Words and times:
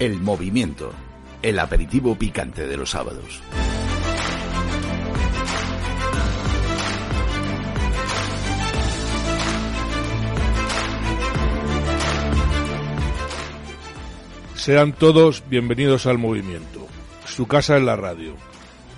El 0.00 0.18
movimiento, 0.18 0.94
el 1.42 1.58
aperitivo 1.58 2.14
picante 2.14 2.66
de 2.66 2.74
los 2.78 2.88
sábados. 2.88 3.42
Sean 14.54 14.94
todos 14.94 15.44
bienvenidos 15.50 16.06
al 16.06 16.16
movimiento. 16.16 16.86
Su 17.26 17.46
casa 17.46 17.76
en 17.76 17.84
la 17.84 17.96
radio, 17.96 18.36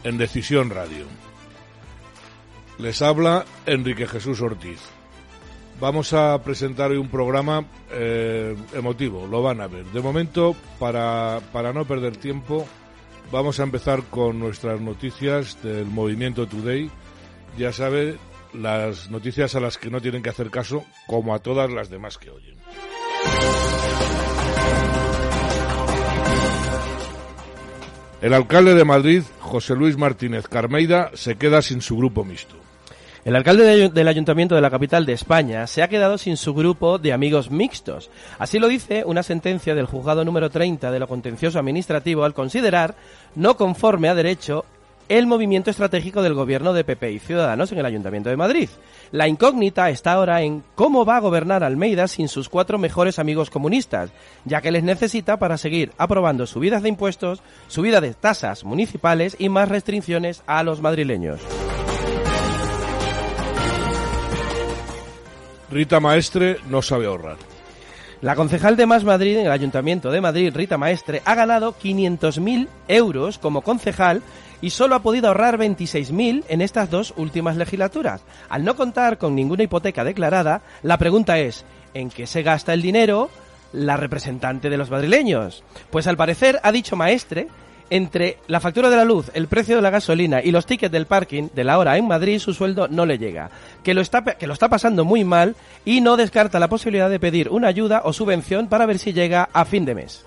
en 0.05 0.19
Decisión 0.19 0.71
Radio. 0.71 1.07
Les 2.79 3.03
habla 3.03 3.45
Enrique 3.67 4.07
Jesús 4.07 4.41
Ortiz. 4.41 4.79
Vamos 5.83 6.13
a 6.13 6.41
presentar 6.45 6.93
hoy 6.93 6.97
un 6.97 7.09
programa 7.09 7.65
eh, 7.91 8.55
emotivo, 8.73 9.27
lo 9.27 9.43
van 9.43 9.61
a 9.61 9.67
ver. 9.67 9.85
De 9.87 10.01
momento, 10.01 10.55
para, 10.79 11.41
para 11.53 11.73
no 11.73 11.85
perder 11.85 12.17
tiempo, 12.17 12.65
vamos 13.33 13.59
a 13.59 13.65
empezar 13.65 14.05
con 14.05 14.39
nuestras 14.39 14.81
noticias 14.81 15.61
del 15.61 15.87
movimiento 15.87 16.47
Today. 16.47 16.89
Ya 17.59 17.73
sabe, 17.73 18.17
las 18.55 19.11
noticias 19.11 19.57
a 19.57 19.61
las 19.61 19.77
que 19.77 19.91
no 19.91 20.01
tienen 20.01 20.23
que 20.23 20.31
hacer 20.31 20.51
caso, 20.51 20.85
como 21.09 21.35
a 21.35 21.41
todas 21.41 21.69
las 21.69 21.91
demás 21.91 22.17
que 22.17 22.31
oyen. 22.31 22.55
El 28.21 28.35
alcalde 28.35 28.77
de 28.77 28.85
Madrid, 28.85 29.25
José 29.41 29.75
Luis 29.75 29.99
Martínez 29.99 30.47
Carmeida, 30.47 31.11
se 31.15 31.35
queda 31.35 31.61
sin 31.61 31.81
su 31.81 31.97
grupo 31.97 32.23
mixto. 32.23 32.55
El 33.25 33.37
alcalde 33.37 33.63
de- 33.65 33.89
del 33.89 34.09
ayuntamiento 34.09 34.57
de 34.57 34.61
la 34.61 34.71
capital 34.71 35.07
de 35.07 35.13
España 35.13 35.67
se 35.69 35.83
ha 35.83 35.89
quedado 35.89 36.19
sin 36.19 36.37
su 36.37 36.55
grupo 36.55 36.99
de 36.99 37.13
amigos 37.13 37.51
mixtos. 37.53 38.11
Así 38.39 38.59
lo 38.59 38.67
dice 38.67 39.05
una 39.07 39.23
sentencia 39.23 39.77
del 39.77 39.87
juzgado 39.87 40.25
número 40.25 40.51
30 40.51 40.91
de 40.91 40.99
lo 40.99 41.07
contencioso 41.07 41.61
administrativo 41.61 42.25
al 42.25 42.35
considerar 42.35 42.97
no 43.37 43.57
conforme 43.57 44.09
a 44.09 44.17
derecho 44.17 44.65
el 45.09 45.27
movimiento 45.27 45.71
estratégico 45.71 46.23
del 46.23 46.35
gobierno 46.35 46.73
de 46.73 46.83
PP 46.85 47.13
y 47.13 47.19
Ciudadanos 47.21 47.71
en 47.71 47.79
el 47.79 47.87
ayuntamiento 47.87 48.29
de 48.31 48.37
Madrid. 48.37 48.69
La 49.13 49.29
incógnita 49.29 49.91
está 49.91 50.13
ahora 50.15 50.43
en 50.43 50.65
cómo 50.75 51.05
va 51.05 51.19
a 51.19 51.21
gobernar 51.21 51.63
Almeida 51.63 52.09
sin 52.09 52.29
sus 52.29 52.49
cuatro 52.49 52.79
mejores 52.79 53.19
amigos 53.21 53.51
comunistas, 53.51 54.11
ya 54.47 54.61
que 54.63 54.73
les 54.73 54.83
necesita 54.83 55.37
para 55.39 55.59
seguir 55.59 55.93
aprobando 55.99 56.47
subidas 56.47 56.83
de 56.83 56.89
impuestos, 56.89 57.41
subida 57.69 58.01
de 58.01 58.15
tasas 58.15 58.65
municipales 58.65 59.37
y 59.39 59.49
más 59.49 59.69
restricciones 59.69 60.43
a 60.47 60.63
los 60.63 60.81
madrileños. 60.81 61.41
Rita 65.73 66.01
Maestre 66.01 66.59
no 66.69 66.83
sabe 66.83 67.07
ahorrar. 67.07 67.39
La 68.21 68.37
concejal 68.37 68.77
de 68.77 68.85
Más 68.85 69.05
Madrid 69.05 69.39
en 69.39 69.47
el 69.47 69.53
Ayuntamiento 69.53 70.11
de 70.11 70.21
Madrid, 70.21 70.53
Rita 70.55 70.77
Maestre, 70.77 71.23
ha 71.25 71.35
ganado 71.35 71.75
500.000 71.75 72.69
euros 72.89 73.39
como 73.39 73.63
concejal 73.63 74.23
y 74.61 74.69
solo 74.69 74.95
ha 74.95 75.03
podido 75.03 75.29
ahorrar 75.29 75.57
26.000 75.57 76.45
en 76.47 76.61
estas 76.61 76.91
dos 76.91 77.15
últimas 77.17 77.57
legislaturas. 77.57 78.23
Al 78.51 78.65
no 78.65 78.77
contar 78.77 79.17
con 79.17 79.35
ninguna 79.35 79.63
hipoteca 79.63 80.05
declarada, 80.05 80.61
la 80.83 80.99
pregunta 80.99 81.39
es, 81.39 81.65
¿en 81.95 82.11
qué 82.11 82.27
se 82.27 82.43
gasta 82.43 82.75
el 82.75 82.83
dinero 82.83 83.31
la 83.73 83.97
representante 83.97 84.69
de 84.69 84.77
los 84.77 84.91
madrileños? 84.91 85.65
Pues 85.91 86.07
al 86.07 86.19
parecer, 86.19 86.61
ha 86.63 86.71
dicho 86.71 86.97
Maestre, 86.97 87.49
entre 87.93 88.39
la 88.47 88.59
factura 88.59 88.89
de 88.89 88.97
la 88.97 89.05
luz, 89.05 89.31
el 89.35 89.49
precio 89.49 89.77
de 89.77 89.83
la 89.83 89.91
gasolina 89.91 90.41
y 90.43 90.51
los 90.51 90.65
tickets 90.65 90.91
del 90.91 91.05
parking 91.05 91.49
de 91.55 91.63
la 91.63 91.79
hora 91.79 91.99
en 91.99 92.09
Madrid, 92.09 92.39
su 92.39 92.55
sueldo 92.55 92.89
no 92.89 93.05
le 93.05 93.19
llega. 93.19 93.51
Que 93.83 93.93
lo, 93.93 94.01
está, 94.01 94.23
que 94.25 94.47
lo 94.47 94.55
está 94.55 94.71
pasando 94.71 95.05
muy 95.05 95.25
mal 95.25 95.57
y 95.85 96.01
no 96.01 96.17
descarta 96.17 96.59
la 96.59 96.71
posibilidad 96.71 97.11
de 97.11 97.21
pedir 97.21 97.51
una 97.51 97.69
ayuda 97.69 98.01
o 98.05 98.15
subvención 98.15 98.69
para 98.69 98.87
ver 98.87 98.99
si 98.99 99.13
llega 99.13 99.51
a 99.53 99.67
fin 99.67 99.85
de 99.85 99.95
mes. 99.95 100.25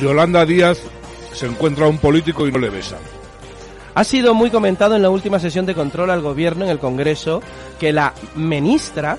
Yolanda 0.00 0.46
Díaz 0.46 0.78
se 1.32 1.46
encuentra 1.46 1.86
a 1.86 1.88
un 1.88 1.98
político 1.98 2.46
y 2.46 2.52
no 2.52 2.60
le 2.60 2.70
besa. 2.70 2.96
Ha 3.96 4.04
sido 4.04 4.34
muy 4.34 4.50
comentado 4.50 4.94
en 4.94 5.02
la 5.02 5.10
última 5.10 5.40
sesión 5.40 5.66
de 5.66 5.74
control 5.74 6.10
al 6.10 6.20
gobierno 6.20 6.64
en 6.64 6.70
el 6.70 6.78
Congreso 6.78 7.42
que 7.80 7.92
la 7.92 8.12
ministra, 8.36 9.18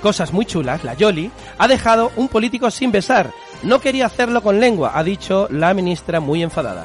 cosas 0.00 0.32
muy 0.32 0.46
chulas, 0.46 0.84
la 0.84 0.94
Yoli, 0.94 1.30
ha 1.58 1.68
dejado 1.68 2.12
un 2.16 2.28
político 2.28 2.70
sin 2.70 2.92
besar. 2.92 3.32
No 3.62 3.80
quería 3.80 4.06
hacerlo 4.06 4.42
con 4.42 4.60
lengua, 4.60 4.92
ha 4.94 5.02
dicho 5.02 5.48
la 5.50 5.74
ministra 5.74 6.20
muy 6.20 6.42
enfadada. 6.42 6.84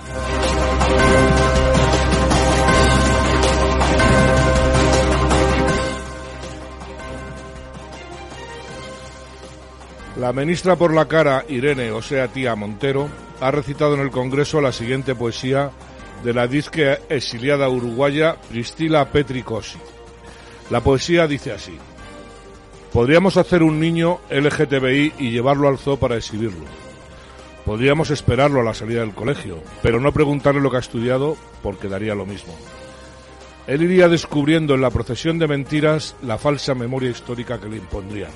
La 10.18 10.34
ministra 10.34 10.76
por 10.76 10.94
la 10.94 11.08
cara, 11.08 11.46
Irene, 11.48 11.92
o 11.92 12.02
sea, 12.02 12.28
tía 12.28 12.56
Montero, 12.56 13.10
ha 13.40 13.50
recitado 13.50 13.96
en 13.96 14.02
el 14.02 14.12
Congreso 14.12 14.62
la 14.62 14.72
siguiente 14.72 15.16
poesía 15.16 15.72
de 16.24 16.34
la 16.34 16.48
disque 16.48 17.00
exiliada 17.10 17.68
uruguaya 17.70 18.36
Priscila 18.50 19.10
Petricosi. 19.10 19.80
La 20.70 20.82
poesía 20.82 21.28
dice 21.28 21.54
así. 21.54 21.78
Podríamos 22.91 23.38
hacer 23.38 23.63
un 23.63 23.79
niño 23.79 24.19
LGTBI 24.29 25.13
y 25.18 25.31
llevarlo 25.31 25.69
al 25.69 25.78
zoo 25.78 25.97
para 25.97 26.18
exhibirlo. 26.18 26.66
Podríamos 27.66 28.09
esperarlo 28.09 28.59
a 28.59 28.63
la 28.63 28.74
salida 28.74 29.02
del 29.02 29.13
colegio, 29.13 29.59
pero 29.81 30.02
no 30.02 30.12
preguntarle 30.12 30.59
lo 30.59 30.69
que 30.69 30.78
ha 30.78 30.81
estudiado 30.81 31.38
porque 31.63 31.88
daría 31.88 32.16
lo 32.16 32.25
mismo. 32.25 32.53
Él 33.68 33.84
iría 33.84 34.09
descubriendo 34.09 34.74
en 34.74 34.81
la 34.81 34.90
procesión 34.90 35.40
de 35.40 35.47
mentiras 35.47 36.16
la 36.22 36.38
falsa 36.38 36.75
memoria 36.75 37.12
histórica 37.12 37.59
que 37.59 37.69
le 37.69 37.78
impondrían. 37.78 38.31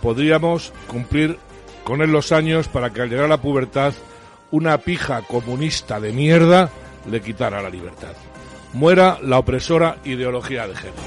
Podríamos 0.00 0.72
cumplir 0.86 1.38
con 1.84 2.00
él 2.00 2.12
los 2.12 2.32
años 2.32 2.68
para 2.68 2.90
que 2.90 3.02
al 3.02 3.10
llegar 3.10 3.26
a 3.26 3.28
la 3.28 3.42
pubertad 3.42 3.92
una 4.50 4.78
pija 4.78 5.22
comunista 5.22 6.00
de 6.00 6.12
mierda 6.12 6.70
le 7.10 7.20
quitara 7.20 7.60
la 7.60 7.68
libertad. 7.68 8.14
Muera 8.72 9.18
la 9.22 9.38
opresora 9.38 9.98
ideología 10.04 10.66
de 10.68 10.76
género. 10.76 11.02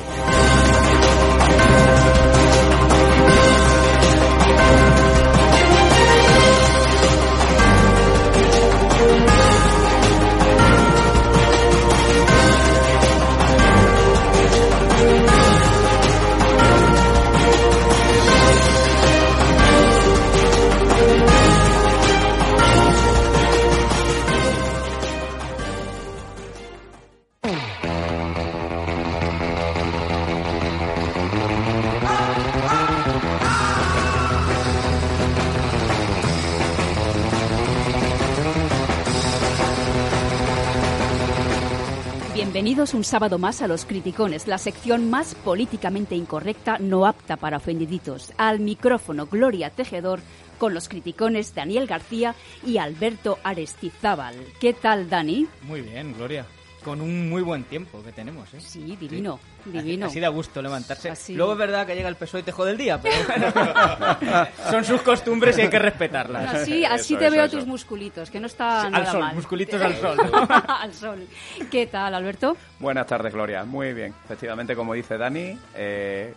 Un 42.81 43.03
sábado 43.03 43.38
más 43.38 43.62
a 43.62 43.68
Los 43.68 43.86
Criticones, 43.86 44.47
la 44.47 44.58
sección 44.58 45.12
más 45.12 45.36
políticamente 45.36 46.16
incorrecta, 46.16 46.80
no 46.80 47.06
apta 47.06 47.38
para 47.38 47.58
ofendiditos. 47.58 48.34
Al 48.38 48.59
micrófono 48.59 49.28
Gloria 49.28 49.69
Tejedor 49.69 50.19
con 50.58 50.74
los 50.74 50.90
criticones 50.90 51.53
Daniel 51.53 51.86
García 51.86 52.34
y 52.66 52.80
Alberto 52.80 53.38
Arestizábal. 53.44 54.36
¿Qué 54.59 54.74
tal, 54.74 55.11
Dani? 55.11 55.46
Muy 55.61 55.82
bien, 55.82 56.16
Gloria. 56.16 56.47
Con 56.83 56.99
un 56.99 57.29
muy 57.29 57.43
buen 57.43 57.63
tiempo 57.66 58.01
que 58.03 58.11
tenemos, 58.11 58.51
¿eh? 58.55 58.59
Sí, 58.59 58.97
divino, 58.99 59.39
divino. 59.66 60.07
Así 60.07 60.19
da 60.19 60.29
gusto 60.29 60.61
levantarse. 60.63 61.09
Así. 61.11 61.35
Luego 61.35 61.51
es 61.51 61.57
verdad 61.59 61.85
que 61.85 61.93
llega 61.95 62.09
el 62.09 62.16
PSOE 62.16 62.39
y 62.39 62.43
te 62.43 62.51
jode 62.51 62.72
el 62.72 62.78
día, 62.78 62.99
pero 62.99 63.16
bueno, 63.28 64.47
son 64.69 64.83
sus 64.83 65.01
costumbres 65.01 65.55
y 65.59 65.61
hay 65.61 65.69
que 65.69 65.78
respetarlas. 65.78 66.55
Así, 66.55 66.83
así 66.83 67.13
Eso, 67.13 67.19
te 67.19 67.25
eso, 67.28 67.35
veo 67.35 67.45
eso. 67.45 67.57
tus 67.57 67.67
musculitos, 67.67 68.31
que 68.31 68.39
no 68.39 68.47
está 68.47 68.81
Al 68.83 68.91
nada 68.91 69.11
sol, 69.11 69.19
mal. 69.22 69.35
musculitos 69.35 69.79
al 69.81 69.95
sol. 69.95 70.17
al 70.67 70.93
sol. 70.93 71.28
¿Qué 71.69 71.85
tal, 71.85 72.16
Alberto? 72.16 72.57
Buenas 72.79 73.05
tardes, 73.05 73.31
Gloria. 73.31 73.63
Muy 73.63 73.93
bien. 73.93 74.13
Efectivamente, 74.25 74.75
como 74.75 74.93
dice 74.95 75.17
Dani, 75.19 75.55
eh, 75.75 76.33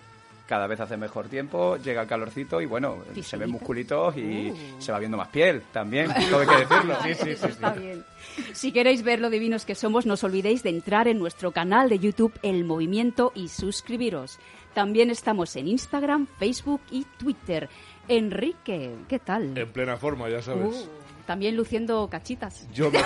cada 0.46 0.66
vez 0.66 0.78
hace 0.80 0.96
mejor 0.96 1.28
tiempo, 1.28 1.76
llega 1.78 2.02
el 2.02 2.08
calorcito 2.08 2.60
y 2.60 2.66
bueno, 2.66 2.98
se 3.22 3.36
ven 3.36 3.50
musculitos 3.50 4.16
y 4.16 4.50
Uh. 4.50 4.56
se 4.80 4.92
va 4.92 4.98
viendo 4.98 5.16
más 5.16 5.28
piel 5.28 5.62
también, 5.72 6.10
todo 6.30 6.40
hay 6.40 6.46
que 6.46 6.56
decirlo. 6.66 6.96
Eso 7.32 7.46
está 7.48 7.72
bien. 7.72 8.04
Si 8.52 8.70
queréis 8.72 9.02
ver 9.02 9.20
lo 9.20 9.30
divinos 9.30 9.64
que 9.64 9.74
somos, 9.74 10.04
no 10.06 10.14
os 10.14 10.24
olvidéis 10.24 10.62
de 10.62 10.70
entrar 10.70 11.08
en 11.08 11.18
nuestro 11.18 11.52
canal 11.52 11.88
de 11.88 11.98
YouTube 11.98 12.38
El 12.42 12.64
Movimiento 12.64 13.32
y 13.34 13.48
suscribiros. 13.48 14.38
También 14.74 15.08
estamos 15.10 15.54
en 15.56 15.68
Instagram, 15.68 16.26
Facebook 16.38 16.80
y 16.90 17.06
Twitter. 17.18 17.68
Enrique, 18.08 18.94
¿qué 19.08 19.18
tal? 19.18 19.56
En 19.56 19.72
plena 19.72 19.96
forma, 19.96 20.28
ya 20.28 20.42
sabes. 20.42 20.74
Uh, 20.74 20.88
también 21.26 21.56
luciendo 21.56 22.06
cachitas. 22.10 22.68
Yo 22.74 22.90
me, 22.90 22.98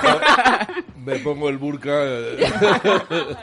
me 1.05 1.19
pongo 1.21 1.49
el 1.49 1.57
burka. 1.59 1.93
eh, 2.05 2.39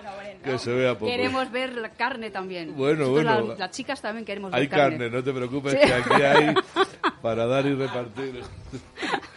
que 0.45 0.57
se 0.59 0.71
vea 0.73 0.93
poco. 0.93 1.07
Queremos 1.11 1.51
ver 1.51 1.73
la 1.73 1.89
carne 1.89 2.29
también. 2.31 2.73
Bueno, 2.75 2.99
Nosotros 3.07 3.23
bueno. 3.25 3.47
la- 3.53 3.55
las 3.57 3.71
chicas 3.71 4.01
también 4.01 4.23
queremos 4.25 4.53
Hay 4.53 4.61
ver 4.61 4.69
carne. 4.69 4.97
carne, 4.97 5.09
no 5.17 5.23
te 5.23 5.33
preocupes, 5.33 5.73
Sí. 5.73 5.79
que 5.79 5.93
aquí 5.93 6.21
hay 6.23 6.53
para 7.21 7.45
dar 7.45 7.65
y 7.65 7.73
repartir. 7.75 8.41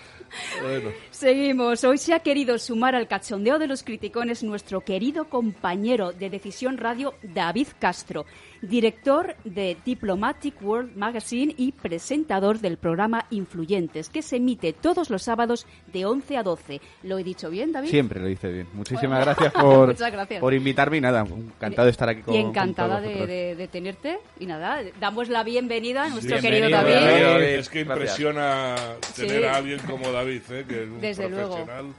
bueno, 0.62 0.90
Seguimos. 1.10 1.82
Hoy 1.84 1.98
se 1.98 2.14
ha 2.14 2.20
querido 2.20 2.58
sumar 2.58 2.94
al 2.94 3.08
cachondeo 3.08 3.58
de 3.58 3.66
los 3.66 3.82
criticones 3.82 4.42
nuestro 4.42 4.80
querido 4.82 5.28
compañero 5.28 6.12
de 6.12 6.30
Decisión 6.30 6.76
Radio, 6.78 7.14
David 7.22 7.68
Castro, 7.78 8.24
director 8.62 9.34
de 9.44 9.76
Diplomatic 9.84 10.60
World 10.62 10.96
Magazine 10.96 11.54
y 11.56 11.72
presentador 11.72 12.58
del 12.60 12.76
programa 12.76 13.26
Influyentes, 13.30 14.08
que 14.08 14.22
se 14.22 14.36
emite 14.36 14.72
todos 14.72 15.10
los 15.10 15.22
sábados 15.22 15.66
de 15.92 16.04
11 16.06 16.36
a 16.36 16.42
12. 16.42 16.80
¿Lo 17.02 17.18
he 17.18 17.24
dicho 17.24 17.50
bien, 17.50 17.72
David? 17.72 17.88
Siempre 17.90 18.20
lo 18.20 18.26
dice 18.26 18.48
bien. 18.52 18.68
Muchísimas 18.74 19.24
gracias 19.24 19.52
por, 19.52 19.96
gracias. 20.12 20.40
por 20.40 20.54
invitarme 20.54 20.98
y 20.98 21.00
nada, 21.00 21.20
encantado 21.26 21.86
de 21.86 21.90
estar 21.92 22.08
aquí 22.08 22.22
con 22.22 22.34
y 22.34 22.38
encantada 22.38 22.96
con 23.00 23.02
todos 23.02 23.02
de, 23.02 23.14
vosotros. 23.14 23.28
de- 23.28 23.54
de 23.56 23.68
tenerte. 23.68 24.18
Y 24.38 24.46
nada, 24.46 24.80
damos 25.00 25.28
la 25.28 25.42
bienvenida 25.44 26.04
a 26.04 26.08
nuestro 26.10 26.38
Bienvenido, 26.40 26.68
querido 26.68 26.78
David. 26.82 26.92
bienvenido. 26.96 27.28
David, 27.30 27.42
David, 27.44 27.58
es 27.58 27.68
que 27.68 27.84
gracias. 27.84 27.98
impresiona 28.18 28.74
tener 29.16 29.40
Sí. 29.40 29.46
a 29.46 29.54
alguien 29.56 29.78
como 29.80 30.10
David, 30.12 30.42
¿eh? 30.50 30.64
que 30.68 30.82
es 30.84 30.88
un 30.88 31.00
Desde 31.00 31.28
luego. 31.28 31.54
profesional 31.56 31.92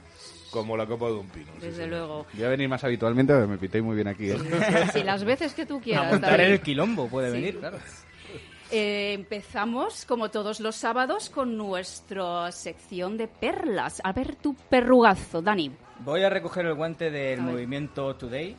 como 0.50 0.76
la 0.76 0.84
copa 0.86 1.06
de 1.06 1.12
un 1.12 1.28
pino. 1.28 1.46
sí, 1.60 1.66
Desde 1.66 1.84
señor. 1.84 1.88
luego. 1.90 2.26
Voy 2.34 2.44
a 2.44 2.48
venir 2.48 2.68
más 2.68 2.82
habitualmente, 2.84 3.32
me 3.46 3.56
pitéis 3.58 3.84
muy 3.84 3.94
bien 3.94 4.08
aquí. 4.08 4.30
¿eh? 4.30 4.36
Si 4.92 5.02
las 5.02 5.22
veces 5.24 5.54
que 5.54 5.64
tú 5.66 5.78
A 5.78 5.80
quieras. 5.80 6.12
montar 6.12 6.32
David. 6.38 6.52
el 6.52 6.60
quilombo 6.60 7.08
puede 7.08 7.28
Sí. 7.30 7.34
venir, 7.36 7.58
claro. 7.60 7.78
Eh, 8.72 9.14
empezamos, 9.14 10.04
como 10.04 10.30
todos 10.30 10.60
los 10.60 10.76
sábados, 10.76 11.28
con 11.28 11.56
nuestra 11.56 12.52
sección 12.52 13.16
de 13.16 13.26
perlas. 13.26 14.00
A 14.04 14.12
ver 14.12 14.36
tu 14.36 14.54
perrugazo, 14.54 15.42
Dani. 15.42 15.72
Voy 16.04 16.22
a 16.22 16.30
recoger 16.30 16.66
el 16.66 16.74
guante 16.74 17.10
del 17.10 17.40
A 17.40 17.44
ver. 17.44 17.52
movimiento 17.52 18.14
Today 18.14 18.56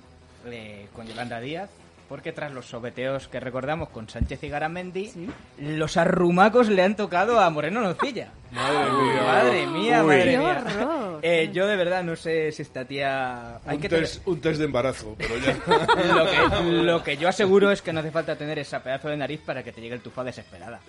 eh, 0.48 0.88
con 0.94 1.08
Yolanda 1.08 1.40
Díaz, 1.40 1.70
porque 2.12 2.34
tras 2.34 2.52
los 2.52 2.66
sobeteos 2.66 3.30
que 3.30 3.40
recordamos 3.40 3.88
con 3.88 4.10
Sánchez 4.10 4.44
y 4.44 4.50
Garamendi, 4.50 5.08
Sí. 5.08 5.30
los 5.60 5.96
arrumacos 5.96 6.68
le 6.68 6.84
han 6.84 6.98
tocado 6.98 7.40
a 7.40 7.50
Moreno 7.50 7.80
Nocilla. 7.80 8.34
Madre 8.52 9.66
mía. 9.66 10.04
Madre 10.04 10.26
mía, 10.38 10.42
madre. 10.42 11.20
Eh, 11.22 11.52
yo 11.54 11.68
de 11.68 11.78
verdad 11.78 12.04
no 12.04 12.18
sé 12.18 12.52
si 12.52 12.64
esta 12.64 12.84
tía... 12.84 13.62
Hay 13.66 13.78
Un 13.78 13.82
que 13.82 13.88
test, 13.88 14.28
un 14.28 14.42
test 14.42 14.60
de 14.60 14.66
embarazo, 14.66 15.16
pero 15.18 15.38
ya. 15.38 15.54
lo, 16.14 16.26
que, 16.30 16.64
lo 16.84 17.04
que 17.04 17.16
yo 17.16 17.30
aseguro 17.30 17.72
es 17.72 17.82
que 17.82 17.94
no 17.94 18.02
hace 18.02 18.12
falta 18.12 18.36
tener 18.36 18.60
esa 18.60 18.84
pedazo 18.84 19.08
de 19.08 19.16
nariz 19.16 19.40
para 19.46 19.64
que 19.64 19.72
te 19.72 19.80
llegue 19.80 19.96
el 19.96 20.02
tufo 20.02 20.22
desesperada. 20.26 20.82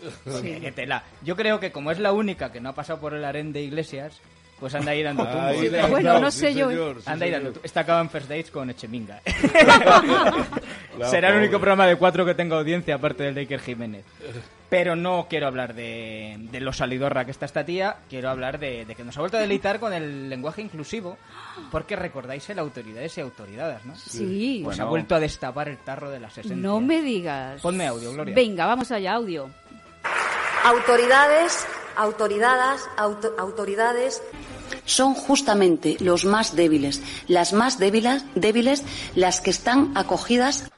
Tela. 0.75 1.05
Yo 1.23 1.37
creo 1.37 1.61
que 1.61 1.71
como 1.71 1.93
es 1.93 2.01
la 2.01 2.13
única 2.13 2.51
que 2.51 2.61
no 2.61 2.71
ha 2.71 2.75
pasado 2.75 2.99
por 2.99 3.15
el 3.15 3.25
harén 3.25 3.53
de 3.53 3.63
Iglesias, 3.63 4.21
pues 4.63 4.75
anda 4.75 4.93
ahí 4.93 5.03
dando 5.03 5.25
tumbos. 5.27 5.43
Ahí 5.43 5.69
le 5.69 5.81
has 5.81 5.91
Bueno, 5.91 6.19
no 6.21 6.31
sí, 6.31 6.39
sé 6.39 6.55
yo, 6.55 6.71
¿eh? 6.71 6.75
señor, 6.75 6.97
sí, 7.03 7.11
Anda 7.11 7.25
ahí 7.27 7.31
dando 7.33 7.53
tu- 7.53 7.61
Esta 7.63 7.81
acaba 7.81 8.01
en 8.01 8.09
First 8.09 8.29
Dates 8.31 8.51
con 8.51 8.71
Echeminga. 8.71 9.21
La 10.99 11.09
Será 11.11 11.29
el 11.31 11.37
único 11.37 11.53
pobre. 11.53 11.61
programa 11.61 11.87
de 11.87 11.97
cuatro 11.97 12.25
que 12.25 12.35
tenga 12.35 12.57
audiencia 12.57 12.95
aparte 12.95 13.25
del 13.25 13.35
de 13.35 13.41
Iker 13.43 13.61
Jiménez. 13.61 14.05
Pero 14.71 14.97
no 14.97 15.27
quiero 15.29 15.49
hablar 15.49 15.75
de, 15.75 16.37
de 16.51 16.61
lo 16.61 16.73
salidorra 16.73 17.27
que 17.27 17.31
está 17.33 17.45
esta 17.45 17.63
tía, 17.63 17.97
quiero 18.09 18.31
hablar 18.31 18.59
de, 18.59 18.87
de 18.87 18.95
que 18.95 19.05
nos 19.05 19.15
ha 19.19 19.21
vuelto 19.21 19.37
a 19.37 19.41
deleitar 19.41 19.79
con 19.79 19.93
el 19.93 20.31
lenguaje 20.31 20.63
inclusivo, 20.63 21.19
porque 21.71 21.95
recordáis 21.95 22.49
el 22.49 22.59
autoridades 22.59 23.19
y 23.19 23.21
autoridades, 23.21 23.85
¿no? 23.85 23.95
Sí. 23.97 24.63
Pues 24.65 24.81
ha 24.81 24.85
vuelto 24.87 25.15
a 25.15 25.21
destapar 25.21 25.69
el 25.69 25.77
tarro 25.77 26.09
de 26.11 26.21
las 26.21 26.33
esencias. 26.33 26.59
no 26.59 26.81
me 26.81 27.03
digas. 27.03 27.61
Ponme 27.61 27.87
audio, 27.87 28.13
Gloria. 28.15 28.35
Venga, 28.35 28.65
vamos 28.65 28.91
allá, 28.93 29.13
audio. 29.13 29.51
Autoridades, 30.65 31.67
autoridadas, 31.97 32.83
auto- 32.97 33.35
autoridades 33.39 34.23
son 34.85 35.15
justamente 35.15 35.97
los 36.01 36.25
más 36.25 36.57
débiles, 36.57 37.03
las 37.29 37.53
más 37.53 37.79
débiles, 37.79 38.25
débiles, 38.35 38.85
las 39.15 39.41
que 39.41 39.51
están 39.51 39.93
acogidas 39.97 40.69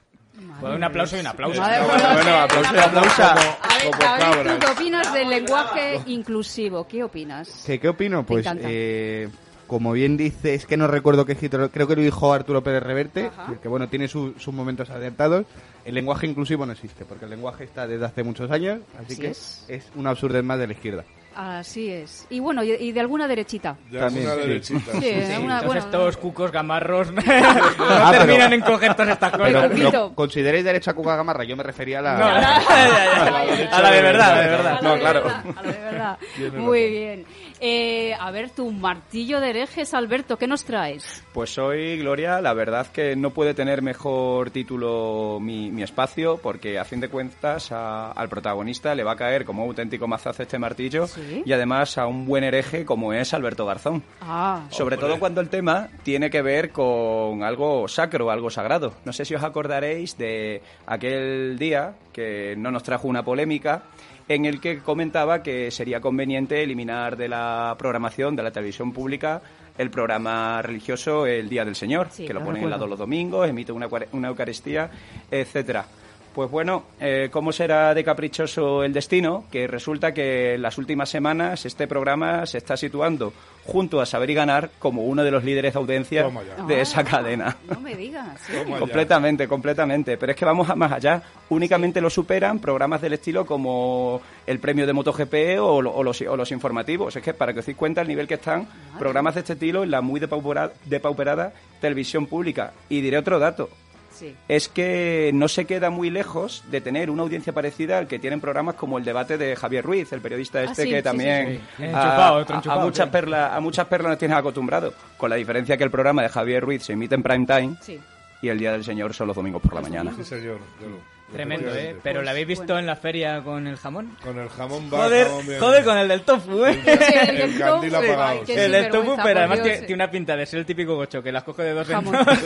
un 0.62 0.82
aplauso 0.82 1.16
y 1.16 1.20
un 1.20 1.26
aplauso. 1.26 1.60
Madre 1.60 1.80
bueno, 1.84 2.02
bueno, 2.14 2.24
qué- 2.24 2.56
aplauso 2.56 2.74
y 2.74 2.78
aplauso. 2.78 3.22
A 3.22 3.34
ver, 3.34 3.90
Como 3.90 3.98
David, 4.02 4.24
¿tú 4.24 4.30
cabras. 4.32 4.58
qué 4.60 4.66
opinas 4.66 5.12
del 5.12 5.28
lenguaje 5.28 6.00
inclusivo? 6.06 6.86
¿Qué 6.88 7.04
opinas? 7.04 7.64
¿Qué, 7.66 7.78
qué 7.78 7.88
opino? 7.88 8.24
Pues, 8.24 8.46
eh, 8.60 9.28
como 9.66 9.92
bien 9.92 10.16
dice, 10.16 10.54
es 10.54 10.66
que 10.66 10.76
no 10.76 10.86
recuerdo 10.86 11.24
qué 11.24 11.32
escritor, 11.32 11.70
creo 11.70 11.86
que 11.86 11.96
lo 11.96 12.02
dijo 12.02 12.32
Arturo 12.32 12.62
Pérez 12.62 12.82
Reverte, 12.82 13.26
Ajá. 13.26 13.54
que 13.62 13.68
bueno, 13.68 13.88
tiene 13.88 14.08
su- 14.08 14.34
sus 14.38 14.52
momentos 14.54 14.90
acertados. 14.90 15.46
El 15.84 15.94
lenguaje 15.94 16.26
inclusivo 16.26 16.64
no 16.66 16.72
existe, 16.72 17.04
porque 17.04 17.24
el 17.24 17.30
lenguaje 17.32 17.64
está 17.64 17.86
desde 17.86 18.04
hace 18.06 18.22
muchos 18.22 18.50
años, 18.50 18.80
así 18.96 19.04
Así 19.12 19.16
que 19.20 19.28
es. 19.28 19.64
es. 19.68 19.90
una 19.96 20.10
absurdez 20.10 20.42
más 20.44 20.58
de 20.58 20.66
la 20.66 20.72
izquierda. 20.72 21.04
Así 21.36 21.90
es. 21.90 22.26
Y 22.30 22.38
bueno, 22.40 22.62
y, 22.62 22.72
y 22.72 22.92
de 22.92 23.00
alguna 23.00 23.26
derechita. 23.26 23.76
De 23.90 23.98
También, 23.98 24.26
alguna 24.28 24.42
sí. 24.44 24.48
derechita. 24.48 25.00
Sí, 25.00 25.32
alguna- 25.34 25.62
bueno, 25.62 25.80
estos 25.80 26.16
cucos 26.16 26.50
gamarros 26.52 27.10
no 27.12 27.20
Ah, 27.26 28.08
pero- 28.12 28.24
terminan 28.24 28.52
en 28.52 28.60
coger 28.60 28.94
todas 28.94 29.12
estas 29.12 29.32
cosas. 29.32 29.46
Pero, 29.52 29.68
Poquito. 29.68 29.90
¿lo 29.92 30.14
¿consideréis 30.14 30.64
derecha 30.64 30.92
a 30.92 30.94
Cuca 30.94 31.16
Gamarra? 31.16 31.44
Yo 31.44 31.56
me 31.56 31.62
refería 31.62 31.98
a 31.98 32.02
la... 32.02 32.18
No, 32.18 32.24
a 32.26 33.80
la 33.82 33.90
de 33.90 34.02
verdad, 34.02 34.30
a 34.30 34.34
la 34.34 34.40
de 34.42 34.48
verdad. 34.48 34.80
No, 34.82 34.98
claro. 34.98 35.24
a 35.56 35.62
la 35.62 35.72
de 35.72 35.78
verdad. 35.78 36.18
Muy 36.56 36.90
bien. 36.90 37.24
Eh, 37.60 38.12
a 38.18 38.30
ver, 38.30 38.50
tu 38.50 38.70
martillo 38.72 39.40
de 39.40 39.50
herejes, 39.50 39.94
Alberto, 39.94 40.36
¿qué 40.36 40.46
nos 40.46 40.64
traes? 40.64 41.24
Pues 41.32 41.56
hoy, 41.56 41.98
Gloria, 41.98 42.40
la 42.40 42.52
verdad 42.52 42.86
que 42.88 43.16
no 43.16 43.30
puede 43.30 43.54
tener 43.54 43.80
mejor 43.80 44.50
título 44.50 45.38
mi, 45.40 45.70
mi 45.70 45.82
espacio, 45.82 46.36
porque 46.42 46.78
a 46.78 46.84
fin 46.84 47.00
de 47.00 47.08
cuentas 47.08 47.72
a- 47.72 48.10
al 48.12 48.28
protagonista 48.28 48.94
le 48.94 49.02
va 49.04 49.12
a 49.12 49.16
caer 49.16 49.44
como 49.44 49.62
auténtico 49.62 50.06
mazazo 50.06 50.42
este 50.42 50.58
martillo 50.58 51.06
Sí. 51.06 51.22
Y 51.44 51.52
además 51.52 51.98
a 51.98 52.06
un 52.06 52.26
buen 52.26 52.44
hereje 52.44 52.84
como 52.84 53.12
es 53.12 53.32
Alberto 53.34 53.66
Garzón. 53.66 54.02
Ah, 54.20 54.66
Sobre 54.70 54.96
Hombre. 54.96 55.08
todo 55.08 55.18
cuando 55.18 55.40
el 55.40 55.48
tema 55.48 55.88
tiene 56.02 56.30
que 56.30 56.42
ver 56.42 56.70
con 56.70 57.42
algo 57.42 57.88
sacro, 57.88 58.30
algo 58.30 58.50
sagrado. 58.50 58.94
No 59.04 59.12
sé 59.12 59.24
si 59.24 59.34
os 59.34 59.42
acordaréis 59.42 60.16
de 60.18 60.62
aquel 60.86 61.58
día 61.58 61.94
que 62.12 62.54
no 62.56 62.70
nos 62.70 62.82
trajo 62.82 63.08
una 63.08 63.24
polémica 63.24 63.82
en 64.28 64.46
el 64.46 64.60
que 64.60 64.78
comentaba 64.78 65.42
que 65.42 65.70
sería 65.70 66.00
conveniente 66.00 66.62
eliminar 66.62 67.16
de 67.16 67.28
la 67.28 67.74
programación 67.78 68.34
de 68.36 68.42
la 68.42 68.50
televisión 68.50 68.92
pública 68.92 69.42
el 69.76 69.90
programa 69.90 70.62
religioso 70.62 71.26
El 71.26 71.48
Día 71.48 71.64
del 71.64 71.74
Señor, 71.74 72.08
Sí, 72.10 72.24
que 72.26 72.32
lo 72.32 72.38
lo 72.40 72.46
ponen 72.46 72.62
recuerdo. 72.62 72.76
todos 72.78 72.90
los 72.90 72.98
domingos, 73.00 73.48
emite 73.48 73.72
una, 73.72 73.88
una 74.12 74.28
Eucaristía, 74.28 74.88
etcétera. 75.30 75.84
Pues 76.34 76.50
bueno, 76.50 76.82
eh, 77.00 77.28
¿cómo 77.30 77.52
será 77.52 77.94
de 77.94 78.02
caprichoso 78.02 78.82
el 78.82 78.92
destino? 78.92 79.44
Que 79.52 79.68
resulta 79.68 80.12
que 80.12 80.54
en 80.54 80.62
las 80.62 80.78
últimas 80.78 81.08
semanas 81.08 81.64
este 81.64 81.86
programa 81.86 82.44
se 82.46 82.58
está 82.58 82.76
situando 82.76 83.32
junto 83.64 84.00
a 84.00 84.06
Saber 84.06 84.28
y 84.30 84.34
Ganar 84.34 84.70
como 84.80 85.04
uno 85.04 85.22
de 85.22 85.30
los 85.30 85.44
líderes 85.44 85.74
de 85.74 85.78
audiencia 85.78 86.24
de 86.66 86.74
Ah, 86.76 86.80
esa 86.82 87.04
cadena. 87.04 87.56
No 87.70 87.80
me 87.80 87.94
digas. 87.94 88.38
¿sí? 88.44 88.52
Completamente, 88.80 89.46
completamente. 89.46 90.16
Pero 90.18 90.32
es 90.32 90.36
que 90.38 90.44
vamos 90.44 90.68
a 90.68 90.74
más 90.74 90.90
allá. 90.90 91.22
Únicamente 91.50 92.00
lo 92.00 92.10
superan 92.10 92.58
programas 92.58 93.00
del 93.00 93.12
estilo 93.12 93.46
como 93.46 94.20
el 94.44 94.58
premio 94.58 94.86
de 94.88 94.92
MotoGP 94.92 95.34
o, 95.60 95.80
lo- 95.80 95.92
o 95.94 96.02
los, 96.02 96.20
o 96.22 96.36
los 96.36 96.50
informativos. 96.50 97.14
Es 97.14 97.22
que 97.22 97.32
para 97.32 97.52
que 97.54 97.60
os 97.60 97.66
deis 97.66 97.78
cuenta 97.78 98.00
el 98.02 98.08
nivel 98.08 98.26
que 98.26 98.34
están 98.34 98.66
programas 98.98 99.34
de 99.34 99.40
este 99.42 99.52
estilo 99.52 99.84
en 99.84 99.92
la 99.92 100.00
muy 100.00 100.20
depaupera- 100.20 100.72
depauperada 100.84 101.52
televisión 101.80 102.26
pública. 102.26 102.72
Y 102.88 103.00
diré 103.02 103.18
otro 103.18 103.38
dato. 103.38 103.68
Sí. 104.14 104.34
Es 104.48 104.68
que 104.68 105.30
no 105.34 105.48
se 105.48 105.64
queda 105.64 105.90
muy 105.90 106.08
lejos 106.10 106.64
de 106.70 106.80
tener 106.80 107.10
una 107.10 107.22
audiencia 107.22 107.52
parecida 107.52 107.98
al 107.98 108.06
que 108.06 108.18
tienen 108.18 108.40
programas 108.40 108.76
como 108.76 108.96
el 108.98 109.04
debate 109.04 109.36
de 109.36 109.56
Javier 109.56 109.84
Ruiz, 109.84 110.12
el 110.12 110.20
periodista 110.20 110.60
Ah, 110.60 110.64
este 110.64 110.84
sí, 110.84 110.90
que 110.90 111.02
también 111.02 111.60
sí, 111.76 111.84
a- 111.92 112.44
muchas 112.80 113.08
perlas 113.08 113.52
a 113.52 113.60
muchas 113.60 113.86
perlas 113.86 114.10
nos 114.10 114.18
tienes 114.18 114.36
acostumbrados, 114.38 114.94
con 115.16 115.30
la 115.30 115.36
diferencia 115.36 115.76
que 115.76 115.84
el 115.84 115.90
programa 115.90 116.22
de 116.22 116.28
Javier 116.28 116.62
Ruiz 116.64 116.84
se 116.84 116.92
emite 116.92 117.14
en 117.14 117.22
prime 117.22 117.46
time 117.46 117.76
Sí. 117.80 118.00
y 118.42 118.48
el 118.48 118.58
Día 118.58 118.72
del 118.72 118.84
Señor 118.84 119.12
son 119.14 119.26
los 119.28 119.36
domingos 119.36 119.60
por 119.62 119.74
la 119.74 119.80
mañana. 119.80 120.12
Sí, 120.16 120.24
señor. 120.24 120.58
claro. 120.78 121.13
Tremendo, 121.34 121.74
¿eh? 121.74 121.96
Pero 122.02 122.22
¿la 122.22 122.30
habéis 122.30 122.46
visto 122.46 122.64
bueno. 122.64 122.78
en 122.80 122.86
la 122.86 122.96
feria 122.96 123.42
con 123.42 123.66
el 123.66 123.76
jamón? 123.76 124.16
Con 124.22 124.38
el 124.38 124.48
jamón 124.48 124.88
va, 124.92 124.98
Joder, 125.04 125.26
jamón 125.26 125.44
joder 125.60 125.84
con 125.84 125.98
el 125.98 126.08
del 126.08 126.22
tofu, 126.22 126.64
¿eh? 126.64 126.80
El 126.86 127.36
del 127.36 127.58
candil 127.58 127.90
tofu, 127.92 128.04
apagado, 128.04 128.24
ay, 128.24 128.38
qué 128.46 128.54
sí. 128.54 128.60
El 128.60 128.72
del 128.72 128.88
tofu, 128.88 129.16
pero 129.22 129.38
además 129.40 129.56
Dios, 129.58 129.68
tiene, 129.72 129.86
tiene 129.86 129.94
una 130.04 130.10
pinta 130.10 130.36
de 130.36 130.46
ser 130.46 130.58
el 130.60 130.66
típico 130.66 130.94
gocho 130.96 131.22
que 131.22 131.32
las 131.32 131.42
coge 131.42 131.62
de 131.62 131.72
dos 131.72 131.88
en 131.88 131.94
Jamón. 131.94 132.12
dos. 132.24 132.38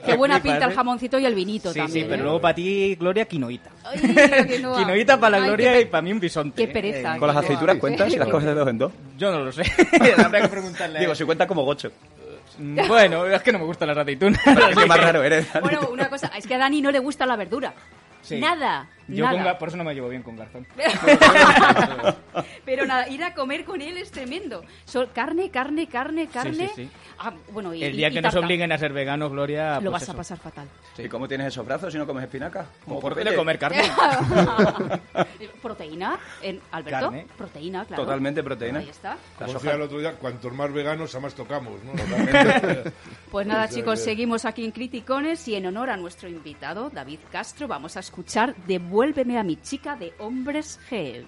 Qué 0.06 0.16
buena 0.16 0.40
pinta 0.42 0.64
el 0.66 0.72
jamoncito 0.74 1.18
y 1.18 1.26
el 1.26 1.34
vinito 1.34 1.72
Sí, 1.72 1.78
también. 1.80 2.04
sí, 2.04 2.08
pero 2.08 2.20
¿eh? 2.22 2.24
luego 2.24 2.40
para 2.40 2.54
ti, 2.54 2.94
Gloria, 2.94 3.24
quinoita. 3.26 3.70
Quinoita 4.00 5.18
para 5.18 5.30
la 5.38 5.42
Ay, 5.44 5.48
Gloria 5.48 5.80
y 5.80 5.84
para 5.86 6.02
mí 6.02 6.12
un 6.12 6.20
bisonte. 6.20 6.66
Qué 6.66 6.72
pereza. 6.72 7.16
Eh, 7.16 7.18
Con 7.18 7.26
las 7.28 7.36
quinoa. 7.36 7.40
aceitunas 7.40 7.76
cuentas 7.78 8.12
si 8.12 8.18
las 8.18 8.28
coges 8.28 8.46
de 8.46 8.54
dos 8.54 8.68
en 8.68 8.78
dos. 8.78 8.92
Yo 9.18 9.30
no 9.30 9.40
lo 9.44 9.52
sé. 9.52 9.62
Habrá 10.24 10.42
que 10.42 10.48
preguntarle. 10.48 11.00
Digo, 11.00 11.14
si 11.14 11.24
cuenta 11.24 11.46
como 11.46 11.64
gocho. 11.64 11.90
Mm, 12.58 12.86
Bueno, 12.88 13.26
es 13.26 13.42
que 13.42 13.52
no 13.52 13.58
me 13.58 13.64
gustan 13.64 13.88
las 13.88 13.96
aceitunas. 13.98 14.40
Pero 14.44 14.86
más 14.86 15.00
raro 15.00 15.22
eres. 15.22 15.46
Bueno, 15.62 15.88
una 15.92 16.08
cosa, 16.08 16.30
es 16.36 16.46
que 16.46 16.54
a 16.54 16.58
Dani 16.58 16.82
no 16.82 16.90
le 16.90 16.98
gusta 16.98 17.24
la 17.26 17.36
verdura. 17.36 17.72
Nada. 18.30 18.86
Yo 19.16 19.24
nada. 19.24 19.36
con 19.38 19.46
Ga- 19.46 19.58
por 19.58 19.68
eso 19.68 19.76
no 19.76 19.84
me 19.84 19.94
llevo 19.94 20.08
bien 20.08 20.22
con 20.22 20.36
Garzón. 20.36 20.66
Pero 22.64 22.86
nada, 22.86 23.08
ir 23.08 23.22
a 23.24 23.34
comer 23.34 23.64
con 23.64 23.80
él 23.82 23.96
es 23.96 24.10
tremendo. 24.10 24.62
So- 24.84 25.08
carne, 25.12 25.50
carne, 25.50 25.86
carne, 25.88 26.28
carne. 26.28 26.68
sí, 26.68 26.84
sí. 26.84 26.90
Ah, 27.18 27.32
bueno, 27.52 27.74
y, 27.74 27.82
El 27.84 27.96
día 27.96 28.08
y 28.08 28.12
que 28.14 28.22
nos 28.22 28.32
tarta. 28.32 28.46
obliguen 28.46 28.72
a 28.72 28.78
ser 28.78 28.92
veganos, 28.92 29.30
Gloria, 29.30 29.74
Lo 29.80 29.90
pues 29.90 29.92
vas 29.92 30.02
a 30.02 30.04
eso. 30.12 30.16
pasar 30.16 30.38
fatal. 30.38 30.68
¿Y 30.98 31.08
cómo 31.08 31.26
tienes 31.28 31.48
esos 31.48 31.64
brazos 31.66 31.92
si 31.92 31.98
no 31.98 32.06
comes 32.06 32.24
espinaca? 32.24 32.66
Como 32.84 33.00
¿Por 33.00 33.14
de 33.14 33.34
comer 33.34 33.58
carne. 33.58 33.82
proteína, 35.62 36.18
en, 36.42 36.60
Alberto. 36.72 37.06
Carne. 37.10 37.26
Proteína, 37.36 37.84
claro. 37.84 38.02
Totalmente 38.04 38.42
proteína. 38.42 38.78
Ahí 38.80 38.88
está. 38.88 39.16
Como 39.38 39.52
decía 39.54 39.72
el 39.74 39.82
otro 39.82 39.98
día, 39.98 40.12
cuantos 40.14 40.52
más 40.52 40.72
veganos, 40.72 41.14
a 41.14 41.20
más 41.20 41.34
tocamos, 41.34 41.74
¿no? 41.84 41.92
Pues 43.30 43.46
nada, 43.46 43.68
chicos, 43.68 43.98
que- 44.00 44.04
seguimos 44.06 44.44
aquí 44.44 44.64
en 44.64 44.72
Criticones 44.72 45.46
y 45.46 45.54
en 45.54 45.64
honor 45.66 45.90
a 45.90 45.96
nuestro 45.96 46.28
invitado, 46.28 46.90
David 46.90 47.20
Castro, 47.30 47.68
vamos 47.68 47.96
a 47.96 48.00
escuchar 48.00 48.54
Devuélveme 49.00 49.38
a 49.38 49.42
mi 49.42 49.58
chica 49.62 49.96
de 49.96 50.12
Hombres 50.18 50.78
G. 50.90 51.24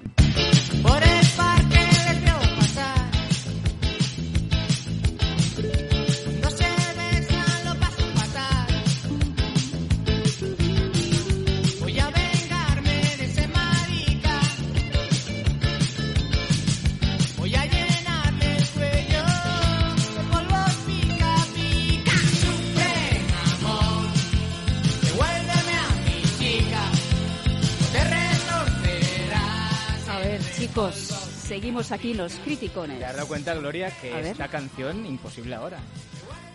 seguimos 31.53 31.93
aquí 31.93 32.15
los 32.15 32.33
Criticones. 32.37 32.99
¿Te 32.99 33.05
has 33.05 33.15
dado 33.15 33.29
cuenta, 33.29 33.53
Gloria, 33.55 33.91
que 34.01 34.31
esta 34.31 34.49
canción 34.49 35.05
imposible 35.05 35.55
ahora? 35.55 35.77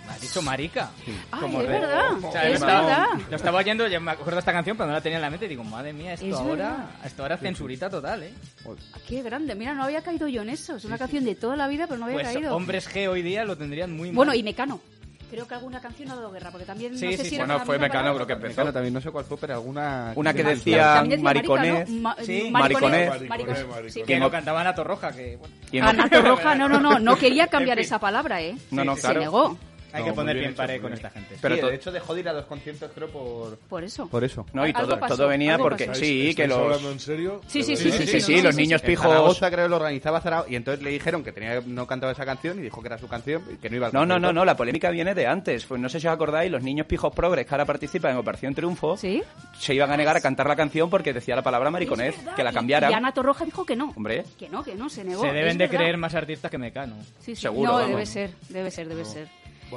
Me 0.07 0.13
has 0.13 0.21
dicho 0.21 0.41
marica. 0.41 0.89
Ay, 1.29 1.39
Como 1.41 1.61
es 1.61 1.67
re- 1.67 1.79
verdad, 1.79 2.13
O 2.23 2.31
sea, 2.31 2.43
es 2.45 2.49
lo 2.49 2.55
estaba- 2.65 2.81
verdad. 2.87 3.05
Lo 3.29 3.35
estaba 3.35 3.59
oyendo, 3.59 3.87
ya 3.87 3.99
me 3.99 4.09
acuerdo 4.11 4.31
de 4.35 4.39
esta 4.39 4.53
canción, 4.53 4.75
pero 4.75 4.87
no 4.87 4.93
la 4.93 5.01
tenía 5.01 5.17
en 5.17 5.21
la 5.21 5.29
mente 5.29 5.45
y 5.45 5.49
digo, 5.49 5.63
madre 5.63 5.93
mía, 5.93 6.13
esto 6.13 6.25
Es 6.25 6.33
ahora, 6.33 6.49
verdad. 6.55 6.89
esto 7.05 7.21
ahora 7.21 7.35
es 7.35 7.41
censurita 7.41 7.89
total, 7.91 8.23
¿eh? 8.23 8.33
Ah, 8.65 8.97
Qué 9.07 9.21
grande, 9.21 9.53
mira, 9.53 9.75
no 9.75 9.83
había 9.83 10.01
caído 10.01 10.27
yo 10.27 10.41
en 10.41 10.49
eso. 10.49 10.77
Es 10.77 10.85
una 10.85 10.97
canción 10.97 11.25
de 11.25 11.35
toda 11.35 11.55
la 11.55 11.67
vida, 11.67 11.85
pero 11.85 11.99
no 11.99 12.05
había 12.05 12.17
Pues 12.21 12.33
caído. 12.33 12.55
hombres 12.55 12.89
G 12.89 13.07
hoy 13.07 13.21
día 13.21 13.43
lo 13.45 13.55
tendrían 13.55 13.95
muy 13.95 14.07
mal. 14.09 14.15
Bueno, 14.15 14.33
y 14.33 14.41
Mecano. 14.41 14.81
Creo 15.29 15.45
que 15.45 15.55
alguna 15.55 15.81
canción 15.81 16.09
ha 16.09 16.15
dado 16.15 16.31
guerra, 16.31 16.51
porque 16.51 16.65
también 16.65 16.97
Sí, 16.97 17.05
no 17.05 17.11
sé 17.11 17.17
sí, 17.25 17.29
si 17.31 17.37
Bueno, 17.37 17.59
fue 17.59 17.77
Mecano 17.77 18.13
creo 18.15 18.25
que 18.25 18.33
empezó. 18.33 18.51
Mecano 18.51 18.71
también, 18.73 18.93
no 18.93 19.01
sé 19.01 19.11
cuál 19.11 19.25
fue, 19.25 19.37
pero 19.37 19.55
alguna... 19.55 20.13
Una 20.15 20.33
que 20.33 20.43
decía 20.43 20.93
También 20.95 21.21
decía 21.21 21.23
mariconés. 21.23 21.73
marica, 21.73 21.91
¿no? 21.91 21.99
Ma- 22.01 22.15
Sí, 22.23 22.49
mariconés. 22.49 23.09
mariconés. 23.27 23.29
Mariconés, 23.67 23.93
Sí, 23.93 24.03
que 24.03 24.19
lo 24.19 24.31
cantaba 24.31 24.63
Nato 24.63 24.83
Roja, 24.85 25.11
que 25.11 25.37
bueno, 25.37 25.87
A 25.87 25.93
Nato 25.93 26.21
Roja, 26.21 26.55
no, 26.55 26.69
no, 26.69 26.79
no, 26.79 26.97
no 26.99 27.15
quería 27.17 27.47
cambiar 27.47 27.77
esa 27.79 27.99
palabra, 27.99 28.41
¿eh? 28.41 28.55
No, 28.71 28.85
no, 28.85 28.95
Se 28.95 29.01
claro. 29.01 29.19
negó, 29.19 29.57
hay 29.97 30.03
que 30.03 30.13
poner 30.13 30.37
bien 30.37 30.55
muy 30.57 30.79
con 30.79 30.93
esta 30.93 31.09
gente. 31.09 31.35
Pero 31.41 31.67
de 31.67 31.75
hecho 31.75 31.91
dejó 31.91 32.13
de 32.13 32.21
ir 32.21 32.29
a 32.29 32.33
dos 32.33 32.45
conciertos, 32.45 32.91
creo, 32.93 33.09
por... 33.09 33.57
por 33.57 33.83
eso. 33.83 34.07
Por 34.07 34.23
eso. 34.23 34.45
No, 34.53 34.67
y 34.67 34.73
todo, 34.73 34.99
pasó, 34.99 35.15
todo 35.15 35.27
venía 35.27 35.57
porque 35.57 35.93
sí, 35.93 36.33
que 36.35 36.43
¿Estáis 36.43 36.49
los... 36.49 36.59
hablando 36.59 36.91
en 36.91 36.99
serio? 36.99 37.41
Sí, 37.47 37.63
sí, 37.63 37.75
¿De 37.75 37.77
sí? 37.77 38.07
Sí, 38.07 38.21
sí, 38.21 38.41
los 38.41 38.55
niños 38.55 38.81
pijos... 38.81 39.07
Zaragoza 39.07 39.51
creo 39.51 39.65
que 39.65 39.69
lo 39.69 39.75
organizaba 39.77 40.21
Zaragoza 40.21 40.49
y 40.49 40.55
entonces 40.55 40.83
le 40.83 40.91
dijeron 40.91 41.23
que 41.23 41.31
tenía 41.31 41.61
no 41.65 41.85
cantaba 41.85 42.11
esa 42.11 42.25
canción 42.25 42.59
y 42.59 42.63
dijo 42.63 42.81
que 42.81 42.87
era 42.87 42.97
su 42.97 43.07
canción 43.07 43.43
y 43.51 43.57
que 43.57 43.69
no 43.69 43.75
iba 43.75 43.87
al 43.87 43.93
No, 43.93 44.05
no, 44.05 44.19
no, 44.19 44.33
no, 44.33 44.45
la 44.45 44.55
polémica 44.55 44.89
viene 44.89 45.13
de 45.13 45.27
antes. 45.27 45.65
Pues 45.65 45.79
no 45.79 45.89
sé 45.89 45.99
si 45.99 46.07
os 46.07 46.13
acordáis, 46.13 46.51
los 46.51 46.63
niños 46.63 46.87
pijos 46.87 47.13
progres 47.13 47.45
que 47.45 47.53
ahora 47.53 47.65
participan 47.65 48.11
en 48.11 48.17
Operación 48.17 48.55
Triunfo 48.55 48.97
¿Sí? 48.97 49.21
se 49.57 49.73
iban 49.73 49.91
a 49.91 49.97
negar 49.97 50.17
a 50.17 50.21
cantar 50.21 50.47
la 50.47 50.55
canción 50.55 50.89
porque 50.89 51.13
decía 51.13 51.35
la 51.35 51.43
palabra 51.43 51.67
verdad, 51.71 52.13
que 52.35 52.43
la 52.43 52.53
cambiaran. 52.53 52.91
Y 52.91 52.93
Ana 52.93 53.11
Torroja 53.11 53.45
dijo 53.45 53.65
que 53.65 53.75
no. 53.75 53.93
Hombre, 53.95 54.23
Que 54.37 54.49
no, 54.49 54.63
que 54.63 54.75
no, 54.75 54.89
se 54.89 55.03
negó. 55.03 55.21
Se 55.21 55.31
deben 55.31 55.57
de 55.57 55.69
creer 55.69 55.97
más 55.97 56.15
artistas 56.15 56.49
que 56.51 56.57
Mecano. 56.57 56.95
Sí, 57.19 57.35
sí. 57.35 57.41
Seguro, 57.41 57.73
No, 57.73 57.87
debe 57.87 58.05
ser, 58.05 58.31
debe 58.49 58.71
ser, 58.71 58.87
debe 58.87 59.05
ser. 59.05 59.27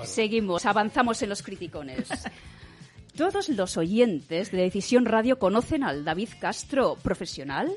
Seguimos, 0.04 0.66
avanzamos 0.66 1.22
en 1.22 1.28
los 1.28 1.42
criticones. 1.42 2.08
Todos 3.16 3.48
los 3.50 3.76
oyentes 3.76 4.50
de 4.50 4.58
Decisión 4.58 5.04
Radio 5.04 5.38
conocen 5.38 5.82
al 5.84 6.04
David 6.04 6.28
Castro 6.40 6.96
profesional, 7.02 7.70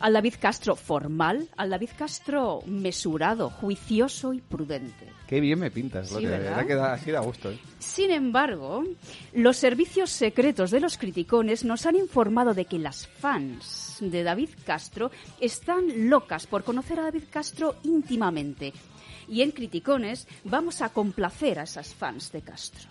al 0.00 0.12
David 0.12 0.34
Castro 0.40 0.74
formal, 0.76 1.48
al 1.56 1.70
David 1.70 1.90
Castro 1.96 2.60
mesurado, 2.66 3.48
juicioso 3.48 4.34
y 4.34 4.40
prudente. 4.40 5.06
Qué 5.28 5.40
bien 5.40 5.60
me 5.60 5.70
pintas, 5.70 6.08
Sí, 6.10 6.26
¿verdad? 6.26 6.40
verdad 6.40 6.66
que 6.66 6.74
da, 6.74 6.92
así 6.92 7.10
da 7.12 7.20
gusto. 7.20 7.50
¿eh? 7.50 7.58
Sin 7.78 8.10
embargo, 8.10 8.84
los 9.32 9.56
servicios 9.56 10.10
secretos 10.10 10.70
de 10.70 10.80
los 10.80 10.98
criticones 10.98 11.64
nos 11.64 11.86
han 11.86 11.96
informado 11.96 12.52
de 12.52 12.66
que 12.66 12.78
las 12.78 13.06
fans 13.06 13.96
de 14.00 14.22
David 14.24 14.50
Castro 14.66 15.10
están 15.40 16.10
locas 16.10 16.46
por 16.46 16.64
conocer 16.64 16.98
a 16.98 17.04
David 17.04 17.24
Castro 17.30 17.76
íntimamente. 17.84 18.72
Y 19.28 19.42
en 19.42 19.50
Criticones 19.52 20.26
vamos 20.44 20.82
a 20.82 20.88
complacer 20.88 21.58
a 21.58 21.64
esas 21.64 21.94
fans 21.94 22.30
de 22.32 22.42
Castro. 22.42 22.88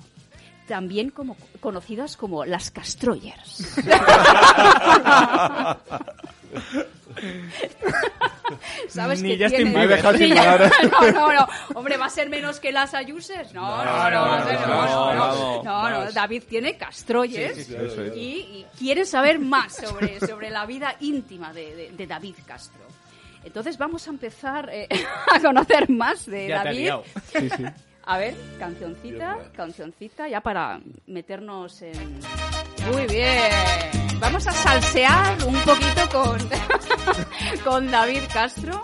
También 0.67 1.09
como, 1.09 1.35
conocidas 1.59 2.15
como 2.15 2.45
las 2.45 2.71
Castroyers. 2.71 3.75
¿Sabes 8.87 9.21
Ni 9.21 9.37
que 9.37 9.49
tiene-. 9.49 9.71
Me 9.71 9.87
dejado 9.87 10.13
Ni 10.17 10.25
sin 10.27 10.35
palabras. 10.35 10.71
No, 10.91 11.11
no, 11.11 11.33
no. 11.33 11.47
Hombre, 11.75 11.97
¿va 11.97 12.05
a 12.05 12.09
ser 12.09 12.29
menos 12.29 12.59
que 12.59 12.71
las 12.71 12.93
Ayuses? 12.93 13.53
No, 13.53 13.83
no, 13.83 14.09
no. 14.09 15.63
No, 15.63 15.89
no, 15.89 16.11
David 16.11 16.43
tiene 16.47 16.77
Castroyers 16.77 17.69
y, 18.15 18.19
y 18.19 18.65
quiere 18.77 19.05
saber 19.05 19.39
más 19.39 19.75
sobre, 19.75 20.19
sobre 20.19 20.49
la 20.49 20.65
vida 20.65 20.95
íntima 20.99 21.53
de, 21.53 21.75
de- 21.75 21.91
de 21.91 22.07
David 22.07 22.35
Castro. 22.45 22.81
Entonces 23.43 23.77
vamos 23.77 24.07
a 24.07 24.11
empezar 24.11 24.69
eh, 24.71 24.87
a 25.33 25.39
conocer 25.39 25.89
más 25.89 26.25
de 26.25 26.47
Ya 26.47 26.63
David. 26.63 26.77
liado. 26.79 27.03
Sí, 27.31 27.49
sí. 27.49 27.63
A 28.05 28.17
ver, 28.17 28.35
cancioncita, 28.59 29.37
cancioncita, 29.55 30.27
ya 30.27 30.41
para 30.41 30.81
meternos 31.07 31.81
en... 31.81 32.19
Muy 32.91 33.05
bien. 33.07 33.49
Vamos 34.19 34.45
a 34.45 34.51
salsear 34.51 35.37
un 35.45 35.55
poquito 35.61 36.09
con, 36.11 36.37
con 37.63 37.89
David 37.91 38.23
Castro. 38.33 38.83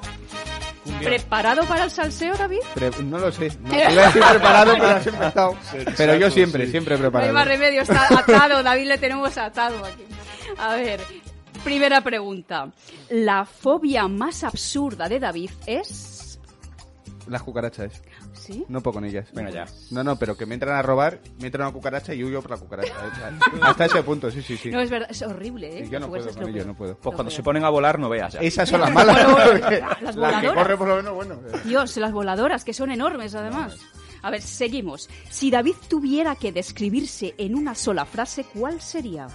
¿Preparado 1.03 1.65
para 1.65 1.83
el 1.85 1.91
salseo, 1.91 2.35
David? 2.35 2.59
Pre- 2.73 2.91
no 3.03 3.19
lo 3.19 3.31
sé. 3.31 3.51
No, 3.61 3.73
iba 3.91 4.03
a 4.03 4.05
decir 4.07 4.23
preparado, 4.23 4.73
pero 4.73 4.87
has 4.87 5.07
empezado. 5.07 5.57
Pero 5.97 6.15
yo 6.15 6.31
siempre, 6.31 6.65
sí. 6.65 6.71
siempre 6.71 6.95
No 6.95 6.97
hay 6.97 7.01
preparado. 7.03 7.33
más 7.33 7.47
remedio, 7.47 7.81
está 7.81 8.07
atado. 8.17 8.63
David 8.63 8.87
le 8.87 8.97
tenemos 8.97 9.37
atado 9.37 9.83
aquí. 9.85 10.03
A 10.57 10.75
ver, 10.75 10.99
primera 11.59 12.01
pregunta. 12.01 12.71
La 13.09 13.45
fobia 13.45 14.07
más 14.07 14.43
absurda 14.43 15.07
de 15.07 15.19
David 15.19 15.51
es... 15.65 16.39
Las 17.27 17.43
cucarachas. 17.43 18.01
¿Sí? 18.33 18.65
No 18.69 18.81
puedo 18.81 18.95
con 18.95 19.05
ellas. 19.05 19.29
Bueno, 19.33 19.51
ya. 19.51 19.65
No, 19.91 20.03
no, 20.03 20.17
pero 20.17 20.35
que 20.35 20.47
me 20.47 20.55
entran 20.55 20.75
a 20.75 20.81
robar, 20.81 21.19
me 21.39 21.45
entran 21.47 21.67
una 21.67 21.73
cucaracha 21.73 22.13
y 22.15 22.23
huyo 22.23 22.41
por 22.41 22.51
la 22.51 22.57
cucaracha. 22.57 22.93
Hasta 23.61 23.85
ese 23.85 24.01
punto, 24.01 24.31
sí, 24.31 24.41
sí, 24.41 24.57
sí. 24.57 24.71
No, 24.71 24.79
es 24.81 24.89
verdad, 24.89 25.09
es 25.11 25.21
horrible, 25.21 25.79
¿eh? 25.79 25.87
Yo 25.89 25.99
no 25.99 26.07
Las 26.07 26.25
puedo 26.25 26.41
con 26.41 26.67
no 26.67 26.75
puedo. 26.75 26.95
Pues 26.97 27.05
Lo 27.05 27.11
cuando 27.11 27.29
se 27.29 27.43
ponen 27.43 27.63
a 27.65 27.69
volar 27.69 27.99
no 27.99 28.09
veas 28.09 28.33
ya. 28.33 28.39
Esas 28.39 28.67
son 28.67 28.81
las 28.81 28.91
malas. 28.91 29.15
Las 29.15 30.01
las 30.01 30.15
que 30.15 30.19
voladoras. 30.19 30.53
corre 30.55 30.77
por 30.77 30.87
lo 30.87 30.95
menos, 30.95 31.13
bueno. 31.13 31.39
Dios, 31.65 31.97
las 31.97 32.11
voladoras, 32.11 32.63
que 32.65 32.73
son 32.73 32.89
enormes 32.91 33.35
además. 33.35 33.77
A 34.23 34.31
ver, 34.31 34.41
seguimos. 34.41 35.09
Si 35.29 35.51
David 35.51 35.75
tuviera 35.87 36.35
que 36.35 36.51
describirse 36.51 37.35
en 37.37 37.55
una 37.55 37.75
sola 37.75 38.05
frase, 38.05 38.43
¿cuál 38.43 38.81
sería? 38.81 39.27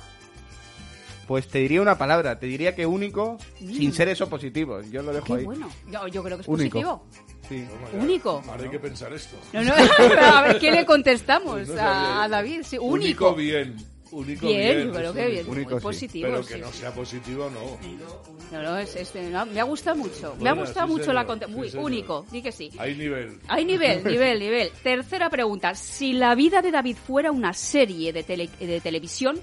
Pues 1.26 1.49
te 1.49 1.59
diría 1.61 1.81
una 1.81 1.97
palabra, 1.97 2.38
te 2.38 2.47
diría 2.47 2.75
que 2.75 2.85
único, 2.87 3.38
sin 3.59 3.93
ser 3.93 4.09
eso 4.09 4.28
positivo. 4.28 4.81
Yo 4.90 5.02
lo 5.02 5.12
dejo 5.12 5.26
Qué 5.26 5.33
ahí. 5.35 5.45
bueno. 5.45 5.71
Yo, 5.90 6.07
yo 6.09 6.23
creo 6.23 6.37
que 6.37 6.43
es 6.43 6.49
Único. 6.49 6.81
positivo. 6.81 7.07
Sí. 7.49 7.64
Único. 7.99 8.43
Ahora 8.49 8.64
hay 8.64 8.71
que 8.71 8.78
pensar 8.78 9.12
esto. 9.12 9.37
No, 9.52 9.62
no, 9.62 9.73
a 10.23 10.43
ver, 10.43 10.59
¿qué 10.59 10.71
le 10.71 10.85
contestamos 10.87 11.54
Pues 11.54 11.69
no 11.69 11.81
a, 11.81 12.28
David? 12.28 12.62
Sí, 12.64 12.76
Único 12.78 13.31
único. 13.31 13.35
bien. 13.35 13.76
Único 14.11 14.47
Bien, 14.47 14.76
bien. 14.76 14.87
yo 14.88 14.95
creo 14.95 15.12
que 15.14 15.26
bien. 15.26 15.49
Único 15.49 15.71
muy 15.71 15.78
sí. 15.81 15.83
positivo. 15.83 16.28
Pero 16.28 16.43
sí, 16.45 16.54
que 16.54 16.61
no 16.61 16.71
sí. 16.71 16.78
sea 16.78 16.93
positivo, 16.95 17.50
no. 17.50 18.57
No, 18.57 18.62
no, 18.62 18.78
es, 18.78 18.95
este, 18.95 19.28
no, 19.28 19.45
me 19.47 19.59
ha 19.61 19.64
gustado 19.64 19.97
mucho. 19.97 20.37
me 20.40 20.49
ha 20.50 20.52
gustado 20.52 20.87
sí, 20.87 20.93
mucho 20.93 21.04
señor, 21.07 21.14
la 21.16 21.26
conte- 21.26 21.47
sí, 21.47 21.52
Muy 21.52 21.69
señor. 21.71 21.87
único, 21.87 22.26
di 22.31 22.40
que 22.40 22.52
sí. 22.52 22.71
Hay 22.78 22.95
nivel. 22.95 23.38
Hay 23.49 23.64
nivel, 23.64 24.04
nivel, 24.07 24.38
nivel. 24.38 24.71
Tercera 24.85 25.28
pregunta. 25.31 25.75
Si 25.75 26.12
la 26.12 26.35
vida 26.37 26.62
de 26.62 26.71
David 26.71 26.97
fuera 26.97 27.33
una 27.33 27.52
serie 27.54 28.12
de, 28.12 28.23
tele- 28.25 28.50
de 28.61 28.81
televisión 28.81 29.40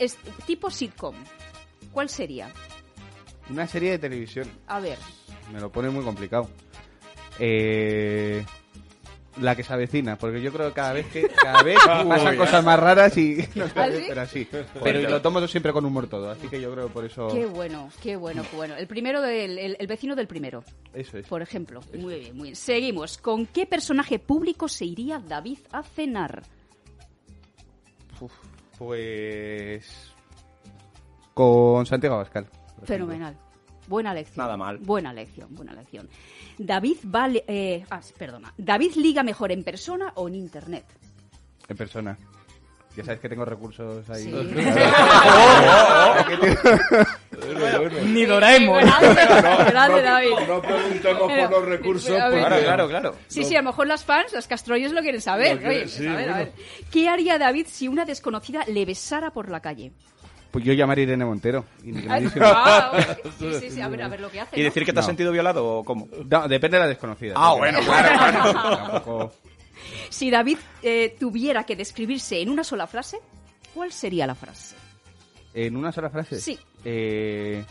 es- 0.00 0.16
tipo 0.46 0.70
sitcom, 0.70 1.14
¿cuál 1.92 2.08
sería? 2.08 2.50
Una 3.50 3.66
serie 3.66 3.90
de 3.92 3.98
televisión. 3.98 4.48
A 4.66 4.80
ver. 4.80 4.98
Me 5.52 5.60
lo 5.60 5.70
pone 5.70 5.90
muy 5.90 6.04
complicado. 6.04 6.48
Eh, 7.38 8.44
la 9.40 9.56
que 9.56 9.64
se 9.64 9.72
avecina, 9.72 10.16
porque 10.18 10.42
yo 10.42 10.52
creo 10.52 10.68
que 10.68 10.74
cada 10.74 10.92
vez 10.92 11.06
que 11.06 11.22
cada 11.28 11.62
vez 11.62 11.78
pasan 12.08 12.36
cosas 12.36 12.62
más 12.62 12.78
raras 12.78 13.16
y 13.16 13.38
no 13.54 13.66
sé, 13.68 13.72
¿Ah, 13.80 13.88
sí? 13.96 14.04
pero 14.08 14.20
así. 14.20 14.48
Pero 14.84 15.00
y 15.00 15.06
lo 15.06 15.22
tomo 15.22 15.46
siempre 15.48 15.72
con 15.72 15.84
humor 15.86 16.06
todo, 16.06 16.30
así 16.30 16.48
que 16.48 16.60
yo 16.60 16.70
creo 16.72 16.88
por 16.90 17.04
eso 17.06 17.28
Qué 17.28 17.46
bueno, 17.46 17.88
qué 18.02 18.16
bueno, 18.16 18.44
qué 18.50 18.56
bueno. 18.56 18.76
El 18.76 18.86
primero 18.86 19.20
del 19.22 19.58
el, 19.58 19.76
el 19.78 19.86
vecino 19.86 20.14
del 20.14 20.26
primero, 20.28 20.62
eso 20.92 21.16
es. 21.18 21.26
por 21.26 21.40
ejemplo. 21.42 21.80
Muy 21.98 22.20
bien, 22.20 22.36
muy 22.36 22.42
bien. 22.48 22.56
Seguimos. 22.56 23.16
¿Con 23.18 23.46
qué 23.46 23.64
personaje 23.66 24.18
público 24.18 24.68
se 24.68 24.84
iría 24.84 25.18
David 25.18 25.58
a 25.72 25.82
cenar? 25.82 26.42
Uf, 28.20 28.32
pues 28.84 30.12
con 31.34 31.86
Santiago 31.86 32.16
Abascal. 32.16 32.46
Fenomenal. 32.84 33.36
Buena 33.86 34.14
lección. 34.14 34.44
Nada 34.44 34.56
mal. 34.56 34.78
Buena 34.78 35.12
lección, 35.12 35.54
buena 35.54 35.72
lección. 35.72 36.08
David 36.58 36.98
vale, 37.04 37.44
eh, 37.46 37.84
ah, 37.90 38.00
perdona. 38.18 38.52
David 38.56 38.94
liga 38.96 39.22
mejor 39.22 39.52
en 39.52 39.64
persona 39.64 40.12
o 40.16 40.28
en 40.28 40.34
internet. 40.34 40.84
En 41.68 41.76
persona. 41.76 42.18
Ya 42.96 43.04
sabes 43.04 43.20
que 43.20 43.28
tengo 43.28 43.44
recursos 43.46 44.08
ahí. 44.10 44.24
Sí. 44.24 44.30
Bueno, 44.30 44.50
bueno. 47.80 48.00
Ni 48.04 48.24
Doraemon. 48.24 48.80
Grande, 48.84 49.22
No, 49.26 49.64
grande, 49.70 50.02
no, 50.02 50.02
David. 50.02 50.30
no 50.48 50.62
preguntemos 50.62 51.32
por 51.32 51.50
los 51.50 51.64
recursos. 51.64 52.20
a 52.20 52.28
ver. 52.28 52.42
porque- 52.42 52.62
Claro, 52.62 52.62
claro, 52.62 52.88
claro. 52.88 53.14
Sí, 53.28 53.44
sí, 53.44 53.54
a 53.56 53.62
lo 53.62 53.70
mejor 53.70 53.86
las 53.86 54.04
fans, 54.04 54.32
los 54.32 54.46
castroyos 54.46 54.92
lo 54.92 55.00
quieren 55.00 55.20
saber. 55.20 55.56
Lo 55.56 55.62
quieren, 55.62 55.78
Oye, 55.82 55.88
sí, 55.88 56.06
a 56.06 56.14
ver, 56.14 56.28
a 56.28 56.32
bueno. 56.34 56.36
ver. 56.36 56.52
¿Qué 56.90 57.08
haría 57.08 57.38
David 57.38 57.66
si 57.68 57.88
una 57.88 58.04
desconocida 58.04 58.64
le 58.66 58.84
besara 58.84 59.30
por 59.30 59.48
la 59.50 59.60
calle? 59.60 59.92
Pues 60.50 60.64
yo 60.66 60.74
llamaría 60.74 61.04
a 61.04 61.06
Irene 61.06 61.24
Montero. 61.24 61.64
Indignadísimo. 61.82 62.44
ah, 62.46 62.92
sí, 63.38 63.54
sí, 63.58 63.70
sí, 63.70 63.80
a 63.80 63.88
ver, 63.88 64.02
a 64.02 64.08
ver 64.08 64.20
lo 64.20 64.30
que 64.30 64.40
hace. 64.40 64.54
¿Y 64.54 64.58
¿no? 64.60 64.64
decir 64.66 64.84
que 64.84 64.92
te 64.92 64.98
has 65.00 65.06
No. 65.06 65.10
sentido 65.10 65.32
violado 65.32 65.66
o 65.66 65.84
cómo? 65.84 66.08
No, 66.28 66.46
depende 66.46 66.76
de 66.76 66.82
la 66.82 66.88
desconocida. 66.88 67.32
Ah, 67.36 67.54
bueno, 67.54 67.78
claro, 67.80 68.52
Tampoco... 68.52 69.32
Si 70.10 70.30
David 70.30 70.58
eh, 70.82 71.16
tuviera 71.18 71.64
que 71.64 71.76
describirse 71.76 72.40
en 72.40 72.50
una 72.50 72.64
sola 72.64 72.86
frase, 72.86 73.18
¿cuál 73.74 73.92
sería 73.92 74.26
la 74.26 74.34
frase? 74.34 74.76
¿En 75.54 75.76
una 75.76 75.92
sola 75.92 76.10
frase? 76.10 76.40
Sí. 76.40 76.58
Eh, 76.84 77.64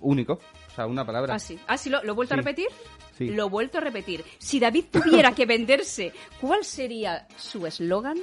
único. 0.00 0.34
O 0.34 0.74
sea, 0.74 0.86
una 0.86 1.04
palabra. 1.04 1.34
Ah, 1.34 1.38
sí. 1.38 1.58
Ah, 1.66 1.76
sí, 1.76 1.90
¿lo, 1.90 2.02
lo 2.02 2.12
he 2.12 2.14
vuelto 2.14 2.34
a 2.34 2.36
repetir? 2.38 2.68
Sí. 3.16 3.28
Lo 3.30 3.46
he 3.46 3.48
vuelto 3.48 3.78
a 3.78 3.80
repetir. 3.80 4.24
Si 4.38 4.60
David 4.60 4.84
tuviera 4.92 5.32
que 5.32 5.44
venderse, 5.46 6.12
¿cuál 6.40 6.64
sería 6.64 7.26
su 7.36 7.66
eslogan? 7.66 8.18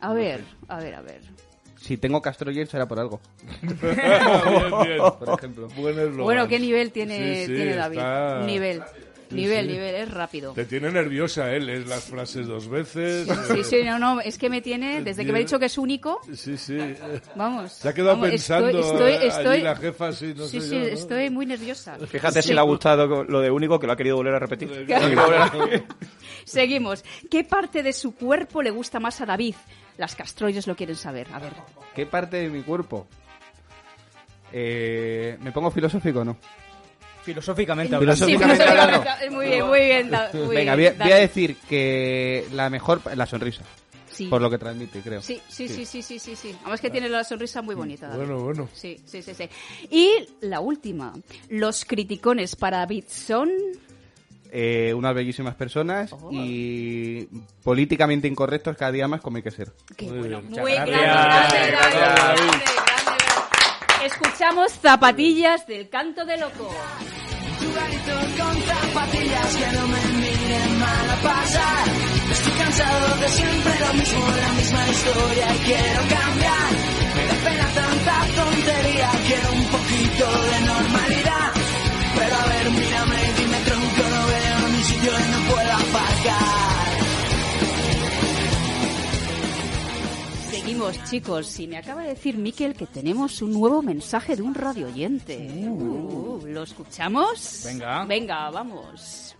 A 0.00 0.12
ver, 0.12 0.44
a 0.68 0.78
ver, 0.78 0.94
a 0.94 1.00
ver. 1.02 1.20
Si 1.80 1.96
tengo 1.98 2.20
Castroyer 2.22 2.66
será 2.66 2.86
por 2.88 2.98
algo. 2.98 3.20
bien, 3.62 3.76
bien. 3.86 4.98
Por 5.18 5.38
ejemplo. 5.38 5.68
Buen. 5.76 6.16
Bueno, 6.16 6.48
¿qué 6.48 6.58
nivel 6.58 6.92
tiene, 6.92 7.36
Sí, 7.36 7.46
sí, 7.46 7.54
tiene 7.54 7.74
David? 7.76 7.98
está- 7.98 8.40
Nivel. 8.46 8.82
Sí, 9.34 9.40
nivel, 9.40 9.66
sí. 9.66 9.72
nivel, 9.72 9.94
es 9.94 10.10
rápido. 10.10 10.52
Te 10.52 10.64
tiene 10.64 10.90
nerviosa 10.90 11.50
él, 11.52 11.68
es 11.68 11.86
las 11.86 12.04
frases 12.04 12.46
dos 12.46 12.68
veces. 12.68 13.26
Sí, 13.48 13.60
eh, 13.60 13.64
sí, 13.64 13.76
no, 13.84 13.98
no, 13.98 14.20
es 14.20 14.38
que 14.38 14.48
me 14.48 14.60
tiene, 14.62 15.02
desde 15.02 15.24
que 15.26 15.32
me 15.32 15.38
ha 15.38 15.40
dicho 15.42 15.58
que 15.58 15.66
es 15.66 15.76
único, 15.78 16.20
Sí, 16.32 16.56
sí. 16.56 16.76
eh, 16.78 16.96
vamos. 17.34 17.72
Se 17.72 17.88
ha 17.88 17.92
quedado 17.92 18.12
vamos, 18.16 18.30
pensando 18.30 18.68
Estoy, 18.80 19.12
eh, 19.12 19.14
estoy, 19.14 19.28
estoy- 19.28 19.46
allí 19.56 19.62
la 19.62 19.76
jefa, 19.76 20.12
sí, 20.12 20.34
no 20.36 20.46
sí, 20.46 20.60
sé 20.60 20.68
sí, 20.68 20.74
yo, 20.74 20.80
¿no? 20.80 20.86
estoy 20.86 21.30
muy 21.30 21.46
nerviosa. 21.46 21.96
Fíjate 22.06 22.42
si 22.42 22.54
le 22.54 22.60
ha 22.60 22.64
gustado 22.64 23.24
lo 23.24 23.40
de 23.40 23.50
único 23.50 23.78
que 23.80 23.86
lo 23.86 23.92
ha 23.92 23.96
querido 23.96 24.16
volver 24.16 24.34
a 24.34 24.38
repetir. 24.38 24.86
Seguimos. 26.44 27.04
¿Qué 27.30 27.44
parte 27.44 27.82
de 27.82 27.92
su 27.92 28.14
cuerpo 28.14 28.62
le 28.62 28.70
gusta 28.70 29.00
más 29.00 29.20
a 29.20 29.26
David? 29.26 29.54
Las 29.96 30.14
castroides 30.16 30.66
lo 30.66 30.76
quieren 30.76 30.96
saber. 30.96 31.26
A 31.32 31.38
ver. 31.38 31.52
¿Qué 31.94 32.06
parte 32.06 32.36
de 32.38 32.48
mi 32.50 32.62
cuerpo? 32.62 33.06
Eh, 34.52 35.36
¿Me 35.40 35.52
pongo 35.52 35.70
filosófico 35.70 36.20
o 36.20 36.24
no? 36.24 36.36
Filosóficamente 37.24 37.94
hablando. 37.96 38.26
Sí, 38.26 38.32
Filosóficamente 38.36 38.64
hablando. 38.80 39.04
Muy 39.36 39.46
bien, 39.46 39.66
muy 39.66 39.80
bien. 39.80 40.10
muy 40.46 40.56
Venga, 40.56 40.74
voy 40.74 40.82
bien, 40.82 40.94
a, 41.00 41.04
voy 41.04 41.12
a 41.12 41.14
David. 41.16 41.22
decir 41.28 41.56
que 41.68 42.46
la 42.52 42.68
mejor... 42.70 43.00
La 43.16 43.26
sonrisa. 43.26 43.62
Sí. 44.10 44.26
Por 44.28 44.40
lo 44.40 44.48
que 44.48 44.58
transmite, 44.58 45.00
creo. 45.00 45.20
Sí, 45.22 45.40
sí, 45.48 45.66
sí, 45.68 45.84
sí, 45.84 46.00
sí, 46.02 46.18
sí, 46.20 46.36
sí. 46.36 46.54
Además 46.62 46.80
que 46.80 46.88
tiene 46.90 47.08
la 47.08 47.24
sonrisa 47.24 47.62
muy 47.62 47.74
bonita. 47.74 48.06
David. 48.08 48.26
Bueno, 48.26 48.42
bueno. 48.44 48.68
Sí, 48.72 49.00
sí, 49.04 49.22
sí, 49.22 49.34
sí. 49.34 49.48
Y 49.90 50.10
la 50.42 50.60
última. 50.60 51.12
Los 51.48 51.84
criticones 51.84 52.54
para 52.54 52.78
David 52.78 53.04
son... 53.08 53.50
Eh, 54.56 54.94
unas 54.94 55.12
bellísimas 55.16 55.56
personas 55.56 56.12
Oh. 56.12 56.28
y 56.30 57.28
políticamente 57.64 58.28
incorrectos 58.28 58.76
cada 58.76 58.92
día 58.92 59.08
más 59.08 59.20
como 59.20 59.38
hay 59.38 59.42
que 59.42 59.50
ser. 59.50 59.72
Qué 59.96 60.06
Muy 60.06 60.18
bueno, 60.20 60.42
bien. 60.42 60.62
muy 60.62 60.72
grande, 60.74 60.92
gracias. 60.92 61.02
grande, 61.02 61.70
Gracias, 61.72 61.72
grande, 61.72 61.96
grande, 61.96 61.96
grande, 61.96 62.44
grande. 62.44 62.64
Escuchamos 64.04 64.70
Zapatillas 64.70 65.66
del 65.66 65.88
Canto 65.88 66.26
de 66.26 66.36
Loco. 66.36 66.68
con 68.36 68.62
zapatillas 68.62 69.56
que 69.56 69.72
no 69.72 69.88
me 69.88 70.04
miren 70.20 70.78
mal 70.78 71.10
a 71.10 71.16
pasar. 71.22 71.88
Estoy 72.30 72.52
cansado 72.52 73.16
de 73.16 73.28
siempre 73.30 73.72
lo 73.80 73.94
mismo, 73.94 74.20
la 74.28 74.52
misma 74.60 74.88
historia 74.88 75.54
y 75.54 75.58
quiero 75.64 76.00
cambiar. 76.16 76.70
Me 77.16 77.24
da 77.28 77.34
pena 77.48 77.68
tanta 77.80 78.14
tontería, 78.44 79.10
quiero 79.26 79.52
un 79.52 79.66
poquito 79.68 80.24
de 80.52 80.60
normalidad. 80.66 81.52
Pero 82.14 82.36
a 82.36 82.46
ver, 82.46 82.70
mírame 82.72 83.32
dime 83.38 83.58
tronco, 83.64 84.02
no 84.10 84.26
veo 84.26 84.68
ni 84.68 84.84
sitio 84.84 85.12
y 85.18 85.30
no 85.32 85.53
Seguimos, 90.64 91.04
chicos. 91.04 91.60
Y 91.60 91.68
me 91.68 91.76
acaba 91.76 92.04
de 92.04 92.08
decir 92.08 92.38
Miquel 92.38 92.74
que 92.74 92.86
tenemos 92.86 93.42
un 93.42 93.52
nuevo 93.52 93.82
mensaje 93.82 94.34
de 94.34 94.40
un 94.40 94.54
radio 94.54 94.86
oyente. 94.86 95.36
Uh, 95.36 96.40
¿Lo 96.46 96.62
escuchamos? 96.62 97.64
Venga. 97.66 98.06
Venga, 98.06 98.50
vamos. 98.50 99.36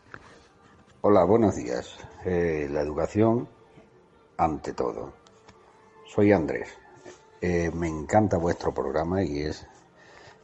Hola, 1.01 1.25
buenos 1.25 1.57
días. 1.57 1.97
Eh, 2.27 2.69
la 2.71 2.83
educación 2.83 3.49
ante 4.37 4.75
todo. 4.75 5.15
Soy 6.15 6.31
Andrés. 6.31 6.69
Eh, 7.41 7.71
me 7.73 7.89
encanta 7.89 8.37
vuestro 8.37 8.75
programa 8.75 9.23
y 9.25 9.45
es 9.45 9.67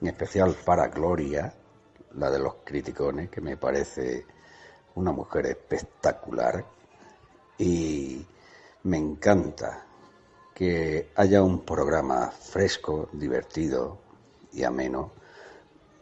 en 0.01 0.09
especial 0.09 0.57
para 0.65 0.89
Gloria, 0.89 1.53
la 2.15 2.31
de 2.31 2.39
los 2.39 2.55
criticones, 2.65 3.29
que 3.29 3.43
me 3.43 3.59
parece 3.59 4.25
una 4.95 5.13
mujer 5.13 5.45
espectacular. 5.45 6.65
Y 7.59 8.25
me 8.85 8.97
encanta 8.97 9.90
que 10.55 11.11
haya 11.17 11.43
un 11.43 11.65
programa 11.65 12.31
fresco, 12.31 13.09
divertido 13.13 13.99
y 14.53 14.65
ameno 14.65 15.13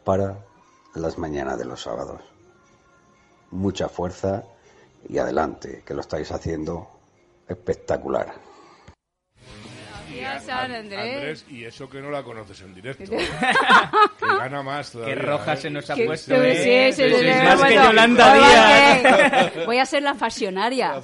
para 0.04 0.44
las 0.94 1.18
mañanas 1.18 1.58
de 1.58 1.64
los 1.64 1.82
sábados 1.82 2.22
mucha 3.50 3.88
fuerza 3.88 4.44
y 5.08 5.18
adelante, 5.18 5.82
que 5.84 5.94
lo 5.94 6.00
estáis 6.00 6.30
haciendo 6.32 6.88
espectacular. 7.46 8.47
San 10.40 10.72
Andrés. 10.72 11.16
Andrés, 11.16 11.46
y 11.50 11.64
eso 11.64 11.88
que 11.88 12.00
no 12.00 12.10
la 12.10 12.22
conoces 12.22 12.60
en 12.62 12.74
directo. 12.74 13.04
¿eh? 13.12 13.28
que 14.18 14.26
gana 14.26 14.62
más 14.62 14.92
todavía. 14.92 15.14
Qué 15.14 15.20
roja 15.20 15.52
¿eh? 15.54 15.56
se 15.56 15.70
nos 15.70 15.88
ha 15.90 15.94
puesto, 15.96 16.34
sí, 16.34 16.40
¿eh? 16.44 16.92
sí, 16.92 17.02
sí, 17.02 17.14
sí, 17.14 17.26
más 17.44 17.62
que 17.62 17.74
Yolanda 17.74 18.34
Díaz. 18.34 19.52
Voy 19.66 19.78
a 19.78 19.86
ser 19.86 20.02
la 20.02 20.14
fashionaria. 20.14 21.00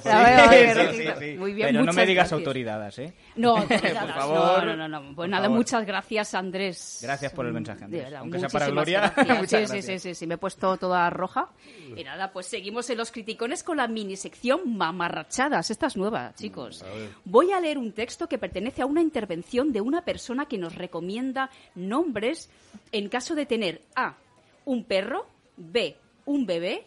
Muy 1.37 1.53
bien, 1.53 1.69
Pero 1.69 1.83
no 1.83 1.93
me 1.93 2.05
digas 2.05 2.29
gracias. 2.29 2.33
autoridades, 2.33 2.99
¿eh? 2.99 3.13
No, 3.35 3.57
autoridades, 3.57 4.01
Por 4.01 4.13
favor. 4.13 4.65
No, 4.65 4.75
no, 4.75 4.87
no, 4.87 4.87
no. 4.87 5.01
Pues 5.01 5.15
Por 5.15 5.29
nada, 5.29 5.43
favor. 5.43 5.57
muchas 5.57 5.85
gracias, 5.85 6.33
Andrés. 6.33 6.99
Gracias 7.01 7.31
por 7.33 7.45
el 7.45 7.53
mensaje, 7.53 7.83
Andrés. 7.85 8.03
verdad, 8.03 8.19
Aunque 8.21 8.39
sea 8.39 8.49
para 8.49 8.67
Gloria, 8.67 9.13
sí, 9.47 9.81
sí, 9.81 9.99
sí, 9.99 10.15
sí, 10.15 10.27
me 10.27 10.35
he 10.35 10.37
puesto 10.37 10.77
toda 10.77 11.09
roja. 11.09 11.49
Y 11.95 12.03
nada, 12.03 12.31
pues 12.31 12.47
seguimos 12.47 12.89
en 12.89 12.97
los 12.97 13.11
criticones 13.11 13.63
con 13.63 13.77
la 13.77 13.87
minisección 13.87 14.75
Mamarrachadas. 14.77 15.71
Esta 15.71 15.87
es 15.87 15.97
nueva, 15.97 16.33
chicos. 16.35 16.83
Voy 17.23 17.51
a 17.51 17.59
leer 17.59 17.77
un 17.77 17.91
texto 17.91 18.27
que 18.27 18.37
pertenece 18.37 18.81
a 18.81 18.85
una 18.85 19.01
intervención 19.05 19.71
de 19.71 19.81
una 19.81 20.03
persona 20.03 20.47
que 20.47 20.57
nos 20.57 20.75
recomienda 20.75 21.49
nombres 21.75 22.49
en 22.91 23.07
caso 23.07 23.35
de 23.35 23.45
tener 23.45 23.81
A. 23.95 24.17
Un 24.65 24.83
perro, 24.83 25.27
B. 25.55 25.95
Un 26.25 26.45
bebé, 26.45 26.83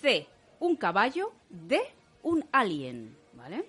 C. 0.00 0.26
Un 0.60 0.76
caballo, 0.76 1.32
D. 1.50 1.80
Un 2.22 2.44
alien. 2.52 3.14
¿Vale? 3.34 3.64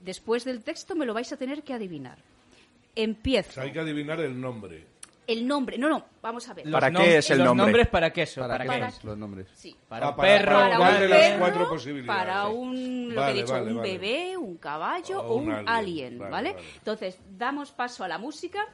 Después 0.00 0.44
del 0.44 0.62
texto 0.62 0.94
me 0.94 1.04
lo 1.04 1.14
vais 1.14 1.32
a 1.32 1.36
tener 1.36 1.62
que 1.62 1.74
adivinar. 1.74 2.18
Empiezo. 2.94 3.60
hay 3.60 3.72
que 3.72 3.80
adivinar 3.80 4.20
el 4.20 4.40
nombre. 4.40 4.84
El 5.26 5.46
nombre. 5.46 5.78
No, 5.78 5.88
no, 5.88 6.04
vamos 6.22 6.48
a 6.48 6.54
ver. 6.54 6.66
Los 6.66 6.72
¿Para 6.80 6.90
qué 6.90 7.18
es 7.18 7.30
el 7.30 7.38
los 7.38 7.46
nombre? 7.46 7.66
nombres 7.66 7.88
para 7.88 8.12
qué 8.12 8.26
son? 8.26 8.48
¿Para, 8.48 8.64
¿Para, 8.64 8.88
qué 8.90 9.06
los 9.06 9.16
nombres? 9.18 9.46
Sí. 9.54 9.76
Para 9.88 10.06
Ah, 10.06 10.10
un 10.10 10.16
para- 10.16 10.28
perro, 10.28 10.52
para 10.54 10.64
Para 10.64 10.76
¿Cuál 10.78 11.02
un 11.04 11.10
las 11.10 11.38
cuatro 11.38 11.68
posibilidades? 11.68 12.06
para 12.24 12.46
un, 12.48 13.14
lo 13.14 13.24
que 13.26 13.30
he 13.30 13.34
dicho, 13.34 13.52
vale, 13.52 13.70
un 13.70 13.76
vale. 13.76 13.98
bebé, 13.98 14.36
un 14.36 14.56
caballo 14.56 15.20
O 15.20 15.26
o 15.28 15.34
un 15.36 15.44
un 15.48 15.52
alien. 15.52 15.68
alien, 15.68 16.18
Vale, 16.18 16.30
¿vale? 16.30 16.52
vale. 16.54 16.66
Entonces, 16.78 17.20
damos 17.38 17.70
paso 17.70 18.02
a 18.02 18.08
la 18.08 18.18
música. 18.18 18.66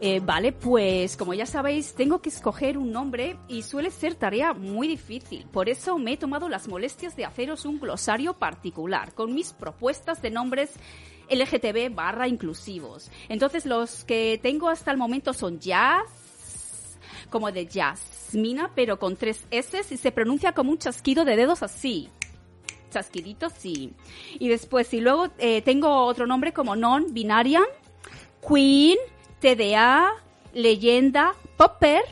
Eh, 0.00 0.20
vale, 0.20 0.52
pues 0.52 1.16
como 1.16 1.34
ya 1.34 1.44
sabéis, 1.44 1.94
tengo 1.94 2.20
que 2.20 2.28
escoger 2.28 2.78
un 2.78 2.92
nombre 2.92 3.36
y 3.48 3.62
suele 3.62 3.90
ser 3.90 4.14
tarea 4.14 4.54
muy 4.54 4.86
difícil. 4.86 5.44
Por 5.52 5.68
eso 5.68 5.98
me 5.98 6.12
he 6.12 6.16
tomado 6.16 6.48
las 6.48 6.68
molestias 6.68 7.16
de 7.16 7.24
haceros 7.24 7.64
un 7.64 7.80
glosario 7.80 8.34
particular 8.34 9.12
con 9.14 9.34
mis 9.34 9.52
propuestas 9.52 10.22
de 10.22 10.30
nombres 10.30 10.70
LGTB 11.28 11.92
barra 11.92 12.28
inclusivos. 12.28 13.10
Entonces 13.28 13.66
los 13.66 14.04
que 14.04 14.38
tengo 14.40 14.68
hasta 14.68 14.92
el 14.92 14.98
momento 14.98 15.32
son 15.32 15.58
Jazz, 15.58 16.98
como 17.28 17.50
de 17.50 17.66
Jasmina, 17.66 18.70
pero 18.76 19.00
con 19.00 19.16
tres 19.16 19.44
S 19.50 19.82
y 19.90 19.96
se 19.96 20.12
pronuncia 20.12 20.52
como 20.52 20.70
un 20.70 20.78
chasquido 20.78 21.24
de 21.24 21.34
dedos 21.34 21.64
así. 21.64 22.08
Chasquidito, 22.90 23.50
sí. 23.50 23.92
Y 24.38 24.48
después, 24.48 24.94
y 24.94 25.00
luego 25.00 25.28
eh, 25.38 25.60
tengo 25.62 26.04
otro 26.06 26.26
nombre 26.26 26.52
como 26.52 26.74
Non-Binarian, 26.74 27.66
Queen, 28.48 28.96
TDA, 29.40 30.10
Leyenda, 30.52 31.34
Popper, 31.56 32.02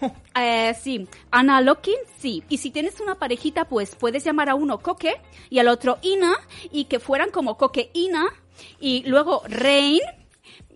Eh, 0.40 0.74
sí, 0.80 1.08
Ana 1.30 1.60
Locking, 1.60 1.98
sí. 2.18 2.44
Y 2.48 2.58
si 2.58 2.70
tienes 2.70 3.00
una 3.00 3.16
parejita, 3.16 3.64
pues 3.64 3.96
puedes 3.96 4.24
llamar 4.24 4.48
a 4.48 4.54
uno 4.54 4.78
Coque 4.78 5.20
y 5.50 5.58
al 5.58 5.68
otro 5.68 5.98
Ina 6.02 6.34
y 6.70 6.84
que 6.84 7.00
fueran 7.00 7.30
como 7.30 7.56
Coque 7.56 7.90
Ina 7.92 8.26
y 8.78 9.02
luego 9.08 9.42
Rain 9.48 10.00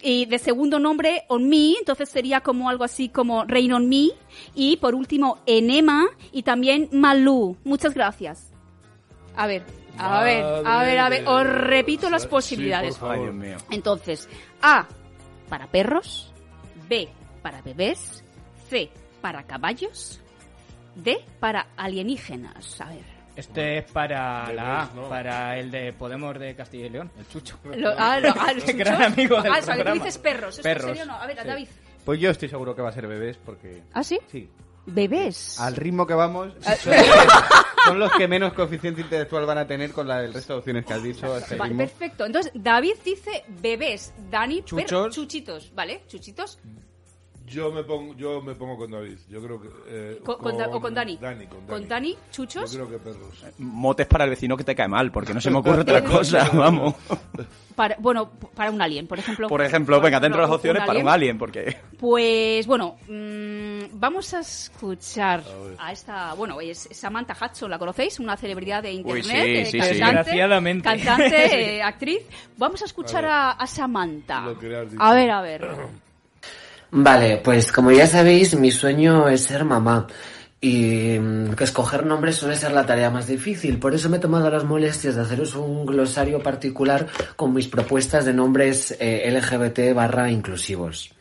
y 0.01 0.27
de 0.27 0.41
segundo 0.41 0.81
nombre 0.81 1.25
On 1.29 1.49
Me, 1.49 1.75
entonces 1.79 2.09
sería 2.09 2.41
como 2.41 2.69
algo 2.69 2.83
así 2.83 3.09
como 3.09 3.45
Rain 3.45 3.73
On 3.73 3.89
Me 3.89 4.09
y 4.57 4.79
por 4.79 4.97
último 4.97 5.39
Enema 5.47 6.07
y 6.33 6.43
también 6.43 6.89
Malú. 6.91 7.57
Muchas 7.63 7.95
gracias. 7.95 8.51
A 9.37 9.47
ver, 9.47 9.63
a 9.97 10.23
ver, 10.25 10.45
a 10.45 10.83
ver, 10.83 10.99
a 10.99 11.09
ver, 11.09 11.29
os 11.29 11.47
repito 11.47 12.11
las 12.11 12.27
posibilidades. 12.27 12.99
Ay, 13.01 13.21
Dios 13.21 13.35
mío. 13.35 13.57
Entonces, 13.71 14.29
A 14.61 14.89
para 15.53 15.67
perros, 15.67 16.33
B 16.89 17.11
para 17.43 17.61
bebés, 17.61 18.25
C 18.71 18.89
para 19.21 19.43
caballos, 19.43 20.19
D 20.95 21.23
para 21.41 21.67
alienígenas. 21.77 22.81
A 22.81 22.87
ver. 22.89 23.05
Este 23.37 23.77
es 23.79 23.93
para 23.93 24.45
Bebés, 24.45 24.57
la 24.57 24.83
A, 24.85 24.91
¿no? 24.95 25.09
para 25.11 25.59
el 25.59 25.71
de 25.71 25.93
Podemos 25.93 26.39
de 26.39 26.55
Castilla 26.57 26.87
y 26.87 26.89
León, 26.89 27.11
el 27.19 27.29
Chucho. 27.29 27.59
Lo- 27.65 27.91
ah, 27.99 28.19
lo- 28.19 28.31
ah, 28.41 28.55
los 28.55 28.65
gran 28.77 29.03
amigo 29.03 29.43
del 29.43 29.53
Ah, 29.53 29.59
o 29.59 29.63
sea, 29.63 29.75
que 29.75 29.81
tú 29.81 29.85
programa. 29.85 29.95
dices 30.07 30.17
perros. 30.19 30.51
¿Esto 30.57 30.63
Perros. 30.63 30.85
en 30.89 30.97
serio 30.97 31.13
no? 31.13 31.19
A 31.21 31.27
ver, 31.27 31.39
Sí. 31.39 31.47
David. 31.47 31.69
Pues 32.07 32.19
yo 32.21 32.31
estoy 32.31 32.49
seguro 32.49 32.75
que 32.75 32.81
va 32.81 32.89
a 32.89 32.93
ser 32.93 33.07
bebés 33.07 33.37
porque... 33.45 33.83
¿Ah, 33.93 34.03
sí? 34.03 34.19
Sí. 34.29 34.49
Bebés. 34.87 35.59
Al 35.61 35.77
ritmo 35.77 36.07
que 36.07 36.15
vamos, 36.15 36.53
son, 36.83 36.93
son 37.87 37.99
los 37.99 38.13
que 38.13 38.27
menos 38.29 38.53
coeficiente 38.53 39.01
intelectual 39.01 39.47
van 39.47 39.59
a 39.59 39.67
tener 39.67 39.93
con 39.93 40.09
la 40.09 40.19
del 40.21 40.33
resto 40.35 40.55
de 40.55 40.59
opciones 40.61 40.85
que 40.85 40.93
has 40.95 41.03
dicho. 41.03 41.37
este 41.37 41.57
Vale, 41.57 41.71
ritmo. 41.71 41.87
perfecto. 41.87 42.27
Entonces, 42.27 42.53
David 42.55 42.95
dice 43.05 43.45
bebés. 43.49 44.13
Dani, 44.31 44.57
per- 44.63 44.65
Chuchos. 44.65 45.15
chuchitos. 45.15 45.73
¿Vale? 45.75 46.03
Chuchitos. 46.09 46.59
Yo 47.53 47.71
me 47.71 47.85
pongo, 47.85 48.15
yo 48.17 48.41
me 48.41 48.55
pongo 48.55 48.77
con 48.77 48.91
David. 48.91 49.19
Yo 49.29 49.43
creo 49.43 49.61
que. 49.61 49.69
eh, 49.87 50.21
Con- 50.25 50.39
con 50.39 50.61
o 50.61 50.81
con 50.81 50.95
Dani. 50.95 51.17
Dani, 51.17 51.47
con 51.47 51.67
Dani. 51.67 51.81
Con 51.81 51.89
Dani, 51.89 52.17
chuchos. 52.31 52.73
Yo 52.73 52.87
creo 52.87 52.99
que 52.99 53.05
perros. 53.05 53.45
Motes 53.59 54.07
para 54.07 54.25
el 54.25 54.31
vecino 54.31 54.57
que 54.57 54.65
te 54.65 54.75
cae 54.75 54.89
mal, 54.89 55.13
porque 55.13 55.35
no 55.35 55.41
se 55.41 55.51
me 55.51 55.59
ocurre 55.59 55.81
otra 55.83 56.03
cosa, 56.05 56.49
vamos. 56.53 56.95
Para, 57.75 57.97
bueno, 57.99 58.31
para 58.55 58.71
un 58.71 58.81
alien, 58.83 59.07
por 59.07 59.19
ejemplo. 59.19 59.49
Por 59.49 59.63
ejemplo, 59.63 60.01
venga, 60.01 60.21
dentro 60.21 60.41
de 60.41 60.43
las 60.43 60.51
Un 60.51 60.57
opciones 60.57 60.83
para 60.85 60.99
un 60.99 61.09
alien, 61.09 61.39
porque... 61.39 61.77
Pues 61.99 62.67
bueno, 62.67 62.97
mm, 63.09 63.99
vamos 63.99 64.35
a 64.35 64.41
escuchar 64.41 65.43
a, 65.79 65.93
esta, 65.93 66.35
bueno, 66.35 66.61
es 66.61 66.89
Samantha 66.93 67.35
Hudson, 67.41 67.71
¿la 67.71 67.79
conocéis? 67.79 68.21
Una 68.21 68.37
celebridad 68.37 68.83
de 68.83 68.93
internet, 68.93 69.25
sí, 69.25 69.33
eh, 69.33 69.65
sí, 69.67 69.71
sí. 69.73 69.79
cantante, 69.79 70.17
Desgraciadamente. 70.17 70.85
cantante, 70.85 71.77
eh, 71.77 71.83
actriz. 71.83 72.23
Vamos 72.59 72.83
a 72.83 72.85
escuchar 72.85 73.25
a, 73.25 73.53
a 73.53 73.67
Samantha. 73.67 74.41
Lo 74.43 74.59
que 74.59 74.69
le 74.69 74.77
has 74.79 74.91
dicho. 74.91 75.03
A 75.03 75.15
ver, 75.15 75.31
a 75.31 75.41
ver. 75.41 75.67
Vale, 76.95 77.39
pues 77.39 77.73
como 77.73 77.91
ya 77.91 78.07
sabéis, 78.07 78.55
mi 78.55 78.71
sueño 78.71 79.27
es 79.27 79.45
ser 79.45 79.65
mamá. 79.65 80.07
Y 80.61 81.19
mm, 81.19 81.55
que 81.55 81.65
escoger 81.65 82.05
nombres 82.05 82.37
suele 82.37 82.55
ser 82.55 82.73
la 82.73 82.85
tarea 82.85 83.09
más 83.11 83.27
difícil. 83.27 83.79
Por 83.79 83.95
eso 83.95 84.11
me 84.11 84.19
he 84.19 84.21
tomado 84.21 84.51
las 84.51 84.65
molestias 84.65 85.15
de 85.17 85.23
haceros 85.23 85.55
un 85.55 85.87
glosario 85.87 86.43
particular 86.43 87.07
con 87.35 87.55
mis 87.55 87.67
propuestas 87.67 88.27
de 88.27 88.35
nombres 88.35 88.95
eh, 89.01 89.27
LGBT 89.33 89.95
barra 89.95 90.31
inclusivos. 90.31 91.15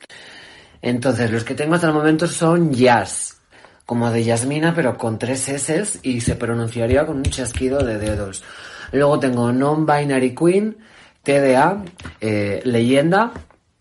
Entonces, 0.82 1.32
los 1.32 1.46
que 1.46 1.56
tengo 1.56 1.76
hasta 1.76 1.88
el 1.88 1.94
momento 1.94 2.28
son 2.28 2.74
Jazz, 2.74 3.40
como 3.86 4.12
de 4.12 4.26
Yasmina, 4.26 4.76
pero 4.76 4.98
con 4.98 5.18
tres 5.18 5.48
S 5.48 6.00
y 6.04 6.20
se 6.20 6.36
pronunciaría 6.36 7.06
con 7.06 7.16
un 7.18 7.24
chasquido 7.24 7.82
de 7.82 7.98
dedos. 7.98 8.44
Luego 8.92 9.20
tengo 9.20 9.54
Non-Binary 9.54 10.36
Queen, 10.36 10.78
TDA, 11.24 11.82
eh, 12.20 12.62
Leyenda, 12.66 13.32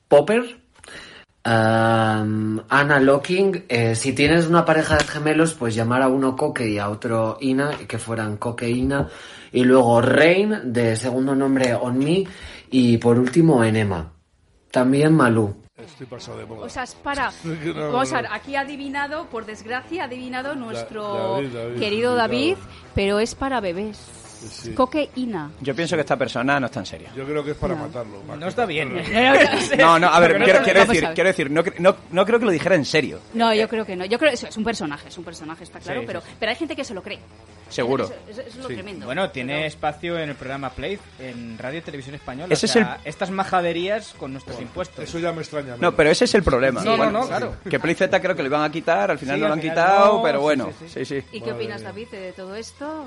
Popper, 0.07 0.60
Um, 1.43 2.61
Ana 2.69 3.01
Locking, 3.01 3.65
eh, 3.69 3.95
si 3.95 4.13
tienes 4.13 4.47
una 4.47 4.65
pareja 4.67 4.99
de 4.99 5.05
gemelos, 5.05 5.55
pues 5.55 5.75
llamar 5.75 6.03
a 6.03 6.09
uno 6.09 6.37
Coque 6.37 6.69
y 6.69 6.79
a 6.79 6.91
otro 6.91 7.39
Ina, 7.41 7.71
y 7.81 7.87
que 7.87 7.99
fueran 7.99 8.37
Coque 8.37 8.67
e 8.67 8.71
Ina. 8.71 9.09
Y 9.53 9.65
luego 9.65 10.03
Rain, 10.03 10.73
de 10.73 10.97
segundo 10.97 11.35
nombre 11.35 11.75
On 11.75 11.99
Me. 11.99 12.25
Y 12.71 12.99
por 12.99 13.19
último 13.19 13.65
Enema. 13.65 14.13
También 14.71 15.15
Malú. 15.15 15.57
Estoy 15.77 16.07
pasado 16.07 16.39
de 16.39 16.45
moda. 16.45 16.67
O 16.67 16.69
sea, 16.69 16.83
es 16.83 16.95
para... 16.95 17.33
No, 17.45 17.93
Vamos 17.93 18.13
a 18.13 18.17
no. 18.17 18.23
ver, 18.23 18.31
aquí 18.33 18.55
ha 18.55 18.61
adivinado, 18.61 19.27
por 19.31 19.47
desgracia, 19.47 20.03
ha 20.03 20.07
adivinado 20.07 20.55
nuestro 20.55 21.35
David, 21.37 21.55
David, 21.55 21.79
querido. 21.79 22.15
David, 22.17 22.57
pero 22.95 23.19
es 23.19 23.35
para 23.35 23.61
bebés. 23.61 24.20
Sí. 24.49 24.73
Coqueína. 24.73 25.51
Yo 25.61 25.75
pienso 25.75 25.97
que 25.97 26.01
esta 26.01 26.17
persona 26.17 26.59
no 26.61 26.67
está 26.67 26.81
en 26.81 26.87
serio. 26.87 27.09
Yo 27.17 27.25
creo 27.25 27.45
que 27.45 27.51
es 27.53 27.57
para 27.57 27.75
No. 27.75 27.83
matarlo. 27.87 28.23
más 28.25 28.39
No 28.39 28.49
está 28.49 28.63
para- 28.63 28.67
bien. 28.67 28.95
No, 29.79 29.99
no, 29.99 30.09
a 30.09 30.21
ver, 30.21 30.39
no 30.39 30.45
quiero, 30.45 30.63
quiero 30.63 30.81
decir, 30.87 31.09
quiero 31.15 31.29
decir 31.29 31.51
no, 31.51 31.63
no, 31.79 31.97
no 32.11 32.25
creo 32.27 32.39
que 32.39 32.45
lo 32.47 32.51
dijera 32.51 32.75
en 32.75 32.85
serio, 32.85 33.21
No, 33.35 33.53
yo 33.55 33.69
creo 33.69 33.85
que 33.85 33.97
no. 33.97 34.05
Yo 34.05 34.19
creo 34.19 34.33
eso 34.33 34.47
es 34.49 34.57
un 34.57 34.65
personaje, 34.65 35.09
es 35.09 35.19
un 35.19 35.25
personaje, 35.25 35.65
está 35.65 35.79
claro, 35.81 36.01
Sí, 36.01 36.07
pero, 36.07 36.23
pero 36.39 36.51
hay 36.51 36.57
gente 36.57 36.75
que 36.77 36.85
se 36.85 36.95
lo 36.95 37.03
cree. 37.03 37.19
seguro. 37.69 38.05
Eso, 38.05 38.15
eso- 38.29 38.41
eso 38.41 38.49
es 38.51 38.57
lo 38.57 38.67
tremendo. 38.69 39.07
Bueno, 39.07 39.31
tiene 39.31 39.55
Pero- 39.55 39.67
espacio 39.67 40.19
en 40.19 40.31
el 40.31 40.35
programa 40.35 40.71
Play, 40.71 40.99
en 41.19 41.57
Radio 41.59 41.79
y 41.79 41.83
Televisión 41.83 42.15
Española. 42.17 42.53
Ese 42.53 42.67
o 42.67 42.69
sea, 42.69 42.99
es 43.05 43.07
estas 43.11 43.31
majaderías 43.31 44.15
con 44.19 44.33
nuestros 44.33 44.61
impuestos. 44.61 45.05
Eso 45.05 45.19
ya 45.19 45.33
me 45.33 45.41
extraña. 45.43 45.77
No, 45.79 45.95
pero 45.95 46.11
ese 46.11 46.25
es 46.25 46.35
el 46.35 46.43
problema. 46.43 46.83
No, 46.83 46.93
no, 46.93 46.97
Bueno, 46.97 47.21
no, 47.21 47.27
claro. 47.29 47.57
Que 47.69 47.79
Play 47.79 47.95
Z 47.95 48.21
creo 48.21 48.35
que 48.35 48.43
lo 48.43 48.49
iban 48.49 48.63
a 48.63 48.71
quitar, 48.73 49.11
al 49.11 49.19
final 49.19 49.37
Sí, 49.37 49.43
no 49.43 49.49
lo 49.49 49.55
han 49.55 49.61
quitado, 49.61 50.17
no, 50.17 50.23
pero 50.23 50.39
sí, 50.39 50.43
bueno, 50.43 50.71
sí, 50.81 50.89
sí, 50.89 51.05
sí. 51.05 51.25
¿Y 51.33 51.41
qué 51.41 51.53
opinas, 51.53 51.83
David, 51.83 52.09
de 52.11 52.33
todo 52.33 52.55
esto? 52.57 53.07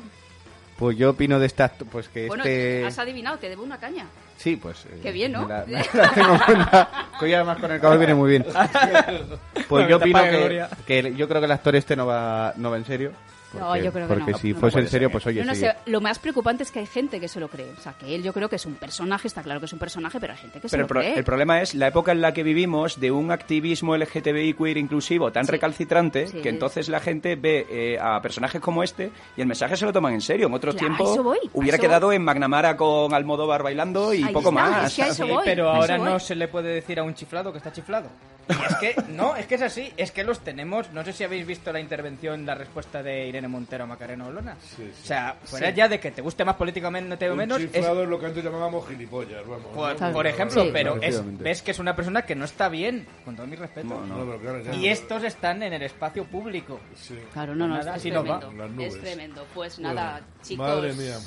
Pues 0.84 0.98
yo 0.98 1.12
opino 1.12 1.40
de 1.40 1.46
esta... 1.46 1.70
Pues 1.70 2.10
que 2.10 2.28
Bueno, 2.28 2.44
este... 2.44 2.86
has 2.86 3.00
adivinado, 3.00 3.38
te 3.38 3.48
debo 3.48 3.64
una 3.64 3.78
caña. 3.80 4.06
Sí, 4.36 4.58
pues... 4.58 4.84
eh, 4.86 5.00
Qué 5.02 5.14
bien, 5.14 5.32
¿no? 5.32 5.48
la- 5.48 5.64
me 5.68 5.82
la 5.94 6.12
tengo 6.14 6.34
en 6.34 6.40
cuenta. 6.40 7.08
Que 7.18 7.24
hoy 7.24 7.34
además 7.34 7.58
con 7.60 7.72
el 7.72 7.80
calor 7.80 7.98
viene 8.00 8.14
muy 8.16 8.30
bien. 8.32 8.46
Pues 9.70 9.88
yo 9.88 9.96
opino 9.96 10.22
que, 10.24 10.66
que 10.86 11.16
yo 11.16 11.30
creo 11.30 11.40
que 11.40 11.46
el 11.46 11.52
actor 11.54 11.74
este 11.78 11.96
no 11.96 12.06
va, 12.06 12.54
no 12.58 12.70
va 12.70 12.76
en 12.76 12.84
serio. 12.84 13.14
No, 13.54 13.68
Porque- 13.68 13.84
yo 13.84 13.92
creo 13.94 14.08
que 14.08 14.14
Porque 14.16 14.32
no. 14.32 14.38
si 14.38 14.54
No 14.54 14.60
fuese 14.60 14.80
en 14.80 14.88
serio, 14.88 15.08
ser. 15.08 15.12
pues 15.12 15.26
oye, 15.28 15.40
Yo 15.40 15.46
no 15.46 15.54
sí. 15.54 15.62
sé, 15.62 15.76
lo 15.86 16.02
más 16.02 16.20
preocupante 16.20 16.64
es 16.64 16.72
que 16.72 16.80
hay 16.80 16.86
gente 16.88 17.20
que 17.20 17.28
se 17.28 17.40
lo 17.40 17.48
cree. 17.48 17.72
O 17.78 17.82
sea, 17.82 17.94
que 17.94 18.14
él 18.16 18.24
yo 18.24 18.34
creo 18.34 18.50
que 18.50 18.56
es 18.56 18.66
un 18.66 18.76
personaje, 18.76 19.28
está 19.28 19.44
claro 19.44 19.60
que 19.60 19.68
es 19.68 19.74
un 19.74 19.80
personaje, 19.80 20.20
pero 20.20 20.34
hay 20.34 20.40
gente 20.40 20.60
que 20.60 20.68
se 20.70 20.76
Pero 20.78 20.88
lo 20.88 21.00
cree. 21.02 21.14
el 21.18 21.24
problema 21.24 21.62
es 21.62 21.76
la 21.76 21.88
época 21.88 22.12
en 22.12 22.22
la 22.22 22.34
que 22.34 22.44
vivimos 22.44 23.00
de 23.00 23.12
un 23.12 23.32
activismo 23.32 23.96
LGTBI 23.96 24.54
queer 24.54 24.78
inclusivo 24.78 25.32
tan 25.32 25.46
Sí. 25.46 25.52
recalcitrante 25.52 26.28
Sí. 26.28 26.42
que 26.42 26.50
entonces 26.50 26.90
la 26.90 27.00
gente 27.00 27.36
ve 27.36 27.66
eh, 27.70 27.98
a 28.00 28.22
personajes 28.22 28.60
como 28.62 28.84
este 28.84 29.12
y 29.38 29.42
el 29.42 29.48
mensaje 29.48 29.78
se 29.78 29.86
lo 29.86 29.94
toman 29.94 30.14
en 30.14 30.22
serio. 30.22 30.48
En 30.48 30.54
otros 30.54 30.76
Claro, 30.76 30.94
a 30.94 30.98
tiempos 30.98 31.24
voy, 31.24 31.40
hubiera 31.54 31.78
eso 31.78 31.82
quedado 31.86 32.12
en 32.12 32.24
McNamara 32.24 32.76
con 32.78 33.14
Almodóvar 33.14 33.64
bailando 33.64 34.14
y 34.14 34.24
Ahí 34.24 34.34
poco 34.34 34.50
está, 34.50 34.62
más. 34.70 34.88
es 34.92 34.96
que 34.96 35.04
a 35.04 35.08
eso 35.08 35.26
Sí, 35.26 35.30
voy, 35.32 35.42
pero 35.46 35.70
a 35.70 35.76
ahora 35.78 35.96
eso 35.96 36.06
no 36.06 36.12
voy. 36.12 36.20
se 36.20 36.36
le 36.36 36.48
puede 36.48 36.74
decir 36.74 37.00
a 37.00 37.04
un 37.04 37.14
chiflado 37.14 37.52
que 37.52 37.58
está 37.60 37.72
chiflado. 37.72 38.10
Y 38.50 38.52
es 38.52 38.76
que, 38.76 39.02
no, 39.14 39.38
es 39.38 39.46
que 39.48 39.56
es 39.56 39.62
así, 39.62 39.94
es 39.96 40.12
que 40.12 40.24
los 40.26 40.42
tenemos. 40.42 40.92
No 40.92 41.06
sé 41.06 41.14
si 41.14 41.24
habéis 41.24 41.48
visto 41.48 41.72
la 41.72 41.80
intervención, 41.80 42.46
la 42.46 42.56
respuesta 42.56 43.02
de 43.02 43.28
Irene 43.28 43.43
Montero 43.48 43.84
a 43.84 43.88
Macarena 43.88 44.28
Olona. 44.28 44.56
Sí, 44.62 44.78
sí. 44.78 45.02
O 45.04 45.06
sea, 45.06 45.38
fuera 45.44 45.70
ya 45.72 45.88
de 45.88 46.00
que 46.00 46.12
te 46.12 46.22
guste 46.22 46.44
más 46.46 46.56
políticamente 46.56 47.30
o 47.30 47.34
Un 47.34 47.38
menos, 47.38 47.60
es, 47.62 47.72
chiflado 47.72 48.04
es 48.04 48.10
lo 48.10 48.20
que 48.20 48.26
antes 48.28 48.44
llamábamos 48.44 48.88
gilipollas, 48.88 49.46
vamos. 49.48 49.66
por, 49.74 50.02
¿no? 50.02 50.12
por 50.12 50.28
ejemplo, 50.28 50.64
Sí. 50.64 50.70
pero 50.74 51.02
es, 51.02 51.22
ves 51.40 51.62
que 51.62 51.72
es 51.72 51.80
una 51.80 51.96
persona 51.96 52.24
que 52.24 52.36
no 52.36 52.46
está 52.46 52.70
bien, 52.70 53.06
con 53.26 53.36
todo 53.36 53.48
mi 53.48 53.56
respeto. 53.56 53.88
No, 54.08 54.26
pero 54.26 54.40
claro, 54.40 54.62
ya. 54.62 54.74
Y 54.76 54.88
estos 54.88 55.24
están 55.24 55.64
en 55.64 55.74
el 55.74 55.82
espacio 55.84 56.26
público. 56.26 56.80
Sí. 56.96 57.18
Claro, 57.34 57.56
no, 57.56 57.68
no, 57.68 57.78
Nada, 57.78 57.96
es 57.96 58.02
tremendo. 58.02 58.52
Las 58.54 58.70
nubes. 58.72 58.96
Es 58.96 59.02
tremendo. 59.02 59.46
Pues 59.54 59.78
Bueno, 59.80 59.94
nada, 59.94 60.22
chicos. 60.42 60.68
Madre 60.68 60.94
mía. 60.94 61.18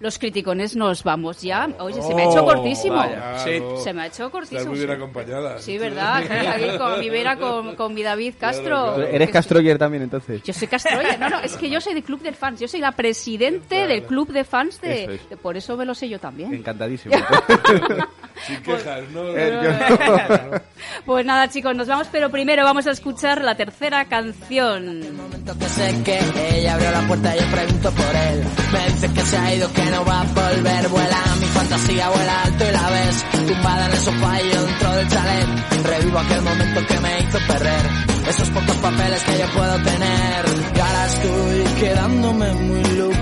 Los 0.00 0.18
criticones 0.18 0.74
nos 0.76 1.04
vamos 1.04 1.40
ya. 1.40 1.68
Oye, 1.78 2.02
se 2.02 2.14
me 2.14 2.22
ha 2.22 2.30
hecho 2.30 2.42
Oh, 2.42 2.46
cortísimo. 2.46 2.96
vaya. 2.96 3.38
Sí. 3.38 3.62
Se 3.82 3.92
me 3.92 4.02
ha 4.02 4.06
hecho 4.06 4.24
Estás 4.26 4.30
cortísimo. 4.32 4.70
muy 4.70 4.78
bien 4.78 4.88
sí. 4.90 4.94
acompañada. 4.96 5.58
Sí, 5.60 5.78
¿verdad? 5.78 6.16
Aquí 6.16 6.76
con 6.78 6.98
mi 7.00 7.08
Vera, 7.10 7.36
con, 7.36 7.76
con 7.76 7.94
mi 7.94 8.02
David 8.02 8.34
Castro. 8.38 8.64
Claro, 8.64 8.94
claro. 8.96 9.10
¿Eres 9.10 9.30
Castroyer 9.30 9.78
también, 9.78 10.02
entonces? 10.02 10.42
Yo 10.42 10.52
soy 10.52 10.66
Castroya. 10.68 11.16
No, 11.16 11.28
no, 11.30 11.38
es 11.40 11.56
que 11.56 11.70
yo 11.70 11.80
soy 11.80 11.94
del 11.94 12.02
club 12.02 12.20
de 12.22 12.32
fans. 12.32 12.60
Yo 12.60 12.68
soy 12.68 12.80
la 12.80 12.92
presidente 12.92 13.76
Claro. 13.76 13.88
del 13.88 14.02
club 14.04 14.32
de 14.32 14.44
fans 14.44 14.80
de... 14.80 15.02
Eso 15.04 15.12
es. 15.12 15.28
de- 15.30 15.36
Por 15.36 15.56
eso 15.56 15.76
me 15.76 15.84
lo 15.84 15.94
sé 15.94 16.08
yo 16.08 16.18
también. 16.18 16.52
Encantadísimo. 16.52 17.14
Sin 18.46 18.60
quejas, 18.62 19.08
¿no? 19.12 19.22
Pues 21.06 21.24
nada, 21.26 21.48
chicos, 21.48 21.74
nos 21.76 21.86
vamos, 21.86 22.08
pero 22.10 22.30
primero 22.30 22.64
vamos 22.64 22.86
a 22.86 22.90
escuchar 22.90 23.42
la 23.42 23.54
tercera 23.56 24.04
canción. 24.06 25.16
momento 25.16 25.56
que 25.58 25.64
sé 25.66 25.94
que 26.04 26.18
ella 26.58 26.74
abrió 26.74 26.90
la 26.90 27.00
puerta 27.06 27.36
y 27.36 27.40
yo 27.40 27.46
pregunto 27.46 27.90
por 27.92 28.16
él. 28.16 28.44
Me 28.72 28.86
dice 28.92 29.12
que 29.12 29.20
se 29.20 29.36
ha 29.36 29.54
ido, 29.54 29.72
que 29.72 29.82
no 29.94 30.04
va 30.04 30.20
a 30.20 30.24
volver. 30.24 30.88
Vuela 30.88 31.20
mi 31.40 31.46
fantasía, 31.46 32.08
vuela 32.10 32.42
alto 32.42 32.64
y 32.68 32.72
la 32.72 32.90
ves. 32.90 33.16
Tumbada 33.46 33.86
en 33.86 33.92
el 33.92 33.98
sofá 33.98 34.42
y 34.42 34.48
dentro 34.48 34.92
del 34.96 35.08
chalet. 35.08 35.48
Revivo 35.84 36.18
aquel 36.18 36.42
momento 36.42 36.86
que 36.86 37.00
me 37.00 37.20
hizo 37.20 37.38
perder. 37.46 37.84
Esos 38.28 38.48
pocos 38.50 38.76
papeles 38.76 39.22
que 39.22 39.38
yo 39.38 39.46
puedo 39.56 39.76
tener. 39.82 40.40
Y 40.76 40.80
ahora 40.80 41.06
estoy 41.06 41.58
quedándome 41.80 42.52
muy 42.52 42.84
loco. 43.00 43.14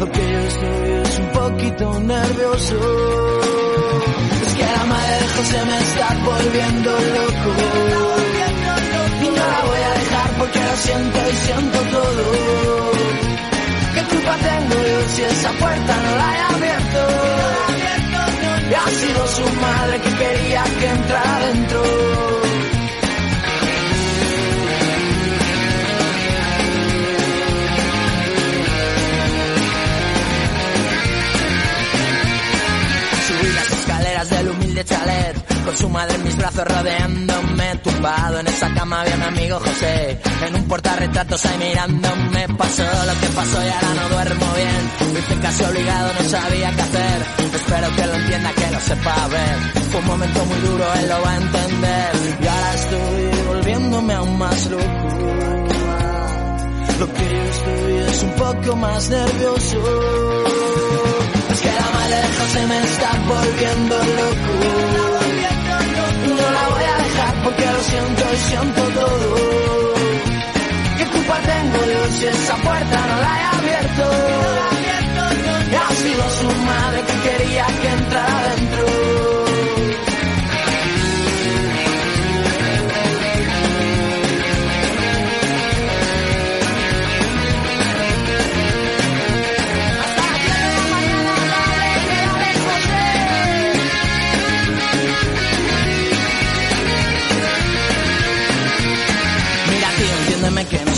Lo 0.00 0.06
que 0.12 0.32
yo 0.32 0.38
estoy 0.38 0.90
es 1.04 1.18
un 1.18 1.28
poquito 1.40 2.00
nervioso. 2.00 2.74
Es 4.46 4.54
que 4.54 4.66
la 4.76 4.84
madre 4.92 5.14
de 5.22 5.28
José 5.36 5.64
me 5.70 5.78
está 5.78 6.08
volviendo 6.24 6.90
loco. 6.90 7.50
Y 9.20 9.28
no 9.36 9.44
la 9.54 9.60
voy 9.70 9.82
a 9.88 9.92
dejar 10.00 10.30
porque 10.38 10.60
lo 10.60 10.76
siento 10.76 11.18
y 11.30 11.36
siento 11.46 11.78
todo 11.96 12.87
tengo 14.46 14.74
yo 14.90 15.08
si 15.08 15.22
esa 15.22 15.50
puerta 15.52 15.96
no 16.04 16.16
la 16.16 16.36
he 16.36 16.40
abierto? 16.54 17.00
Y 18.70 18.74
ha 18.74 18.86
sido 18.90 19.26
su 19.28 19.60
madre 19.60 20.00
que 20.00 20.10
quería 20.14 20.64
que 20.78 20.86
entrara 20.86 21.36
adentro. 21.36 21.82
Subí 33.26 33.52
las 33.54 33.70
escaleras 33.72 34.30
del 34.30 34.48
humilde 34.48 34.84
chalet 34.84 35.57
con 35.68 35.76
su 35.76 35.88
madre 35.90 36.16
mis 36.18 36.34
brazos 36.34 36.64
rodeándome, 36.64 37.76
tumbado 37.84 38.40
en 38.40 38.46
esa 38.46 38.72
cama 38.72 39.02
había 39.02 39.16
mi 39.18 39.24
amigo 39.24 39.60
José, 39.60 40.18
en 40.46 40.54
un 40.54 40.64
portarretratos 40.66 41.44
ahí 41.44 41.58
mirándome, 41.58 42.48
pasó 42.56 42.82
lo 42.82 43.20
que 43.20 43.26
pasó 43.36 43.62
y 43.62 43.68
ahora 43.68 43.94
no 43.94 44.08
duermo 44.08 44.46
bien, 44.54 45.18
hice 45.18 45.40
casi 45.42 45.64
obligado, 45.64 46.12
no 46.14 46.28
sabía 46.30 46.74
qué 46.74 46.80
hacer, 46.80 47.22
espero 47.54 47.96
que 47.96 48.06
lo 48.06 48.14
entienda, 48.14 48.52
que 48.54 48.70
lo 48.70 48.80
sepa. 48.80 49.28
Ver, 49.28 49.58
fue 49.90 50.00
un 50.00 50.06
momento 50.06 50.44
muy 50.46 50.58
duro, 50.60 50.94
él 50.94 51.08
lo 51.10 51.22
va 51.22 51.32
a 51.32 51.36
entender, 51.36 52.10
y 52.40 52.46
ahora 52.46 52.74
estoy 52.74 53.42
volviéndome 53.48 54.14
aún 54.14 54.38
más 54.38 54.66
loco. 54.70 55.08
Lo 56.98 57.12
que 57.12 57.24
yo 57.28 57.42
estoy 57.42 57.92
es 58.08 58.22
un 58.22 58.30
poco 58.30 58.76
más 58.76 59.10
nervioso. 59.10 59.76
Es 61.52 61.60
que 61.60 61.72
la 61.72 61.90
madre 61.92 62.16
de 62.16 62.28
José 62.38 62.66
me 62.66 62.78
está 62.84 63.10
volviendo 63.28 63.96
loco. 63.98 65.27
No 66.58 66.64
la 66.64 66.68
voy 66.74 66.84
a 66.84 66.96
dejar 67.04 67.34
porque 67.44 67.66
lo 67.66 67.82
siento 67.82 68.22
y 68.34 68.36
siento 68.38 68.82
todo. 69.00 69.34
¿Qué 70.98 71.06
culpa 71.06 71.38
tengo 71.38 71.84
yo 71.92 72.06
si 72.16 72.26
esa 72.26 72.56
puerta 72.56 73.06
no 73.06 73.16
la 73.20 73.32
he 73.38 73.44
abierto? 73.58 74.04
Y 75.70 75.74
ha 75.74 75.90
sido 76.02 76.30
su 76.30 76.46
madre 76.64 77.02
que 77.02 77.28
quería 77.28 77.66
que 77.66 77.88
entrara 77.88 78.40
adentro. 78.40 79.37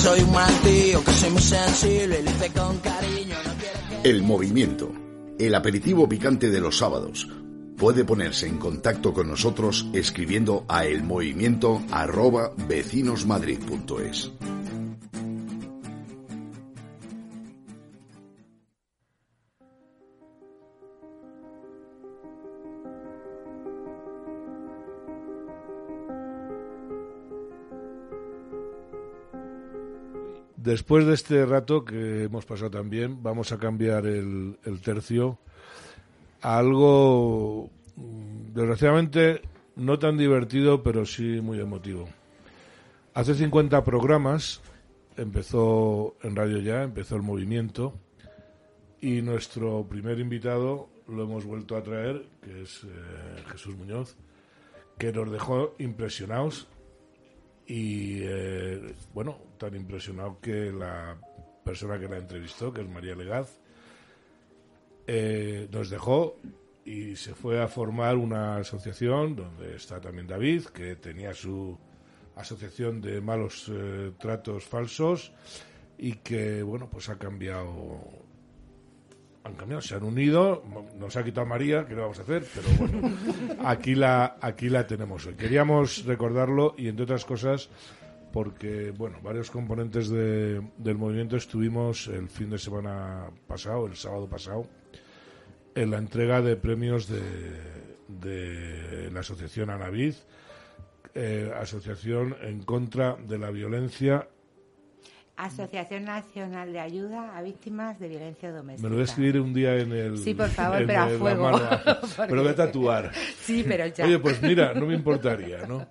Soy 0.01 0.21
un 0.21 0.33
mal 0.33 0.53
tío, 0.63 1.05
que 1.05 1.13
soy 1.13 1.31
muy 1.31 1.43
sensible 1.43 2.21
hice 2.23 2.51
con 2.51 2.79
cariño. 2.79 3.35
No. 3.45 4.03
El 4.03 4.23
movimiento, 4.23 4.93
el 5.39 5.55
aperitivo 5.55 6.09
picante 6.09 6.51
de 6.51 6.61
los 6.61 6.79
sábados. 6.79 7.29
Puede 7.77 8.05
ponerse 8.05 8.47
en 8.47 8.59
contacto 8.59 9.13
con 9.13 9.29
nosotros 9.29 9.87
escribiendo 9.93 10.65
a 10.69 10.85
elmovimiento 10.87 11.83
Después 30.63 31.07
de 31.07 31.15
este 31.15 31.47
rato 31.47 31.87
que 31.87 32.25
hemos 32.25 32.45
pasado 32.45 32.71
también, 32.71 33.23
vamos 33.23 33.51
a 33.51 33.57
cambiar 33.57 34.05
el, 34.05 34.59
tercio 34.85 35.39
a 36.43 36.59
algo, 36.59 37.71
mm, 37.97 38.53
desgraciadamente, 38.53 39.41
no 39.77 39.99
tan 39.99 40.19
divertido, 40.19 40.83
pero 40.83 41.07
sí 41.07 41.41
muy 41.41 41.59
emotivo. 41.59 42.11
Hace 43.15 43.35
50 43.37 43.83
programas 43.85 44.61
empezó 45.17 46.17
en 46.23 46.37
Radio 46.37 46.59
Ya, 46.59 46.83
empezó 46.83 47.17
el 47.17 47.23
movimiento, 47.23 47.95
y 49.01 49.23
nuestro 49.23 49.87
primer 49.89 50.19
invitado 50.19 50.91
lo 51.09 51.23
hemos 51.23 51.47
vuelto 51.47 51.75
a 51.75 51.83
traer, 51.83 52.27
que 52.43 52.65
es 52.65 52.85
eh, 52.85 52.89
Jesús 53.51 53.79
Muñoz, 53.79 54.15
que 54.99 55.11
nos 55.11 55.33
dejó 55.33 55.75
impresionados 55.79 56.69
y 57.67 58.21
eh, 58.23 58.95
bueno, 59.15 59.39
tan 59.59 59.75
impresionado 59.75 60.39
que 60.41 60.73
la 60.73 61.19
persona 61.65 61.99
que 61.99 62.09
la 62.09 62.19
entrevistó, 62.19 62.73
que 62.73 62.81
es 62.81 62.89
María 62.89 63.15
Legaz, 63.15 63.59
eh, 65.07 65.69
nos 65.71 65.91
dejó 65.91 66.37
y 66.85 67.17
se 67.17 67.35
fue 67.35 67.63
a 67.63 67.69
formar 67.69 68.17
una 68.17 68.57
asociación 68.57 69.37
donde 69.37 69.77
está 69.77 70.01
también 70.01 70.27
David, 70.27 70.65
que 70.67 70.97
tenía 70.97 71.35
su 71.35 71.79
asociación 72.37 73.01
de 73.01 73.21
malos 73.21 73.71
eh, 73.73 74.13
tratos 74.19 74.65
falsos 74.65 75.33
y 75.99 76.15
que 76.15 76.63
bueno, 76.63 76.89
pues 76.91 77.09
ha 77.09 77.19
cambiado 77.19 78.01
han 79.45 79.55
cambiado, 79.55 79.81
se 79.81 79.95
han 79.95 80.03
unido, 80.05 80.63
nos 80.99 81.17
ha 81.17 81.25
quitado 81.25 81.47
María, 81.47 81.87
que 81.87 81.95
no 81.95 82.03
vamos 82.03 82.19
a 82.19 82.23
hacer, 82.23 82.45
pero 82.55 82.69
bueno, 82.79 83.17
aquí 83.65 83.95
la, 83.95 84.37
aquí 84.41 84.69
la 84.69 84.87
tenemos 84.87 85.27
hoy. 85.27 85.35
Queríamos 85.35 86.05
recordarlo 86.05 86.75
y 86.77 86.89
entre 86.89 87.05
otras 87.05 87.25
cosas 87.25 87.69
porque, 88.33 88.93
bueno, 88.97 89.19
varios 89.23 89.51
componentes 89.51 90.09
de- 90.09 90.61
del 90.79 90.97
movimiento 90.99 91.37
estuvimos 91.37 92.07
el 92.09 92.29
fin 92.29 92.51
de 92.51 92.59
semana 92.59 93.31
pasado, 93.47 93.87
el 93.87 93.97
sábado 93.97 94.29
pasado, 94.29 94.67
en 95.75 95.91
la 95.91 95.99
entrega 95.99 96.41
de 96.43 96.57
premios 96.57 97.09
de, 97.09 97.21
de 98.09 99.11
la 99.11 99.21
asociación 99.21 99.71
Anavid, 99.71 100.15
eh, 101.15 101.51
asociación 101.59 102.37
en 102.43 102.63
contra 102.63 103.17
de 103.17 103.39
la 103.39 103.51
violencia 103.51 104.29
Asociación 105.45 106.05
Nacional 106.05 106.73
de 106.73 106.81
Ayuda 106.81 107.37
a 107.37 107.43
Víctimas 107.43 107.99
de 107.99 108.09
Violencia 108.09 108.53
Doméstica. 108.53 108.83
Me 108.83 108.91
lo 108.91 108.97
voy 108.97 109.03
a 109.03 109.05
escribir 109.05 109.41
un 109.41 109.55
día 109.55 109.77
en 109.77 109.93
el. 109.93 110.19
Sí, 110.19 110.35
por 110.35 110.49
favor, 110.49 110.85
pero 110.87 111.01
a 111.01 111.09
fuego. 111.09 111.51
Pero 112.29 112.43
voy 112.43 112.51
a 112.51 112.55
tatuar. 112.55 113.13
Sí, 113.41 113.65
pero 113.67 113.87
ya. 113.87 114.05
Oye, 114.05 114.19
pues 114.19 114.43
mira, 114.43 114.75
no 114.75 114.87
me 114.87 114.95
importaría, 114.95 115.67
¿no? 115.67 115.87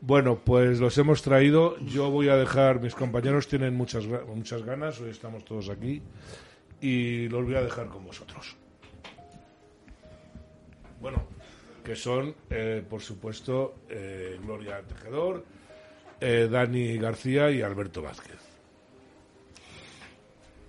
Bueno, 0.00 0.40
pues 0.42 0.80
los 0.80 0.96
hemos 0.98 1.22
traído. 1.22 1.78
Yo 1.80 2.10
voy 2.10 2.28
a 2.28 2.36
dejar. 2.36 2.80
Mis 2.80 2.94
compañeros 2.94 3.46
tienen 3.48 3.74
muchas, 3.74 4.04
muchas 4.06 4.62
ganas. 4.62 5.00
Hoy 5.00 5.10
estamos 5.10 5.44
todos 5.44 5.68
aquí. 5.68 6.02
Y 6.80 7.28
los 7.28 7.44
voy 7.44 7.54
a 7.54 7.62
dejar 7.62 7.88
con 7.88 8.04
vosotros. 8.04 8.56
Bueno, 11.00 11.22
que 11.84 11.94
son, 11.94 12.34
eh, 12.50 12.82
por 12.88 13.02
supuesto, 13.02 13.76
eh, 13.88 14.38
Gloria 14.42 14.80
Tejedor, 14.82 15.44
eh, 16.20 16.48
Dani 16.50 16.98
García 16.98 17.50
y 17.50 17.62
Alberto 17.62 18.02
Vázquez. 18.02 18.45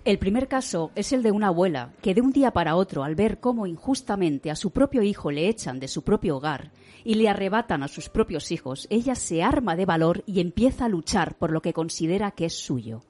El 0.08 0.18
primer 0.18 0.48
caso 0.48 0.90
es 0.94 1.12
el 1.12 1.22
de 1.22 1.32
una 1.32 1.48
abuela 1.48 1.92
que 2.00 2.14
de 2.14 2.22
un 2.22 2.32
día 2.32 2.50
para 2.50 2.76
otro, 2.76 3.04
al 3.04 3.14
ver 3.14 3.40
cómo 3.40 3.66
injustamente 3.66 4.50
a 4.50 4.56
su 4.56 4.70
propio 4.70 5.02
hijo 5.02 5.30
le 5.30 5.50
echan 5.50 5.80
de 5.80 5.86
su 5.86 6.00
propio 6.00 6.38
hogar 6.38 6.70
y 7.04 7.16
le 7.16 7.28
arrebatan 7.28 7.82
a 7.82 7.88
sus 7.88 8.08
propios 8.08 8.50
hijos, 8.50 8.86
ella 8.88 9.14
se 9.14 9.42
arma 9.42 9.76
de 9.76 9.84
valor 9.84 10.24
y 10.24 10.40
empieza 10.40 10.86
a 10.86 10.88
luchar 10.88 11.36
por 11.36 11.50
lo 11.50 11.60
que 11.60 11.74
considera 11.74 12.30
que 12.30 12.46
es 12.46 12.54
suyo. 12.54 13.02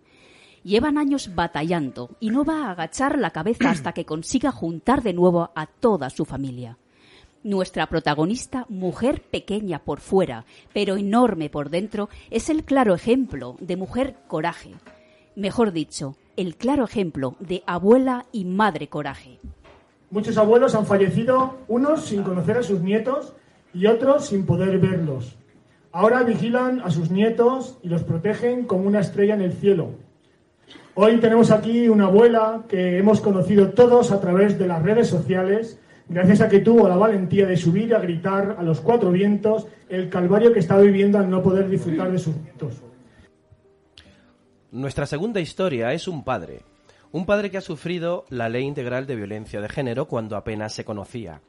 Llevan 0.65 0.99
años 0.99 1.37
batallando 1.37 2.17
y 2.19 2.31
no 2.31 2.45
va 2.45 2.65
a 2.65 2.73
agachar 2.73 3.17
la 3.17 3.31
cabeza 3.31 3.71
hasta 3.71 3.93
que 3.93 4.05
consiga 4.05 4.51
juntar 4.51 5.05
de 5.05 5.13
nuevo 5.13 5.53
a 5.55 5.67
toda 5.67 6.11
su 6.11 6.25
familia. 6.25 6.79
Nuestra 7.45 7.87
protagonista, 7.87 8.67
mujer 8.69 9.23
pequeña 9.23 9.85
por 9.85 10.01
fuera, 10.01 10.47
pero 10.73 10.97
enorme 10.97 11.49
por 11.49 11.71
dentro, 11.71 12.09
es 12.33 12.51
el 12.51 12.65
claro 12.65 12.93
ejemplo 12.97 13.55
de 13.61 13.77
mujer 13.77 14.17
coraje. 14.27 14.73
Mejor 15.37 15.71
dicho, 15.71 16.17
el 16.39 16.55
claro 16.55 16.85
ejemplo 16.85 17.35
de 17.41 17.65
abuela 17.67 18.27
y 18.31 18.45
madre 18.45 18.87
coraje. 18.87 19.41
Muchos 20.09 20.39
abuelos 20.39 20.77
han 20.77 20.87
fallecido, 20.87 21.57
unos 21.67 22.05
sin 22.05 22.23
conocer 22.23 22.57
a 22.57 22.63
sus 22.63 22.81
nietos 22.81 23.35
y 23.75 23.87
otros 23.87 24.27
sin 24.27 24.47
poder 24.47 24.79
verlos. 24.79 25.37
Ahora 25.91 26.23
vigilan 26.23 26.81
a 26.81 26.93
sus 26.93 27.11
nietos 27.11 27.79
y 27.83 27.89
los 27.89 28.05
protegen 28.05 28.67
como 28.67 28.87
una 28.87 29.01
estrella 29.01 29.35
en 29.35 29.41
el 29.41 29.53
cielo. 29.53 29.91
Hoy 30.95 31.17
tenemos 31.17 31.51
aquí 31.51 31.89
una 31.89 32.07
abuela 32.07 32.63
que 32.69 32.99
hemos 32.99 33.21
conocido 33.21 33.71
todos 33.71 34.13
a 34.13 34.21
través 34.21 34.61
de 34.61 34.69
las 34.69 34.81
redes 34.81 35.09
sociales, 35.09 35.81
gracias 36.09 36.41
a 36.41 36.49
que 36.49 36.61
tuvo 36.61 36.89
la 36.89 36.97
valentía 36.97 37.47
de 37.47 37.57
subir 37.57 37.97
a 37.97 37.99
gritar 37.99 38.55
a 38.61 38.63
los 38.63 38.81
cuatro 38.81 39.11
vientos 39.11 39.67
el 39.89 40.09
calvario 40.09 40.53
que 40.53 40.61
está 40.61 40.79
viviendo 40.79 41.19
al 41.19 41.29
no 41.29 41.43
poder 41.43 41.69
disfrutar 41.69 42.13
de 42.13 42.19
sus 42.21 42.37
nietos. 42.37 42.81
Nuestra 44.71 45.07
segunda 45.07 45.41
historia 45.41 45.95
es 45.95 46.09
un 46.09 46.25
padre. 46.25 46.61
Un 47.11 47.25
padre 47.25 47.51
que 47.51 47.57
ha 47.57 47.63
sufrido 47.63 48.27
la 48.29 48.51
ley 48.51 48.65
integral 48.65 49.07
de 49.07 49.17
violencia 49.17 49.63
de 49.63 49.69
género 49.71 50.09
cuando 50.09 50.37
apenas 50.37 50.75
se 50.75 50.85
conocía. 50.85 51.41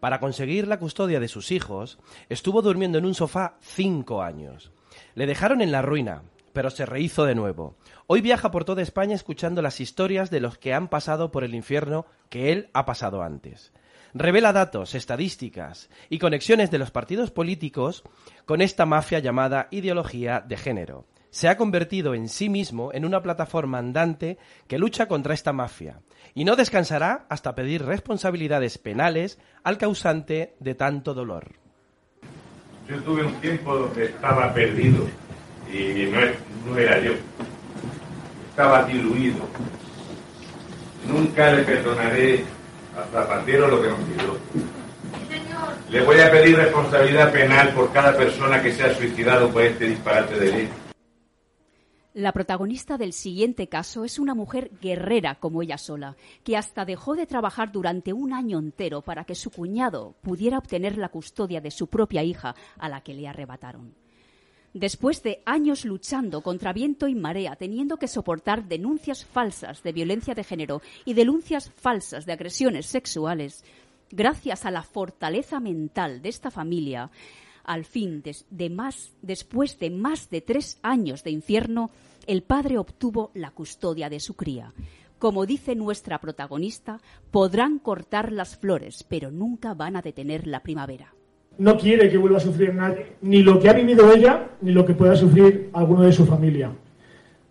Para 0.00 0.20
conseguir 0.20 0.66
la 0.66 0.78
custodia 0.78 1.20
de 1.20 1.28
sus 1.28 1.52
hijos, 1.52 1.98
estuvo 2.30 2.62
durmiendo 2.62 2.96
en 2.96 3.04
un 3.04 3.14
sofá 3.14 3.58
cinco 3.60 4.22
años. 4.22 4.72
Le 5.14 5.26
dejaron 5.26 5.60
en 5.60 5.70
la 5.70 5.82
ruina, 5.82 6.22
pero 6.54 6.70
se 6.70 6.86
rehizo 6.86 7.26
de 7.26 7.34
nuevo. 7.34 7.76
Hoy 8.06 8.22
viaja 8.22 8.50
por 8.50 8.64
toda 8.64 8.80
España 8.80 9.14
escuchando 9.14 9.60
las 9.60 9.78
historias 9.78 10.30
de 10.30 10.40
los 10.40 10.56
que 10.56 10.72
han 10.72 10.88
pasado 10.88 11.30
por 11.30 11.44
el 11.44 11.54
infierno 11.54 12.06
que 12.30 12.52
él 12.52 12.70
ha 12.72 12.86
pasado 12.86 13.22
antes. 13.22 13.74
Revela 14.14 14.54
datos, 14.54 14.94
estadísticas 14.94 15.90
y 16.08 16.18
conexiones 16.18 16.70
de 16.70 16.78
los 16.78 16.90
partidos 16.90 17.30
políticos 17.30 18.02
con 18.46 18.62
esta 18.62 18.86
mafia 18.86 19.18
llamada 19.18 19.68
ideología 19.70 20.40
de 20.40 20.56
género. 20.56 21.04
Se 21.32 21.48
ha 21.48 21.56
convertido 21.56 22.14
en 22.14 22.28
sí 22.28 22.50
mismo 22.50 22.90
en 22.92 23.06
una 23.06 23.22
plataforma 23.22 23.78
andante 23.78 24.36
que 24.68 24.78
lucha 24.78 25.08
contra 25.08 25.32
esta 25.32 25.54
mafia 25.54 26.00
y 26.34 26.44
no 26.44 26.56
descansará 26.56 27.24
hasta 27.30 27.54
pedir 27.54 27.84
responsabilidades 27.84 28.76
penales 28.76 29.38
al 29.64 29.78
causante 29.78 30.54
de 30.60 30.74
tanto 30.74 31.14
dolor. 31.14 31.52
Yo 32.86 33.00
tuve 33.02 33.24
un 33.24 33.32
tiempo 33.40 33.74
donde 33.74 34.04
estaba 34.04 34.52
perdido 34.52 35.08
y 35.72 36.04
no, 36.10 36.20
no 36.66 36.78
era 36.78 37.00
yo. 37.00 37.12
Estaba 38.50 38.84
diluido. 38.84 39.40
Nunca 41.08 41.50
le 41.52 41.62
perdonaré 41.62 42.44
a 42.94 43.04
Zapatero 43.10 43.68
lo 43.68 43.80
que 43.80 43.88
nos 43.88 44.00
hizo. 44.00 44.38
Le 45.88 46.02
voy 46.02 46.20
a 46.20 46.30
pedir 46.30 46.56
responsabilidad 46.56 47.32
penal 47.32 47.70
por 47.70 47.90
cada 47.90 48.14
persona 48.14 48.62
que 48.62 48.72
se 48.72 48.84
ha 48.84 48.94
suicidado 48.94 49.48
por 49.48 49.62
este 49.62 49.86
disparate 49.86 50.38
de 50.38 50.52
ley. 50.52 50.68
La 52.14 52.32
protagonista 52.32 52.98
del 52.98 53.14
siguiente 53.14 53.68
caso 53.68 54.04
es 54.04 54.18
una 54.18 54.34
mujer 54.34 54.70
guerrera 54.82 55.36
como 55.36 55.62
ella 55.62 55.78
sola, 55.78 56.14
que 56.44 56.58
hasta 56.58 56.84
dejó 56.84 57.14
de 57.14 57.26
trabajar 57.26 57.72
durante 57.72 58.12
un 58.12 58.34
año 58.34 58.58
entero 58.58 59.00
para 59.00 59.24
que 59.24 59.34
su 59.34 59.50
cuñado 59.50 60.14
pudiera 60.20 60.58
obtener 60.58 60.98
la 60.98 61.08
custodia 61.08 61.62
de 61.62 61.70
su 61.70 61.86
propia 61.86 62.22
hija 62.22 62.54
a 62.76 62.90
la 62.90 63.00
que 63.00 63.14
le 63.14 63.28
arrebataron. 63.28 63.94
Después 64.74 65.22
de 65.22 65.42
años 65.46 65.86
luchando 65.86 66.42
contra 66.42 66.74
viento 66.74 67.08
y 67.08 67.14
marea, 67.14 67.56
teniendo 67.56 67.96
que 67.96 68.08
soportar 68.08 68.68
denuncias 68.68 69.24
falsas 69.24 69.82
de 69.82 69.92
violencia 69.92 70.34
de 70.34 70.44
género 70.44 70.82
y 71.06 71.14
denuncias 71.14 71.70
falsas 71.70 72.26
de 72.26 72.32
agresiones 72.34 72.84
sexuales, 72.84 73.64
gracias 74.10 74.66
a 74.66 74.70
la 74.70 74.82
fortaleza 74.82 75.60
mental 75.60 76.20
de 76.20 76.28
esta 76.28 76.50
familia, 76.50 77.10
al 77.64 77.84
fin, 77.84 78.22
después 79.20 79.78
de 79.78 79.90
más 79.90 80.30
de 80.30 80.40
tres 80.40 80.78
años 80.82 81.24
de 81.24 81.30
infierno, 81.30 81.90
el 82.26 82.42
padre 82.42 82.78
obtuvo 82.78 83.30
la 83.34 83.50
custodia 83.50 84.08
de 84.08 84.20
su 84.20 84.34
cría. 84.34 84.72
Como 85.18 85.46
dice 85.46 85.74
nuestra 85.74 86.18
protagonista, 86.20 87.00
podrán 87.30 87.78
cortar 87.78 88.32
las 88.32 88.56
flores, 88.56 89.04
pero 89.08 89.30
nunca 89.30 89.74
van 89.74 89.96
a 89.96 90.02
detener 90.02 90.46
la 90.46 90.60
primavera. 90.60 91.14
No 91.58 91.78
quiere 91.78 92.10
que 92.10 92.18
vuelva 92.18 92.38
a 92.38 92.40
sufrir 92.40 92.74
nadie, 92.74 93.16
ni 93.22 93.42
lo 93.42 93.60
que 93.60 93.68
ha 93.68 93.72
vivido 93.72 94.12
ella, 94.12 94.50
ni 94.62 94.72
lo 94.72 94.84
que 94.84 94.94
pueda 94.94 95.14
sufrir 95.14 95.70
alguno 95.74 96.02
de 96.02 96.12
su 96.12 96.26
familia. 96.26 96.72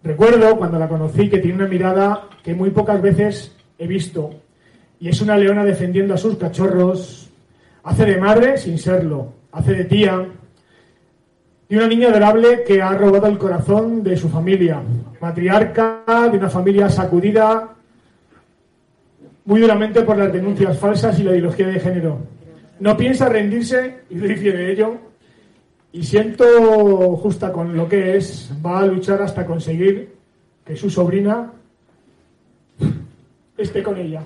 Recuerdo 0.04 0.58
cuando 0.58 0.80
la 0.80 0.89
conocí 0.89 1.30
que 1.30 1.38
tiene 1.38 1.60
una 1.60 1.67
mirada 1.67 2.28
que 2.43 2.56
muy 2.56 2.71
pocas 2.71 3.02
veces 3.02 3.56
he 3.78 3.88
visto, 3.88 4.32
y 5.00 5.10
es 5.10 5.21
una 5.21 5.38
leona 5.38 5.63
defendiendo 5.63 6.13
a 6.13 6.17
sus 6.17 6.36
cachorros, 6.38 7.30
hace 7.84 8.06
de 8.06 8.17
madre 8.17 8.58
sin 8.58 8.78
serlo, 8.78 9.34
hace 9.51 9.73
de 9.73 9.85
tía, 9.85 10.27
y 11.69 11.75
una 11.77 11.87
niña 11.87 12.09
adorable 12.09 12.63
que 12.65 12.81
ha 12.81 12.91
robado 12.97 13.27
el 13.27 13.37
corazón 13.37 14.03
de 14.03 14.17
su 14.17 14.27
familia, 14.27 14.81
matriarca 15.21 16.03
de 16.29 16.37
una 16.37 16.49
familia 16.49 16.89
sacudida 16.89 17.69
muy 19.45 19.61
duramente 19.61 20.01
por 20.01 20.17
las 20.17 20.31
denuncias 20.31 20.77
falsas 20.77 21.17
y 21.19 21.23
la 21.23 21.31
ideología 21.31 21.67
de 21.67 21.79
género. 21.79 22.19
No 22.79 22.97
piensa 22.97 23.29
rendirse 23.29 24.01
y 24.09 24.15
doy 24.15 24.35
fe 24.35 24.51
de 24.51 24.71
ello. 24.71 24.97
Y 25.93 26.03
siento 26.03 27.17
justa 27.17 27.51
con 27.51 27.75
lo 27.75 27.87
que 27.87 28.17
es, 28.17 28.51
va 28.65 28.79
a 28.79 28.85
luchar 28.85 29.21
hasta 29.21 29.45
conseguir 29.45 30.13
que 30.65 30.75
su 30.75 30.89
sobrina 30.89 31.51
esté 33.57 33.83
con 33.83 33.97
ella. 33.97 34.23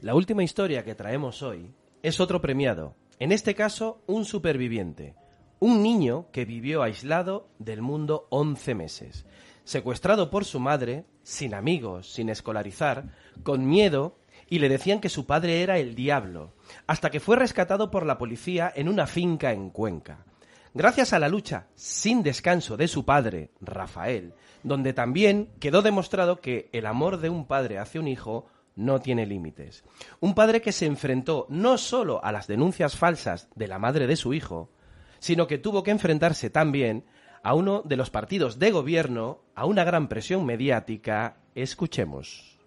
La 0.00 0.14
última 0.14 0.42
historia 0.42 0.84
que 0.84 0.94
traemos 0.94 1.42
hoy 1.42 1.70
es 2.02 2.20
otro 2.20 2.40
premiado, 2.40 2.94
en 3.22 3.30
este 3.30 3.54
caso 3.54 4.02
un 4.08 4.24
superviviente, 4.24 5.14
un 5.60 5.80
niño 5.80 6.26
que 6.32 6.44
vivió 6.44 6.82
aislado 6.82 7.46
del 7.60 7.80
mundo 7.80 8.26
11 8.30 8.74
meses, 8.74 9.26
secuestrado 9.62 10.28
por 10.28 10.44
su 10.44 10.58
madre, 10.58 11.04
sin 11.22 11.54
amigos, 11.54 12.12
sin 12.12 12.30
escolarizar, 12.30 13.14
con 13.44 13.64
miedo 13.64 14.18
y 14.50 14.58
le 14.58 14.68
decían 14.68 15.00
que 15.00 15.08
su 15.08 15.24
padre 15.24 15.62
era 15.62 15.78
el 15.78 15.94
diablo, 15.94 16.56
hasta 16.88 17.12
que 17.12 17.20
fue 17.20 17.36
rescatado 17.36 17.92
por 17.92 18.06
la 18.06 18.18
policía 18.18 18.72
en 18.74 18.88
una 18.88 19.06
finca 19.06 19.52
en 19.52 19.70
Cuenca. 19.70 20.26
Gracias 20.74 21.12
a 21.12 21.20
la 21.20 21.28
lucha 21.28 21.68
sin 21.76 22.24
descanso 22.24 22.76
de 22.76 22.88
su 22.88 23.04
padre, 23.04 23.52
Rafael, 23.60 24.34
donde 24.64 24.94
también 24.94 25.48
quedó 25.60 25.82
demostrado 25.82 26.40
que 26.40 26.70
el 26.72 26.86
amor 26.86 27.18
de 27.18 27.28
un 27.28 27.46
padre 27.46 27.78
hacia 27.78 28.00
un 28.00 28.08
hijo 28.08 28.46
no 28.76 29.00
tiene 29.00 29.26
límites. 29.26 29.84
Un 30.20 30.34
padre 30.34 30.60
que 30.60 30.72
se 30.72 30.86
enfrentó 30.86 31.46
no 31.48 31.78
solo 31.78 32.24
a 32.24 32.32
las 32.32 32.46
denuncias 32.46 32.96
falsas 32.96 33.48
de 33.54 33.68
la 33.68 33.78
madre 33.78 34.06
de 34.06 34.16
su 34.16 34.34
hijo, 34.34 34.70
sino 35.18 35.46
que 35.46 35.58
tuvo 35.58 35.82
que 35.82 35.90
enfrentarse 35.90 36.50
también 36.50 37.04
a 37.42 37.54
uno 37.54 37.82
de 37.84 37.96
los 37.96 38.10
partidos 38.10 38.58
de 38.58 38.70
gobierno, 38.70 39.40
a 39.54 39.66
una 39.66 39.84
gran 39.84 40.08
presión 40.08 40.44
mediática. 40.46 41.36
Escuchemos. 41.54 42.58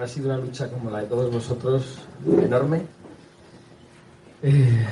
Ha 0.00 0.06
sido 0.06 0.26
una 0.26 0.38
lucha 0.38 0.70
como 0.70 0.90
la 0.90 1.02
de 1.02 1.08
todos 1.08 1.32
vosotros, 1.32 1.98
enorme. 2.26 2.82
Eh, 4.42 4.86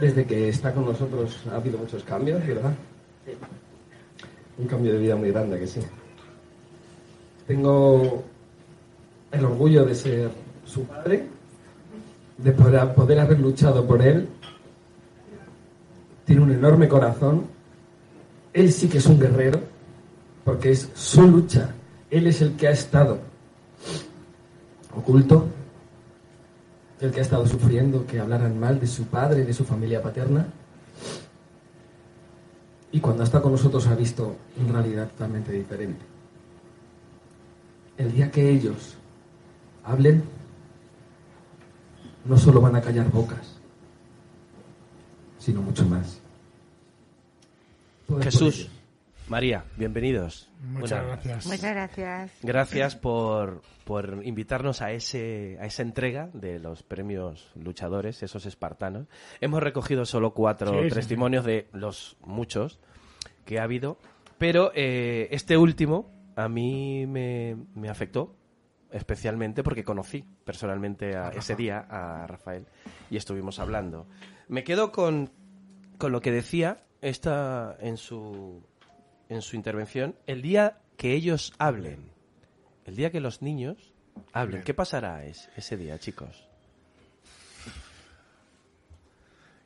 desde 0.00 0.26
que 0.26 0.48
está 0.48 0.74
con 0.74 0.84
nosotros 0.84 1.38
ha 1.50 1.56
habido 1.56 1.78
muchos 1.78 2.02
cambios, 2.02 2.44
¿verdad? 2.46 2.74
Un 4.58 4.66
cambio 4.66 4.92
de 4.92 4.98
vida 4.98 5.16
muy 5.16 5.30
grande, 5.30 5.58
que 5.58 5.66
sí. 5.66 5.80
Tengo 7.46 8.22
el 9.32 9.44
orgullo 9.44 9.84
de 9.84 9.94
ser 9.94 10.30
su 10.64 10.84
padre, 10.84 11.26
de 12.38 12.52
poder, 12.52 13.20
haber 13.20 13.40
luchado 13.40 13.86
por 13.86 14.02
él. 14.02 14.28
Tiene 16.24 16.42
un 16.42 16.52
enorme 16.52 16.88
corazón. 16.88 17.46
Él 18.52 18.72
sí 18.72 18.88
que 18.88 18.98
es 18.98 19.06
un 19.06 19.18
guerrero, 19.18 19.60
porque 20.44 20.70
es 20.70 20.90
su 20.94 21.22
lucha. 21.22 21.70
Él 22.10 22.26
es 22.26 22.42
el 22.42 22.54
que 22.56 22.68
ha 22.68 22.72
estado 22.72 23.18
oculto, 24.94 25.46
el 27.00 27.10
que 27.10 27.20
ha 27.20 27.22
estado 27.22 27.46
sufriendo 27.46 28.06
que 28.06 28.20
hablaran 28.20 28.60
mal 28.60 28.78
de 28.78 28.86
su 28.86 29.04
padre 29.06 29.44
de 29.44 29.54
su 29.54 29.64
familia 29.64 30.02
paterna. 30.02 30.46
Y 32.92 33.00
cuando 33.00 33.24
está 33.24 33.40
con 33.40 33.52
nosotros 33.52 33.86
ha 33.86 33.94
visto 33.94 34.36
una 34.62 34.80
realidad 34.80 35.08
totalmente 35.08 35.50
diferente. 35.50 36.11
El 37.96 38.12
día 38.12 38.30
que 38.30 38.50
ellos 38.50 38.96
hablen, 39.84 40.24
no 42.24 42.36
solo 42.36 42.60
van 42.60 42.76
a 42.76 42.80
callar 42.80 43.10
bocas, 43.10 43.60
sino 45.38 45.60
mucho 45.62 45.84
más. 45.86 46.20
Jesús. 48.20 48.68
María, 49.28 49.64
bienvenidos. 49.76 50.50
Muchas 50.60 51.04
gracias. 51.06 51.46
Muchas 51.46 51.70
gracias. 51.70 52.32
Gracias 52.42 52.96
por, 52.96 53.62
por 53.84 54.20
invitarnos 54.24 54.82
a, 54.82 54.92
ese, 54.92 55.56
a 55.60 55.66
esa 55.66 55.82
entrega 55.82 56.28
de 56.34 56.58
los 56.58 56.82
premios 56.82 57.50
luchadores, 57.54 58.22
esos 58.22 58.46
espartanos. 58.46 59.06
Hemos 59.40 59.62
recogido 59.62 60.04
solo 60.04 60.34
cuatro 60.34 60.82
Sí, 60.82 60.88
sí, 60.88 60.94
testimonios 60.94 61.44
de 61.44 61.68
los 61.72 62.16
muchos 62.20 62.78
que 63.46 63.58
ha 63.58 63.62
habido, 63.62 63.96
pero 64.38 64.70
eh, 64.74 65.28
este 65.30 65.56
último 65.56 66.10
a 66.36 66.48
mí 66.48 67.06
me, 67.06 67.56
me 67.74 67.88
afectó 67.88 68.34
especialmente 68.90 69.62
porque 69.62 69.84
conocí 69.84 70.24
personalmente 70.44 71.16
a, 71.16 71.30
ese 71.30 71.56
día 71.56 71.86
a 71.88 72.26
Rafael 72.26 72.66
y 73.10 73.16
estuvimos 73.16 73.58
hablando. 73.58 74.06
Me 74.48 74.64
quedo 74.64 74.92
con, 74.92 75.30
con 75.98 76.12
lo 76.12 76.20
que 76.20 76.30
decía 76.30 76.82
esta 77.00 77.76
en 77.80 77.96
su 77.96 78.62
en 79.28 79.40
su 79.40 79.56
intervención, 79.56 80.14
el 80.26 80.42
día 80.42 80.78
que 80.98 81.14
ellos 81.14 81.54
hablen, 81.58 82.10
el 82.84 82.96
día 82.96 83.10
que 83.10 83.20
los 83.20 83.40
niños 83.40 83.94
hablen, 84.34 84.62
¿qué 84.62 84.74
pasará 84.74 85.24
es- 85.24 85.48
ese 85.56 85.78
día, 85.78 85.98
chicos? 85.98 86.46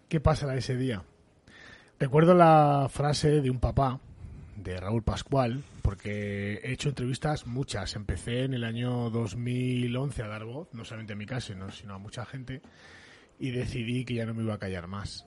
¿Qué 0.08 0.20
pasará 0.20 0.54
ese 0.56 0.76
día? 0.76 1.02
Recuerdo 1.98 2.34
la 2.34 2.88
frase 2.90 3.40
de 3.40 3.50
un 3.50 3.58
papá, 3.58 3.98
de 4.56 4.80
Raúl 4.80 5.02
Pascual, 5.02 5.62
porque 5.82 6.54
he 6.62 6.72
hecho 6.72 6.88
entrevistas 6.88 7.46
muchas. 7.46 7.94
Empecé 7.96 8.44
en 8.44 8.54
el 8.54 8.64
año 8.64 9.10
2011 9.10 10.22
a 10.22 10.28
dar 10.28 10.44
voz, 10.44 10.68
no 10.72 10.84
solamente 10.84 11.12
a 11.12 11.16
mi 11.16 11.26
caso, 11.26 11.54
no- 11.54 11.70
sino 11.70 11.94
a 11.94 11.98
mucha 11.98 12.24
gente, 12.26 12.62
y 13.38 13.50
decidí 13.50 14.04
que 14.04 14.14
ya 14.14 14.26
no 14.26 14.34
me 14.34 14.42
iba 14.42 14.54
a 14.54 14.58
callar 14.58 14.86
más. 14.86 15.26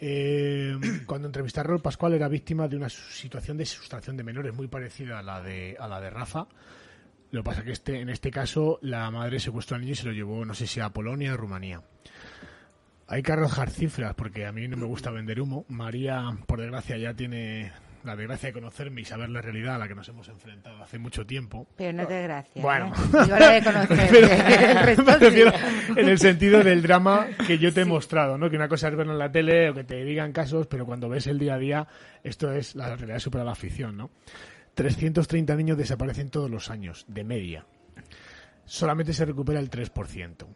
Eh, 0.00 0.76
cuando 1.06 1.26
entrevisté 1.28 1.60
a 1.60 1.64
Raúl 1.64 1.80
Pascual 1.82 2.12
era 2.14 2.28
víctima 2.28 2.68
de 2.68 2.76
una 2.76 2.88
situación 2.88 3.56
de 3.56 3.66
sustracción 3.66 4.16
de 4.16 4.24
menores 4.24 4.54
muy 4.54 4.68
parecida 4.68 5.18
a 5.18 5.22
la 5.22 5.42
de, 5.42 5.76
a 5.78 5.88
la 5.88 6.00
de 6.00 6.10
Rafa. 6.10 6.46
Lo 7.32 7.42
que 7.42 7.44
pasa 7.50 7.64
que 7.64 7.72
este, 7.72 8.00
en 8.00 8.08
este 8.08 8.30
caso 8.30 8.78
la 8.82 9.10
madre 9.10 9.40
secuestró 9.40 9.74
al 9.74 9.80
niño 9.82 9.92
y 9.92 9.96
se 9.96 10.06
lo 10.06 10.12
llevó, 10.12 10.44
no 10.44 10.54
sé 10.54 10.66
si 10.66 10.80
a 10.80 10.90
Polonia 10.90 11.34
o 11.34 11.36
Rumanía. 11.36 11.82
Hay 13.08 13.22
que 13.22 13.32
arrojar 13.32 13.70
cifras 13.70 14.14
porque 14.14 14.46
a 14.46 14.52
mí 14.52 14.66
no 14.68 14.76
me 14.76 14.84
gusta 14.84 15.10
vender 15.10 15.40
humo. 15.40 15.64
María, 15.68 16.24
por 16.46 16.60
desgracia, 16.60 16.96
ya 16.98 17.14
tiene 17.14 17.72
la 18.06 18.16
desgracia 18.16 18.48
de 18.48 18.52
conocerme 18.52 19.00
y 19.00 19.04
saber 19.04 19.28
la 19.30 19.40
realidad 19.42 19.74
a 19.74 19.78
la 19.78 19.88
que 19.88 19.94
nos 19.94 20.08
hemos 20.08 20.28
enfrentado 20.28 20.82
hace 20.82 20.98
mucho 20.98 21.26
tiempo. 21.26 21.66
Pero 21.76 21.92
no 21.92 22.06
te 22.06 22.22
gracias. 22.22 22.62
Bueno. 22.62 22.92
¿eh? 22.94 23.26
La 23.28 23.50
de 23.52 23.62
conocer. 23.62 23.88
Prefiero- 24.08 24.28
el 24.32 24.78
resto 24.86 25.02
me 25.04 25.16
refiero 25.18 25.50
sí. 25.52 25.92
En 25.96 26.08
el 26.08 26.18
sentido 26.18 26.62
del 26.62 26.82
drama 26.82 27.26
que 27.46 27.58
yo 27.58 27.72
te 27.72 27.82
he 27.82 27.84
mostrado, 27.84 28.38
¿no? 28.38 28.48
Que 28.50 28.56
una 28.56 28.68
cosa 28.68 28.88
es 28.88 28.96
verlo 28.96 29.12
en 29.12 29.18
la 29.18 29.30
tele 29.30 29.70
o 29.70 29.74
que 29.74 29.84
te 29.84 30.02
digan 30.04 30.32
casos, 30.32 30.66
pero 30.66 30.86
cuando 30.86 31.08
ves 31.08 31.26
el 31.26 31.38
día 31.38 31.54
a 31.54 31.58
día, 31.58 31.88
esto 32.24 32.52
es 32.52 32.74
la 32.74 32.94
realidad 32.96 33.18
supera 33.18 33.44
la 33.44 33.54
ficción, 33.54 33.96
¿no? 33.96 34.10
330 34.74 35.56
niños 35.56 35.78
desaparecen 35.78 36.30
todos 36.30 36.50
los 36.50 36.70
años, 36.70 37.04
de 37.08 37.24
media. 37.24 37.64
Solamente 38.64 39.12
se 39.12 39.24
recupera 39.24 39.60
el 39.60 39.70
3%. 39.70 40.46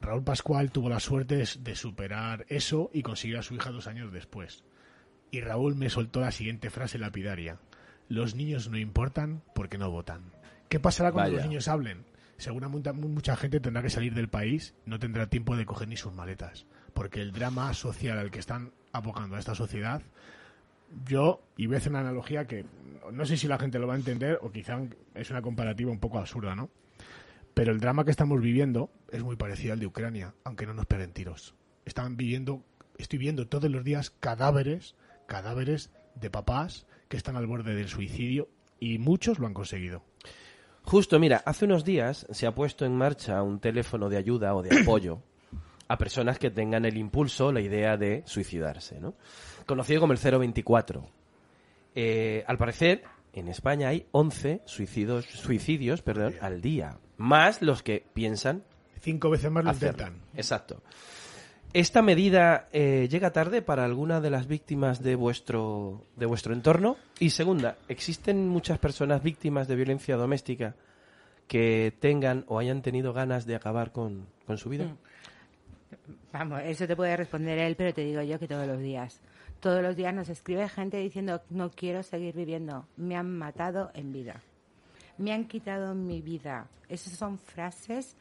Raúl 0.00 0.24
Pascual 0.24 0.72
tuvo 0.72 0.88
la 0.88 0.98
suerte 1.00 1.36
de- 1.36 1.48
de 1.60 1.74
superar 1.76 2.44
eso 2.48 2.90
y 2.92 3.02
conseguir 3.02 3.36
a 3.36 3.42
su 3.42 3.54
hija 3.54 3.70
dos 3.70 3.86
años 3.86 4.12
después. 4.12 4.64
Y 5.32 5.40
Raúl 5.40 5.74
me 5.74 5.90
soltó 5.90 6.20
la 6.20 6.30
siguiente 6.30 6.70
frase 6.70 6.98
lapidaria. 6.98 7.58
Los 8.08 8.34
niños 8.36 8.68
no 8.68 8.78
importan 8.78 9.42
porque 9.54 9.78
no 9.78 9.90
votan. 9.90 10.20
¿Qué 10.68 10.78
pasará 10.78 11.10
cuando 11.10 11.30
Vaya. 11.32 11.42
los 11.42 11.48
niños 11.50 11.66
hablen? 11.68 12.04
Seguramente 12.36 12.92
mu- 12.92 13.08
mucha 13.08 13.34
gente 13.34 13.58
tendrá 13.58 13.82
que 13.82 13.90
salir 13.90 14.14
del 14.14 14.28
país, 14.28 14.74
no 14.86 14.98
tendrá 14.98 15.26
tiempo 15.28 15.56
de 15.56 15.64
coger 15.66 15.88
ni 15.88 15.96
sus 15.96 16.12
maletas. 16.14 16.66
Porque 16.94 17.20
el 17.22 17.32
drama 17.32 17.72
social 17.74 18.18
al 18.18 18.30
que 18.30 18.38
están 18.38 18.72
abocando 18.92 19.36
a 19.36 19.38
esta 19.38 19.54
sociedad, 19.54 20.02
yo, 21.06 21.42
y 21.56 21.66
voy 21.66 21.76
a 21.76 21.78
hacer 21.78 21.90
una 21.90 22.00
analogía 22.00 22.46
que 22.46 22.66
no 23.10 23.24
sé 23.24 23.36
si 23.38 23.48
la 23.48 23.58
gente 23.58 23.78
lo 23.78 23.86
va 23.86 23.94
a 23.94 23.98
entender 23.98 24.38
o 24.42 24.52
quizá 24.52 24.78
es 25.14 25.30
una 25.30 25.40
comparativa 25.40 25.90
un 25.90 25.98
poco 25.98 26.18
absurda, 26.18 26.54
¿no? 26.54 26.68
Pero 27.54 27.72
el 27.72 27.80
drama 27.80 28.04
que 28.04 28.10
estamos 28.10 28.40
viviendo 28.40 28.90
es 29.10 29.22
muy 29.22 29.36
parecido 29.36 29.72
al 29.72 29.80
de 29.80 29.86
Ucrania, 29.86 30.34
aunque 30.44 30.66
no 30.66 30.74
nos 30.74 30.86
peguen 30.86 31.12
tiros. 31.12 31.54
Están 31.86 32.16
viviendo, 32.18 32.62
estoy 32.98 33.18
viendo 33.18 33.46
todos 33.48 33.70
los 33.70 33.84
días 33.84 34.10
cadáveres, 34.10 34.94
cadáveres 35.32 35.88
de 36.14 36.28
papás 36.28 36.86
que 37.08 37.16
están 37.16 37.36
al 37.36 37.46
borde 37.46 37.74
del 37.74 37.88
suicidio 37.88 38.50
y 38.78 38.98
muchos 38.98 39.38
lo 39.38 39.46
han 39.46 39.54
conseguido. 39.54 40.04
Justo, 40.82 41.18
mira, 41.18 41.42
hace 41.46 41.64
unos 41.64 41.86
días 41.86 42.26
se 42.30 42.46
ha 42.46 42.54
puesto 42.54 42.84
en 42.84 42.94
marcha 42.94 43.42
un 43.42 43.58
teléfono 43.58 44.10
de 44.10 44.18
ayuda 44.18 44.54
o 44.54 44.62
de 44.62 44.78
apoyo 44.82 45.22
a 45.88 45.96
personas 45.96 46.38
que 46.38 46.50
tengan 46.50 46.84
el 46.84 46.98
impulso, 46.98 47.50
la 47.50 47.62
idea 47.62 47.96
de 47.96 48.22
suicidarse, 48.26 49.00
¿no? 49.00 49.14
Conocido 49.64 50.02
como 50.02 50.12
el 50.12 50.18
024. 50.18 51.08
Eh, 51.94 52.44
al 52.46 52.58
parecer, 52.58 53.02
en 53.32 53.48
España 53.48 53.88
hay 53.88 54.06
11 54.12 54.60
suicidios, 54.66 55.24
suicidios 55.24 56.02
perdón, 56.02 56.34
al 56.42 56.60
día, 56.60 56.98
más 57.16 57.62
los 57.62 57.82
que 57.82 58.04
piensan 58.12 58.64
Cinco 59.00 59.30
veces 59.30 59.50
más 59.50 59.64
lo 59.64 59.70
hacerlo. 59.70 60.04
intentan. 60.04 60.22
Exacto. 60.36 60.82
¿Esta 61.74 62.02
medida 62.02 62.68
eh, 62.72 63.08
llega 63.10 63.32
tarde 63.32 63.62
para 63.62 63.86
alguna 63.86 64.20
de 64.20 64.28
las 64.28 64.46
víctimas 64.46 65.02
de 65.02 65.14
vuestro, 65.14 66.04
de 66.16 66.26
vuestro 66.26 66.52
entorno? 66.52 66.98
Y 67.18 67.30
segunda, 67.30 67.78
¿existen 67.88 68.46
muchas 68.46 68.78
personas 68.78 69.22
víctimas 69.22 69.68
de 69.68 69.76
violencia 69.76 70.16
doméstica 70.16 70.74
que 71.48 71.94
tengan 71.98 72.44
o 72.48 72.58
hayan 72.58 72.82
tenido 72.82 73.14
ganas 73.14 73.46
de 73.46 73.54
acabar 73.54 73.90
con, 73.90 74.26
con 74.46 74.58
su 74.58 74.68
vida? 74.68 74.94
Vamos, 76.30 76.60
eso 76.62 76.86
te 76.86 76.94
puede 76.94 77.16
responder 77.16 77.58
él, 77.58 77.74
pero 77.74 77.94
te 77.94 78.04
digo 78.04 78.20
yo 78.20 78.38
que 78.38 78.48
todos 78.48 78.66
los 78.66 78.78
días. 78.78 79.22
Todos 79.60 79.82
los 79.82 79.96
días 79.96 80.12
nos 80.12 80.28
escribe 80.28 80.68
gente 80.68 80.98
diciendo, 80.98 81.40
no 81.48 81.70
quiero 81.70 82.02
seguir 82.02 82.34
viviendo, 82.34 82.86
me 82.98 83.16
han 83.16 83.30
matado 83.38 83.92
en 83.94 84.12
vida, 84.12 84.42
me 85.16 85.32
han 85.32 85.46
quitado 85.46 85.94
mi 85.94 86.20
vida. 86.20 86.66
Esas 86.90 87.14
son 87.14 87.38
frases 87.38 88.14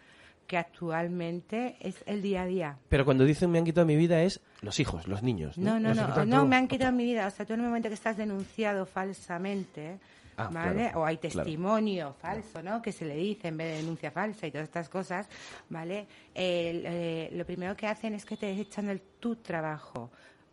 que 0.47 0.57
actualmente 0.57 1.77
es 1.79 2.03
el 2.05 2.21
día 2.21 2.43
a 2.43 2.45
día. 2.45 2.77
Pero 2.89 3.05
cuando 3.05 3.23
dicen 3.23 3.49
me 3.51 3.57
han 3.59 3.65
quitado 3.65 3.85
mi 3.87 3.95
vida 3.95 4.21
es 4.23 4.41
los 4.61 4.79
hijos, 4.79 5.07
los 5.07 5.23
niños. 5.23 5.57
No, 5.57 5.79
no, 5.79 5.93
no, 5.93 6.25
no, 6.25 6.45
me 6.45 6.55
han 6.55 6.67
quitado 6.67 6.91
mi 6.91 7.05
vida. 7.05 7.27
O 7.27 7.29
sea, 7.31 7.45
tú 7.45 7.53
en 7.53 7.61
el 7.61 7.67
momento 7.67 7.87
que 7.89 7.95
estás 7.95 8.17
denunciado 8.17 8.85
falsamente, 8.85 9.99
Ah, 10.37 10.49
¿vale? 10.51 10.75
claro, 10.85 11.01
o 11.01 11.05
hay 11.05 11.17
claro. 11.17 11.43
testimonio 11.43 12.15
falso, 12.19 12.63
¿no? 12.63 12.81
Que 12.81 12.91
se 12.91 13.05
le 13.05 13.15
dice 13.15 13.49
en 13.49 13.57
vez 13.57 13.67
de 13.71 13.77
denuncia 13.81 14.11
falsa 14.11 14.47
y 14.47 14.51
todas 14.51 14.63
estas 14.65 14.89
cosas, 14.89 15.27
¿vale? 15.69 16.07
El, 16.33 16.83
eh, 16.85 17.29
lo 17.33 17.45
primero 17.45 17.75
que 17.75 17.85
hacen 17.85 18.13
es 18.15 18.25
que 18.25 18.37
te 18.37 18.49
echan 18.51 18.87
del 18.87 19.01
tu 19.19 19.35
trabajo. 19.35 20.09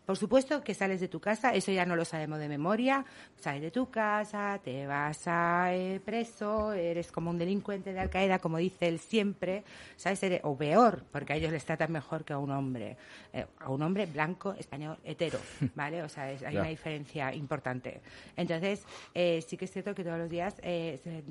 Por 0.09 0.17
supuesto 0.17 0.65
que 0.65 0.73
sales 0.73 1.01
de 1.01 1.09
tu 1.09 1.21
casa, 1.21 1.53
eso 1.53 1.71
ya 1.71 1.85
no 1.85 1.95
lo 1.95 2.07
sabemos 2.07 2.39
de 2.39 2.49
memoria, 2.49 3.05
sales 3.37 3.61
de 3.61 3.71
tu 3.71 3.91
casa, 3.91 4.59
te 4.65 4.87
vas 4.87 5.25
a 5.27 5.75
eh, 5.75 6.01
preso, 6.03 6.73
eres 6.73 7.13
como 7.13 7.29
un 7.29 7.37
delincuente 7.37 7.93
de 7.93 8.01
Al-Qaeda, 8.01 8.39
como 8.39 8.57
dice 8.57 8.89
él 8.89 9.01
siempre, 9.01 9.65
¿sabes? 9.97 10.23
Eres- 10.23 10.41
o 10.45 10.57
peor, 10.57 11.05
porque 11.13 11.35
a 11.35 11.37
ellos 11.37 11.53
les 11.53 11.63
tratan 11.67 11.93
mejor 11.93 12.25
que 12.25 12.33
a 12.33 12.39
un 12.39 12.51
hombre, 12.53 12.97
eh, 13.35 13.45
a 13.59 13.69
un 13.69 13.83
hombre 13.83 14.07
blanco, 14.07 14.55
español, 14.59 14.97
hetero, 15.05 15.39
¿vale? 15.75 16.03
O 16.03 16.09
sea, 16.09 16.33
es- 16.33 16.43
hay 16.43 16.57
una 16.57 16.69
diferencia 16.71 17.35
importante. 17.35 18.01
Entonces, 18.35 18.87
eh, 19.13 19.45
sí 19.47 19.59
que 19.59 19.67
es 19.67 19.71
cierto 19.73 19.95
que 19.95 20.05
todos 20.05 20.17
los 20.19 20.31
días 20.31 20.55
eh, 20.63 20.99
se- 21.05 21.23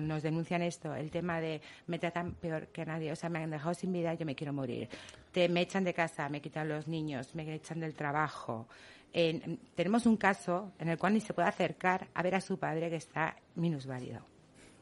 nos 0.00 0.22
denuncian 0.22 0.62
esto, 0.62 0.94
el 0.94 1.10
tema 1.10 1.38
de 1.42 1.60
me 1.86 1.98
tratan 1.98 2.32
peor 2.32 2.68
que 2.68 2.86
nadie, 2.86 3.12
o 3.12 3.16
sea, 3.16 3.28
me 3.28 3.40
han 3.40 3.50
dejado 3.50 3.74
sin 3.74 3.92
vida, 3.92 4.14
yo 4.14 4.24
me 4.24 4.34
quiero 4.34 4.54
morir. 4.54 4.88
Te, 5.36 5.50
me 5.50 5.60
echan 5.60 5.84
de 5.84 5.92
casa, 5.92 6.30
me 6.30 6.40
quitan 6.40 6.66
los 6.66 6.88
niños, 6.88 7.34
me 7.34 7.52
echan 7.54 7.78
del 7.78 7.92
trabajo. 7.92 8.66
En- 9.12 9.58
tenemos 9.74 10.06
un 10.06 10.16
caso 10.16 10.72
en 10.78 10.88
el 10.88 10.96
cual 10.96 11.12
ni 11.12 11.20
se 11.20 11.34
puede 11.34 11.46
acercar 11.46 12.06
a 12.14 12.22
ver 12.22 12.36
a 12.36 12.40
su 12.40 12.58
padre 12.58 12.88
que 12.88 12.96
está 12.96 13.36
minusválido. 13.54 14.20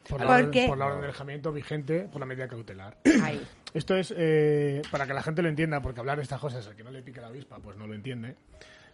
Por 0.09 0.21
la, 0.21 0.27
Porque 0.29 0.47
orden, 0.47 0.69
por 0.69 0.79
la 0.79 0.87
orden 0.87 1.01
de 1.01 1.07
alejamiento 1.07 1.53
vigente 1.53 2.03
por 2.03 2.21
la 2.21 2.27
medida 2.27 2.47
cautelar. 2.47 2.97
Ahí. 3.21 3.45
Esto 3.75 3.97
es 3.97 4.15
eh, 4.17 4.81
para 4.93 5.09
que 5.09 5.13
la 5.15 5.25
gente 5.25 5.43
lo 5.43 5.49
entienda, 5.49 5.81
porque 5.83 5.99
hablar 5.99 6.19
de 6.19 6.23
estas 6.23 6.39
cosas 6.41 6.65
al 6.69 6.77
que 6.77 6.85
no 6.85 6.93
le 6.93 7.03
pique 7.03 7.21
la 7.21 7.27
avispa, 7.27 7.59
pues 7.59 7.77
no 7.77 7.89
lo 7.89 7.95
entiende. 7.95 8.37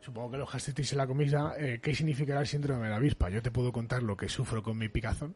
Supongo 0.00 0.30
que 0.30 0.38
lo 0.38 0.46
gasteis 0.46 0.92
en 0.92 0.96
la 0.96 1.06
comida. 1.06 1.52
eh, 1.58 1.78
¿Qué 1.82 1.94
significará 1.94 2.40
el 2.40 2.46
síndrome 2.46 2.84
de 2.84 2.88
la 2.90 2.96
avispa? 2.96 3.28
Yo 3.28 3.42
te 3.42 3.50
puedo 3.50 3.70
contar 3.70 4.02
lo 4.02 4.16
que 4.16 4.30
sufro 4.30 4.62
con 4.62 4.78
mi 4.78 4.88
picazón, 4.88 5.34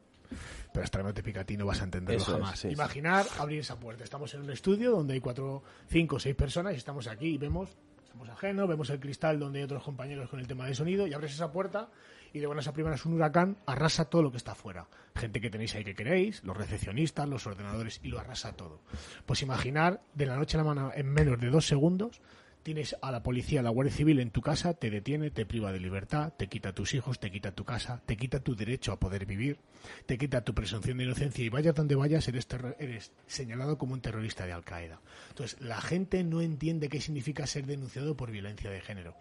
pero 0.72 0.84
hasta 0.84 0.98
que 0.98 1.04
no 1.04 1.14
te 1.14 1.22
pica 1.22 1.40
a 1.40 1.44
ti 1.44 1.56
no 1.56 1.66
vas 1.66 1.80
a 1.80 1.84
entenderlo 1.84 2.22
Eso 2.22 2.32
jamás. 2.32 2.64
Imaginar 2.64 3.26
abrir 3.38 3.60
esa 3.60 3.78
puerta. 3.78 4.04
Estamos 4.04 4.32
en 4.34 4.42
un 4.42 4.50
estudio 4.50 4.90
donde 4.90 5.14
hay 5.14 5.20
cuatro, 5.20 5.62
cinco, 5.88 6.18
seis 6.18 6.34
personas 6.34 6.74
y 6.74 6.76
estamos 6.76 7.06
aquí 7.06 7.34
y 7.34 7.38
vemos, 7.38 7.70
estamos 8.02 8.28
ajenos, 8.28 8.68
vemos 8.68 8.90
el 8.90 9.00
cristal 9.00 9.38
donde 9.38 9.60
hay 9.60 9.64
otros 9.64 9.82
compañeros 9.82 10.28
con 10.28 10.40
el 10.40 10.46
tema 10.46 10.66
de 10.66 10.74
sonido 10.74 11.06
y 11.06 11.14
abres 11.14 11.32
esa 11.32 11.52
puerta 11.52 11.88
y 12.32 12.40
de 12.40 12.46
buenas 12.46 12.66
a 12.66 12.72
primeras 12.72 13.06
un 13.06 13.14
huracán 13.14 13.56
arrasa 13.64 14.06
todo 14.06 14.22
lo 14.22 14.30
que 14.32 14.38
está 14.38 14.52
afuera. 14.52 14.88
Gente 15.14 15.40
que 15.40 15.50
tenéis 15.50 15.74
ahí 15.76 15.84
que 15.84 15.94
queréis, 15.94 16.42
los 16.42 16.56
recepcionistas, 16.56 17.28
los 17.28 17.46
ordenadores 17.46 18.00
y 18.02 18.08
lo 18.08 18.18
arrasa 18.18 18.52
todo. 18.56 18.80
Pues 19.24 19.42
imaginar 19.42 20.02
de 20.14 20.26
la 20.26 20.36
noche 20.36 20.56
a 20.56 20.62
la 20.62 20.64
mañana 20.64 20.90
en 20.96 21.06
menos 21.06 21.38
de 21.40 21.50
dos 21.50 21.66
segundos 21.66 22.20
tienes 22.64 22.96
a 23.02 23.12
la 23.12 23.22
policía, 23.22 23.60
a 23.60 23.62
la 23.62 23.68
Guardia 23.68 23.94
Civil 23.94 24.18
en 24.18 24.30
tu 24.30 24.40
casa, 24.40 24.72
te 24.72 24.90
detiene, 24.90 25.30
te 25.30 25.44
priva 25.44 25.70
de 25.70 25.78
libertad, 25.78 26.32
te 26.32 26.48
quita 26.48 26.72
tus 26.72 26.94
hijos, 26.94 27.20
te 27.20 27.30
quita 27.30 27.52
tu 27.52 27.64
casa, 27.64 28.02
te 28.06 28.16
quita 28.16 28.40
tu 28.40 28.56
derecho 28.56 28.90
a 28.90 28.98
poder 28.98 29.26
vivir, 29.26 29.58
te 30.06 30.16
quita 30.16 30.42
tu 30.42 30.54
presunción 30.54 30.96
de 30.96 31.04
inocencia 31.04 31.44
y 31.44 31.50
vayas 31.50 31.74
donde 31.74 31.94
vayas 31.94 32.26
eres, 32.26 32.48
eres 32.78 33.12
señalado 33.26 33.76
como 33.76 33.92
un 33.92 34.00
terrorista 34.00 34.46
de 34.46 34.54
Al 34.54 34.64
Qaeda. 34.64 34.98
Entonces, 35.28 35.60
la 35.60 35.80
gente 35.82 36.24
no 36.24 36.40
entiende 36.40 36.88
qué 36.88 37.02
significa 37.02 37.46
ser 37.46 37.66
denunciado 37.66 38.16
por 38.16 38.30
violencia 38.30 38.70
de 38.70 38.80
género. 38.80 39.14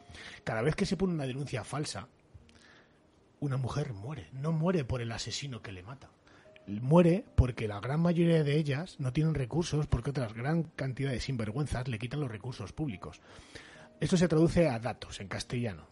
Cada 0.45 0.61
vez 0.61 0.75
que 0.75 0.85
se 0.85 0.95
pone 0.95 1.13
una 1.13 1.27
denuncia 1.27 1.65
falsa, 1.65 2.07
una 3.41 3.57
mujer 3.57 3.91
muere. 3.91 4.29
No 4.31 4.53
muere 4.53 4.85
por 4.85 5.01
el 5.01 5.11
asesino 5.11 5.61
que 5.61 5.73
le 5.73 5.83
mata. 5.83 6.09
Muere 6.67 7.25
porque 7.35 7.67
la 7.67 7.79
gran 7.79 7.99
mayoría 7.99 8.43
de 8.43 8.55
ellas 8.57 8.95
no 8.99 9.11
tienen 9.11 9.33
recursos 9.35 9.85
porque 9.87 10.11
otras 10.11 10.33
gran 10.33 10.63
cantidad 10.63 11.11
de 11.11 11.19
sinvergüenzas 11.19 11.87
le 11.87 11.99
quitan 11.99 12.21
los 12.21 12.31
recursos 12.31 12.71
públicos. 12.71 13.21
Esto 13.99 14.17
se 14.17 14.27
traduce 14.27 14.67
a 14.69 14.79
datos 14.79 15.19
en 15.19 15.27
castellano. 15.27 15.87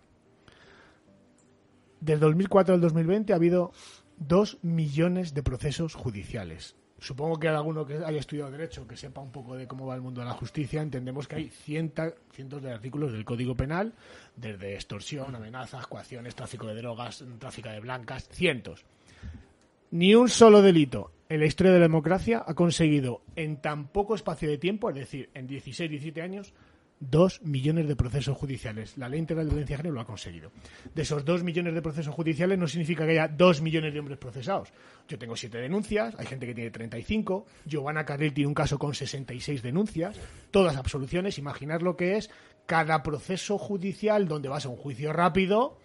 Del 1.99 2.19
2004 2.19 2.73
al 2.75 2.81
2020 2.81 3.33
ha 3.33 3.35
habido 3.35 3.71
dos 4.17 4.57
millones 4.61 5.33
de 5.33 5.43
procesos 5.43 5.93
judiciales. 5.93 6.75
Supongo 6.99 7.39
que 7.39 7.47
alguno 7.47 7.85
que 7.85 7.95
haya 7.97 8.19
estudiado 8.19 8.51
Derecho, 8.51 8.87
que 8.87 8.95
sepa 8.95 9.21
un 9.21 9.31
poco 9.31 9.55
de 9.55 9.67
cómo 9.67 9.87
va 9.87 9.95
el 9.95 10.01
mundo 10.01 10.21
de 10.21 10.27
la 10.27 10.33
justicia, 10.33 10.81
entendemos 10.81 11.27
que 11.27 11.35
hay 11.35 11.49
cienta- 11.49 12.13
cientos 12.31 12.61
de 12.61 12.71
artículos 12.71 13.11
del 13.11 13.25
Código 13.25 13.55
Penal, 13.55 13.93
desde 14.35 14.75
extorsión, 14.75 15.35
amenazas, 15.35 15.87
coacciones, 15.87 16.35
tráfico 16.35 16.67
de 16.67 16.75
drogas, 16.75 17.23
tráfico 17.39 17.69
de 17.69 17.79
blancas, 17.79 18.27
cientos. 18.29 18.85
Ni 19.91 20.15
un 20.15 20.29
solo 20.29 20.61
delito 20.61 21.11
en 21.27 21.41
la 21.41 21.45
historia 21.45 21.73
de 21.73 21.79
la 21.79 21.85
democracia 21.85 22.45
ha 22.47 22.53
conseguido 22.53 23.23
en 23.35 23.57
tan 23.57 23.89
poco 23.89 24.15
espacio 24.15 24.49
de 24.49 24.57
tiempo, 24.57 24.89
es 24.89 24.95
decir, 24.95 25.29
en 25.33 25.47
16, 25.47 25.89
17 25.89 26.21
años, 26.21 26.53
dos 27.01 27.41
millones 27.41 27.89
de 27.89 27.97
procesos 27.97 28.37
judiciales. 28.37 28.97
La 28.97 29.09
ley 29.09 29.19
integral 29.19 29.47
de 29.47 29.51
violencia 29.51 29.75
de 29.75 29.77
género 29.79 29.95
lo 29.95 29.99
ha 29.99 30.05
conseguido. 30.05 30.53
De 30.95 31.01
esos 31.01 31.25
dos 31.25 31.43
millones 31.43 31.73
de 31.73 31.81
procesos 31.81 32.15
judiciales 32.15 32.57
no 32.57 32.69
significa 32.69 33.05
que 33.05 33.11
haya 33.11 33.27
dos 33.27 33.61
millones 33.61 33.91
de 33.91 33.99
hombres 33.99 34.17
procesados. 34.17 34.71
Yo 35.09 35.19
tengo 35.19 35.35
siete 35.35 35.57
denuncias, 35.57 36.15
hay 36.17 36.25
gente 36.25 36.45
que 36.45 36.55
tiene 36.55 36.71
35, 36.71 37.45
Giovanna 37.65 38.05
Carril 38.05 38.33
tiene 38.33 38.47
un 38.47 38.53
caso 38.53 38.79
con 38.79 38.93
66 38.93 39.61
denuncias, 39.61 40.17
todas 40.51 40.77
absoluciones. 40.77 41.37
Imaginar 41.37 41.81
lo 41.81 41.97
que 41.97 42.15
es 42.15 42.29
cada 42.65 43.03
proceso 43.03 43.57
judicial 43.57 44.29
donde 44.29 44.47
vas 44.47 44.65
a 44.65 44.69
un 44.69 44.77
juicio 44.77 45.11
rápido. 45.11 45.80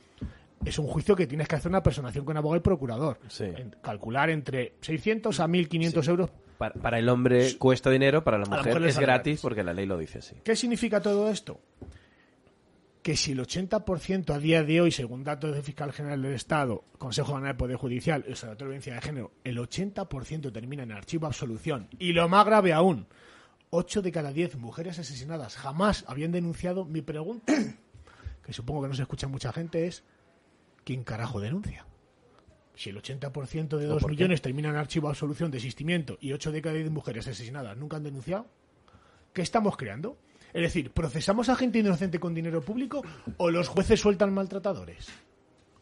Es 0.64 0.78
un 0.78 0.86
juicio 0.86 1.14
que 1.14 1.26
tienes 1.26 1.46
que 1.48 1.56
hacer 1.56 1.70
una 1.70 1.82
personación 1.82 2.24
con 2.24 2.36
abogado 2.36 2.58
y 2.58 2.62
procurador. 2.62 3.18
En- 3.38 3.76
calcular 3.82 4.30
entre 4.30 4.74
600 4.80 5.38
a 5.38 5.46
1.500 5.46 6.08
euros 6.08 6.30
Para, 6.58 6.74
para 6.74 6.98
el 6.98 7.08
hombre 7.08 7.56
cuesta 7.58 7.90
dinero, 7.90 8.24
para 8.24 8.38
la 8.38 8.46
mujer 8.46 8.82
es 8.84 8.98
gratis 8.98 9.40
porque 9.40 9.62
la 9.62 9.72
ley 9.74 9.86
lo 9.86 9.98
dice 9.98 10.18
así. 10.18 10.36
¿Qué 10.42 10.56
significa 10.56 11.00
todo 11.00 11.30
esto? 11.30 11.60
Que 13.02 13.16
si 13.16 13.32
el 13.32 13.38
80% 13.38 14.34
a 14.34 14.38
día 14.40 14.64
de 14.64 14.80
hoy, 14.80 14.90
según 14.90 15.22
datos 15.22 15.52
del 15.54 15.62
Fiscal 15.62 15.92
General 15.92 16.20
del 16.20 16.32
Estado, 16.34 16.82
Consejo 16.98 17.28
General 17.34 17.52
del 17.52 17.56
Poder 17.56 17.76
Judicial, 17.76 18.24
el 18.26 18.32
Observatorio 18.32 18.64
de 18.66 18.70
Violencia 18.70 18.94
de 18.94 19.00
Género, 19.00 19.32
el 19.44 19.58
80% 19.58 20.52
termina 20.52 20.82
en 20.82 20.90
archivo 20.90 21.26
absolución. 21.26 21.88
Y 22.00 22.12
lo 22.14 22.28
más 22.28 22.44
grave 22.44 22.72
aún, 22.72 23.06
8 23.70 24.02
de 24.02 24.10
cada 24.10 24.32
10 24.32 24.56
mujeres 24.56 24.98
asesinadas 24.98 25.54
jamás 25.56 26.04
habían 26.08 26.32
denunciado, 26.32 26.84
mi 26.84 27.00
pregunta, 27.00 27.52
que 28.44 28.52
supongo 28.52 28.82
que 28.82 28.88
no 28.88 28.94
se 28.94 29.02
escucha 29.02 29.28
mucha 29.28 29.52
gente, 29.52 29.86
es 29.86 30.02
¿quién 30.86 31.02
carajo 31.02 31.40
denuncia? 31.40 31.84
Si 32.76 32.90
el 32.90 33.02
80% 33.02 33.76
de 33.76 33.86
¿O 33.86 33.94
2 33.94 34.02
por 34.02 34.10
qué? 34.10 34.16
millones 34.16 34.40
termina 34.40 34.68
en 34.68 34.76
archivo 34.76 35.08
de 35.08 35.12
absolución, 35.12 35.50
desistimiento 35.50 36.16
y 36.20 36.32
8 36.32 36.52
de 36.52 36.62
cada 36.62 36.76
10 36.76 36.90
mujeres 36.90 37.26
asesinadas 37.26 37.76
nunca 37.76 37.96
han 37.96 38.04
denunciado, 38.04 38.46
¿qué 39.32 39.42
estamos 39.42 39.76
creando? 39.76 40.16
Es 40.52 40.62
decir, 40.62 40.92
¿procesamos 40.92 41.48
a 41.48 41.56
gente 41.56 41.80
inocente 41.80 42.20
con 42.20 42.34
dinero 42.34 42.62
público 42.62 43.02
o 43.36 43.50
los 43.50 43.68
jueces 43.68 44.00
sueltan 44.00 44.32
maltratadores? 44.32 45.08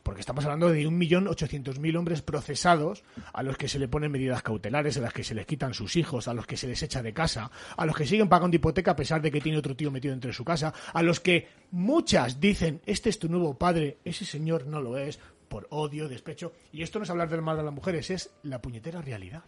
Porque 0.04 0.20
estamos 0.20 0.44
hablando 0.44 0.68
de 0.68 0.86
1.800.000 0.86 1.96
hombres 1.96 2.20
procesados 2.20 3.02
a 3.32 3.42
los 3.42 3.56
que 3.56 3.68
se 3.68 3.78
le 3.78 3.88
ponen 3.88 4.12
medidas 4.12 4.42
cautelares, 4.42 4.98
a 4.98 5.00
los 5.00 5.14
que 5.14 5.24
se 5.24 5.34
les 5.34 5.46
quitan 5.46 5.72
sus 5.72 5.96
hijos, 5.96 6.28
a 6.28 6.34
los 6.34 6.46
que 6.46 6.58
se 6.58 6.68
les 6.68 6.82
echa 6.82 7.02
de 7.02 7.14
casa, 7.14 7.50
a 7.76 7.86
los 7.86 7.96
que 7.96 8.06
siguen 8.06 8.28
pagando 8.28 8.54
hipoteca 8.54 8.90
a 8.90 8.96
pesar 8.96 9.22
de 9.22 9.32
que 9.32 9.40
tiene 9.40 9.58
otro 9.58 9.74
tío 9.74 9.90
metido 9.90 10.12
dentro 10.12 10.28
de 10.28 10.34
su 10.34 10.44
casa, 10.44 10.74
a 10.92 11.02
los 11.02 11.20
que 11.20 11.48
muchas 11.70 12.38
dicen, 12.38 12.82
este 12.84 13.08
es 13.08 13.18
tu 13.18 13.30
nuevo 13.30 13.58
padre, 13.58 13.96
ese 14.04 14.26
señor 14.26 14.66
no 14.66 14.82
lo 14.82 14.98
es, 14.98 15.18
por 15.48 15.66
odio, 15.70 16.06
despecho. 16.06 16.52
Y 16.70 16.82
esto 16.82 16.98
no 16.98 17.04
es 17.04 17.10
hablar 17.10 17.30
del 17.30 17.40
mal 17.40 17.56
de 17.56 17.62
las 17.62 17.72
mujeres, 17.72 18.10
es 18.10 18.30
la 18.42 18.60
puñetera 18.60 19.00
realidad. 19.00 19.44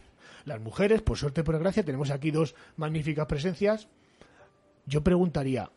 Las 0.47 0.61
mujeres, 0.61 1.03
por 1.03 1.19
suerte 1.19 1.45
por 1.45 1.59
gracia, 1.59 1.85
tenemos 1.85 2.11
aquí 2.11 2.31
dos 2.31 2.55
magníficas 2.77 3.27
presencias. 3.27 3.89
Yo 4.87 5.05
preguntaría, 5.05 5.71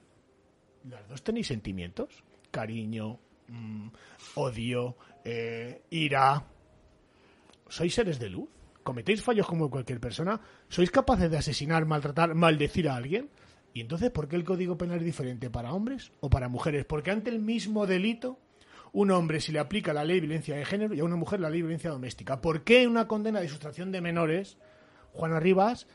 ¿las 0.87 1.05
dos 1.09 1.21
tenéis 1.21 1.47
sentimientos? 1.47 2.23
Cariño, 2.51 3.19
mm, 3.49 3.89
odio, 4.35 4.97
eh, 5.23 5.83
ira. 5.89 6.45
¿Sois 7.67 7.93
seres 7.93 8.19
de 8.19 8.29
luz? 8.29 8.49
¿Cometéis 8.83 9.21
fallos 9.21 9.45
como 9.45 9.69
cualquier 9.69 9.99
persona? 9.99 10.39
¿Sois 10.67 10.89
capaces 10.89 11.29
de 11.29 11.37
asesinar, 11.37 11.85
maltratar, 11.85 12.33
maldecir 12.33 12.89
a 12.89 12.95
alguien? 12.95 13.29
¿Y 13.73 13.81
entonces 13.81 14.09
por 14.09 14.27
qué 14.27 14.35
el 14.35 14.43
Código 14.43 14.77
Penal 14.77 14.97
es 14.97 15.05
diferente 15.05 15.49
para 15.49 15.73
hombres 15.73 16.11
o 16.21 16.29
para 16.29 16.49
mujeres? 16.49 16.85
Porque 16.85 17.11
ante 17.11 17.29
el 17.29 17.39
mismo 17.39 17.85
delito, 17.85 18.39
un 18.91 19.11
hombre 19.11 19.41
se 19.41 19.51
le 19.51 19.59
aplica 19.59 19.93
la 19.93 20.03
ley 20.03 20.15
de 20.15 20.27
violencia 20.27 20.55
de 20.55 20.65
género 20.65 20.93
y 20.95 20.99
a 20.99 21.03
una 21.03 21.15
mujer 21.15 21.39
la 21.39 21.49
ley 21.49 21.59
de 21.59 21.67
violencia 21.67 21.91
doméstica. 21.91 22.41
¿Por 22.41 22.63
qué 22.63 22.87
una 22.87 23.07
condena 23.07 23.41
de 23.41 23.47
sustracción 23.47 23.91
de 23.91 24.01
menores, 24.01 24.57
Juana 25.13 25.39
Rivas, 25.39 25.87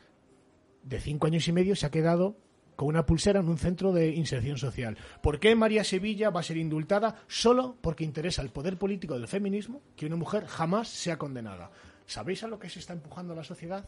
de 0.83 0.99
cinco 0.99 1.27
años 1.27 1.47
y 1.47 1.51
medio, 1.51 1.75
se 1.75 1.85
ha 1.85 1.91
quedado 1.91 2.37
con 2.75 2.87
una 2.87 3.05
pulsera 3.05 3.39
en 3.39 3.47
un 3.47 3.57
centro 3.57 3.91
de 3.91 4.09
inserción 4.09 4.57
social? 4.57 4.97
¿Por 5.21 5.39
qué 5.39 5.55
María 5.55 5.83
Sevilla 5.83 6.29
va 6.29 6.41
a 6.41 6.43
ser 6.43 6.57
indultada 6.57 7.23
solo 7.27 7.77
porque 7.81 8.03
interesa 8.03 8.41
el 8.41 8.49
poder 8.49 8.77
político 8.77 9.15
del 9.15 9.27
feminismo 9.27 9.81
que 9.95 10.05
una 10.05 10.15
mujer 10.15 10.45
jamás 10.45 10.87
sea 10.87 11.17
condenada? 11.17 11.71
¿Sabéis 12.05 12.43
a 12.43 12.47
lo 12.47 12.59
que 12.59 12.69
se 12.69 12.79
está 12.79 12.93
empujando 12.93 13.35
la 13.35 13.43
sociedad? 13.43 13.87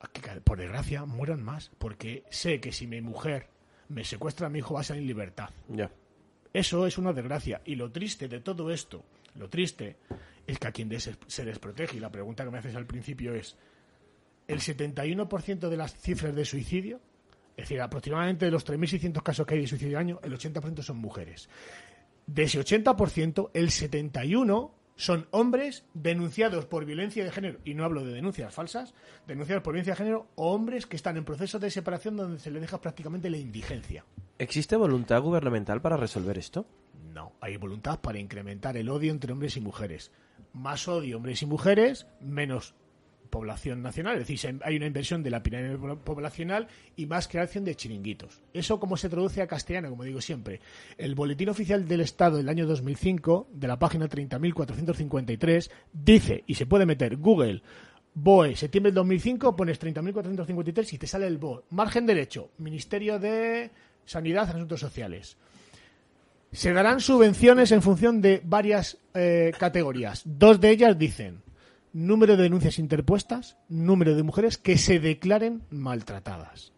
A 0.00 0.08
que, 0.08 0.20
por 0.40 0.58
desgracia, 0.58 1.04
mueran 1.04 1.42
más, 1.42 1.70
porque 1.78 2.24
sé 2.30 2.60
que 2.60 2.72
si 2.72 2.86
mi 2.86 3.00
mujer 3.00 3.48
me 3.88 4.04
secuestra 4.04 4.46
a 4.46 4.50
mi 4.50 4.60
hijo 4.60 4.74
va 4.74 4.80
a 4.80 4.84
ser 4.84 4.96
en 4.96 5.06
libertad. 5.06 5.50
Ya. 5.68 5.90
Eso 6.52 6.86
es 6.86 6.98
una 6.98 7.12
desgracia. 7.12 7.60
Y 7.64 7.74
lo 7.74 7.90
triste 7.90 8.28
de 8.28 8.40
todo 8.40 8.70
esto, 8.70 9.04
lo 9.34 9.48
triste, 9.48 9.96
es 10.46 10.58
que 10.58 10.68
a 10.68 10.72
quien 10.72 10.90
se 11.00 11.44
desprotege, 11.44 11.96
y 11.96 12.00
la 12.00 12.10
pregunta 12.12 12.44
que 12.44 12.50
me 12.50 12.58
haces 12.58 12.76
al 12.76 12.86
principio 12.86 13.34
es, 13.34 13.56
el 14.46 14.60
71% 14.60 15.68
de 15.68 15.76
las 15.76 15.94
cifras 15.96 16.34
de 16.34 16.44
suicidio, 16.44 17.00
es 17.56 17.64
decir, 17.64 17.80
aproximadamente 17.80 18.46
de 18.46 18.50
los 18.50 18.66
3.600 18.66 19.22
casos 19.22 19.46
que 19.46 19.54
hay 19.54 19.60
de 19.60 19.66
suicidio 19.66 19.98
al 19.98 20.04
año, 20.04 20.20
el 20.22 20.36
80% 20.36 20.82
son 20.82 20.98
mujeres. 20.98 21.48
De 22.26 22.44
ese 22.44 22.60
80%, 22.60 23.50
el 23.54 23.70
71% 23.70 24.70
son 24.96 25.26
hombres 25.32 25.84
denunciados 25.92 26.66
por 26.66 26.84
violencia 26.84 27.24
de 27.24 27.32
género, 27.32 27.58
y 27.64 27.74
no 27.74 27.84
hablo 27.84 28.04
de 28.04 28.12
denuncias 28.12 28.54
falsas, 28.54 28.94
denunciados 29.26 29.62
por 29.62 29.72
violencia 29.72 29.94
de 29.94 29.98
género, 29.98 30.28
o 30.36 30.52
hombres 30.52 30.86
que 30.86 30.96
están 30.96 31.16
en 31.16 31.24
procesos 31.24 31.60
de 31.60 31.70
separación 31.70 32.16
donde 32.16 32.38
se 32.38 32.50
les 32.50 32.62
deja 32.62 32.80
prácticamente 32.80 33.30
la 33.30 33.38
indigencia. 33.38 34.04
¿Existe 34.38 34.76
voluntad 34.76 35.20
gubernamental 35.20 35.80
para 35.80 35.96
resolver 35.96 36.38
esto? 36.38 36.66
No, 37.12 37.32
hay 37.40 37.56
voluntad 37.56 38.00
para 38.00 38.18
incrementar 38.18 38.76
el 38.76 38.88
odio 38.88 39.12
entre 39.12 39.32
hombres 39.32 39.56
y 39.56 39.60
mujeres. 39.60 40.12
Más 40.52 40.88
odio 40.88 41.16
hombres 41.16 41.42
y 41.42 41.46
mujeres, 41.46 42.06
menos 42.20 42.74
población 43.34 43.82
nacional. 43.82 44.14
Es 44.20 44.28
decir, 44.28 44.60
hay 44.62 44.76
una 44.76 44.86
inversión 44.86 45.24
de 45.24 45.30
la 45.30 45.42
pirámide 45.42 45.76
po- 45.76 45.96
poblacional 45.98 46.68
y 46.94 47.06
más 47.06 47.26
creación 47.26 47.64
de 47.64 47.74
chiringuitos. 47.74 48.40
Eso 48.52 48.78
como 48.78 48.96
se 48.96 49.08
traduce 49.08 49.42
a 49.42 49.48
castellano, 49.48 49.90
como 49.90 50.04
digo 50.04 50.20
siempre. 50.20 50.60
El 50.96 51.16
Boletín 51.16 51.48
Oficial 51.48 51.88
del 51.88 52.00
Estado 52.02 52.36
del 52.36 52.48
año 52.48 52.64
2005, 52.64 53.48
de 53.52 53.66
la 53.66 53.76
página 53.76 54.08
30.453, 54.08 55.68
dice, 55.92 56.44
y 56.46 56.54
se 56.54 56.66
puede 56.66 56.86
meter 56.86 57.16
Google, 57.16 57.62
BOE, 58.14 58.54
septiembre 58.54 58.92
del 58.92 58.96
2005, 58.96 59.56
pones 59.56 59.80
30.453 59.80 60.92
y 60.92 60.98
te 60.98 61.06
sale 61.08 61.26
el 61.26 61.38
BOE. 61.38 61.62
Margen 61.70 62.06
derecho, 62.06 62.50
Ministerio 62.58 63.18
de 63.18 63.72
Sanidad 64.04 64.46
y 64.46 64.50
Asuntos 64.50 64.78
Sociales. 64.78 65.36
Se 66.52 66.72
darán 66.72 67.00
subvenciones 67.00 67.72
en 67.72 67.82
función 67.82 68.20
de 68.20 68.40
varias 68.44 68.96
eh, 69.12 69.50
categorías. 69.58 70.22
Dos 70.24 70.60
de 70.60 70.70
ellas 70.70 70.96
dicen 70.96 71.42
número 71.94 72.36
de 72.36 72.42
denuncias 72.42 72.78
interpuestas, 72.78 73.56
número 73.70 74.14
de 74.14 74.22
mujeres 74.22 74.58
que 74.58 74.76
se 74.76 75.00
declaren 75.00 75.62
maltratadas. 75.70 76.72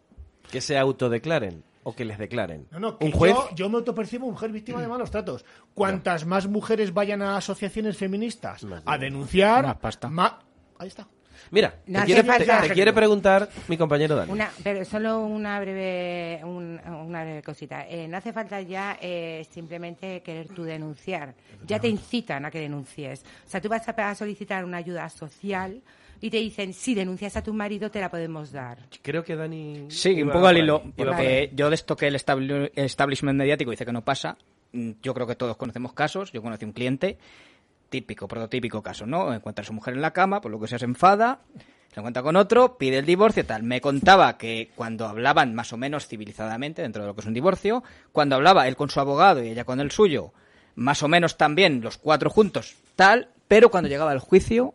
Que 0.51 0.61
se 0.61 0.77
autodeclaren 0.77 1.63
o 1.83 1.93
que 1.95 2.05
les 2.05 2.17
declaren. 2.17 2.67
No, 2.71 2.79
no, 2.79 2.97
que 2.97 3.05
Un 3.05 3.11
juez. 3.11 3.33
yo, 3.33 3.55
yo 3.55 3.69
me 3.69 3.77
autopercibo 3.77 4.29
mujer 4.29 4.51
víctima 4.51 4.81
de 4.81 4.87
malos 4.87 5.11
tratos. 5.11 5.43
Cuantas 5.73 6.25
más 6.25 6.47
mujeres 6.47 6.93
vayan 6.93 7.21
a 7.21 7.35
asociaciones 7.35 7.97
feministas 7.97 8.65
a 8.85 8.97
denunciar, 8.97 9.65
Más 9.65 9.77
pasta. 9.77 10.07
ma- 10.09 10.39
Ahí 10.79 10.87
está. 10.87 11.07
Mira, 11.51 11.75
No 11.87 11.99
te, 12.01 12.05
quiere, 12.05 12.21
te- 12.23 12.27
falta- 12.27 12.61
te 12.61 12.73
quiere 12.73 12.93
preguntar 12.93 13.49
mi 13.67 13.77
compañero 13.77 14.15
Dani. 14.15 14.31
Una, 14.31 14.49
pero 14.63 14.83
solo 14.85 15.19
una 15.21 15.59
breve, 15.59 16.41
un- 16.43 16.79
una 16.87 17.23
breve 17.23 17.41
cosita. 17.43 17.87
Eh, 17.87 18.07
no 18.07 18.17
hace 18.17 18.33
falta 18.33 18.59
ya 18.61 18.97
eh, 19.01 19.45
simplemente 19.51 20.21
querer 20.21 20.47
tú 20.49 20.63
denunciar. 20.63 21.33
Ya 21.65 21.79
te 21.79 21.87
incitan 21.87 22.45
a 22.45 22.51
que 22.51 22.59
denuncies. 22.59 23.23
O 23.45 23.49
sea, 23.49 23.61
tú 23.61 23.69
vas 23.69 23.87
a, 23.87 23.91
a 24.09 24.15
solicitar 24.15 24.63
una 24.65 24.77
ayuda 24.77 25.07
social 25.09 25.81
y 26.19 26.29
te 26.31 26.37
dicen, 26.37 26.73
si 26.73 26.95
denuncias 26.95 27.37
a 27.37 27.43
tu 27.43 27.53
marido, 27.53 27.91
te 27.91 27.99
la 28.01 28.09
podemos 28.09 28.51
dar. 28.51 28.79
Creo 29.03 29.23
que 29.23 29.35
Dani. 29.35 29.85
Sí, 29.89 30.21
un 30.23 30.31
poco 30.31 30.47
al 30.47 30.57
hilo, 30.57 30.81
porque 30.95 31.51
yo 31.53 31.69
de 31.69 31.75
esto 31.75 31.95
que 31.95 32.07
el 32.07 32.15
establishment 32.15 33.37
mediático 33.37 33.71
dice 33.71 33.85
que 33.85 33.91
no 33.91 34.03
pasa, 34.03 34.37
mm, 34.73 34.91
yo 35.03 35.13
creo 35.13 35.27
que 35.27 35.35
todos 35.35 35.57
conocemos 35.57 35.93
casos, 35.93 36.31
yo 36.31 36.41
conocí 36.41 36.65
un 36.65 36.73
cliente, 36.73 37.17
típico, 37.89 38.27
prototípico 38.27 38.81
caso, 38.81 39.05
¿no? 39.05 39.33
Encuentra 39.33 39.63
a 39.63 39.65
su 39.65 39.73
mujer 39.73 39.93
en 39.93 40.01
la 40.01 40.11
cama, 40.11 40.41
por 40.41 40.51
lo 40.51 40.59
que 40.59 40.67
sea 40.67 40.79
se 40.79 40.85
enfada, 40.85 41.39
se 41.93 41.99
encuentra 41.99 42.23
con 42.23 42.35
otro, 42.35 42.77
pide 42.77 42.99
el 42.99 43.05
divorcio 43.05 43.45
tal. 43.45 43.63
Me 43.63 43.81
contaba 43.81 44.37
que 44.37 44.71
cuando 44.75 45.07
hablaban 45.07 45.55
más 45.55 45.73
o 45.73 45.77
menos 45.77 46.07
civilizadamente, 46.07 46.81
dentro 46.81 47.01
de 47.01 47.07
lo 47.07 47.15
que 47.15 47.21
es 47.21 47.27
un 47.27 47.33
divorcio, 47.33 47.83
cuando 48.11 48.35
hablaba 48.35 48.67
él 48.67 48.75
con 48.75 48.89
su 48.89 48.99
abogado 48.99 49.43
y 49.43 49.49
ella 49.49 49.63
con 49.63 49.79
el 49.79 49.91
suyo, 49.91 50.33
más 50.75 51.01
o 51.01 51.07
menos 51.07 51.37
también 51.37 51.81
los 51.81 51.97
cuatro 51.97 52.29
juntos, 52.29 52.75
tal, 52.95 53.29
pero 53.47 53.69
cuando 53.71 53.89
llegaba 53.89 54.13
el 54.13 54.19
juicio, 54.19 54.73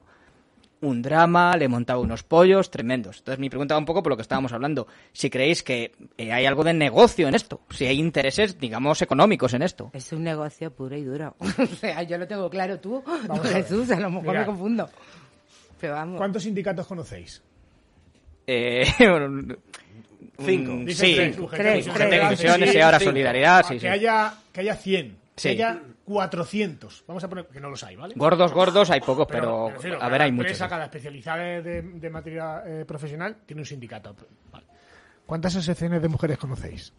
un 0.83 1.01
drama, 1.01 1.57
le 1.57 1.68
montaba 1.68 2.01
unos 2.01 2.22
pollos 2.22 2.70
tremendos. 2.70 3.18
Entonces 3.18 3.39
mi 3.39 3.49
pregunta 3.49 3.74
va 3.74 3.78
un 3.78 3.85
poco 3.87 4.03
por 4.03 4.11
lo 4.11 4.16
que 4.16 4.22
estábamos 4.22 4.53
hablando. 4.53 4.87
Si 5.12 5.30
creéis 5.30 5.62
que 5.62 5.93
eh, 6.18 6.33
hay 6.33 6.45
algo 6.45 6.62
de 6.64 6.74
negocio 6.74 7.26
en 7.28 7.35
esto, 7.35 7.62
si 7.70 7.87
hay 7.87 7.99
intereses, 7.99 8.59
digamos, 8.59 9.01
económicos 9.01 9.55
en 9.55 9.62
esto. 9.62 9.91
Es 9.95 10.12
un 10.12 10.22
negocio 10.24 10.70
puro 10.72 10.97
y 10.97 11.03
duro. 11.05 11.35
o 11.41 11.66
sea, 11.66 12.03
yo 12.03 12.18
lo 12.18 12.26
tengo 12.26 12.51
claro 12.51 12.78
tú, 12.78 13.03
Vamos 13.26 13.47
a. 13.47 13.49
Jesús, 13.55 13.91
a 13.91 13.99
lo 14.01 14.11
mejor 14.11 14.28
Mirad. 14.28 14.41
me 14.41 14.47
confundo. 14.47 14.91
Pero 15.80 15.95
vamos. 15.95 16.18
¿Cuántos 16.18 16.43
sindicatos 16.43 16.87
conocéis? 16.87 17.43
Eh, 18.47 18.85
Cinco. 20.45 20.72
mm, 20.72 20.89
Sí, 20.91 21.14
tres, 21.51 21.89
tres, 21.95 22.83
ahora 22.83 22.99
solidaridad, 23.01 23.64
sí, 23.66 23.74
que 23.74 23.80
sí. 23.80 23.87
haya 23.87 24.35
que 24.53 24.61
haya 24.61 24.74
100, 24.76 25.16
Sí. 25.37 25.43
que 25.43 25.49
haya 25.64 25.80
400. 26.13 27.05
Vamos 27.07 27.25
a 27.25 27.29
poner 27.29 27.47
que 27.47 27.61
no 27.61 27.71
los 27.71 27.83
hay, 27.85 27.97
¿vale? 27.97 28.15
Gordos, 28.17 28.53
gordos, 28.53 28.91
hay 28.91 29.01
pocos, 29.01 29.27
pero, 29.29 29.71
refiero, 29.71 30.03
a 30.03 30.09
ver, 30.09 30.23
hay 30.23 30.29
empresa, 30.31 30.65
muchos. 30.65 30.71
Cada 30.71 30.85
especialidad 30.85 31.39
de, 31.39 31.83
de- 31.83 32.11
materia 32.11 32.63
eh, 32.67 32.85
profesional 32.85 33.39
tiene 33.47 33.63
un 33.63 33.67
sindicato. 33.67 34.15
Vale. 34.51 34.67
¿Cuántas 35.27 35.57
asociaciones 35.57 36.03
de 36.03 36.09
mujeres 36.09 36.39
conocéis? 36.39 36.93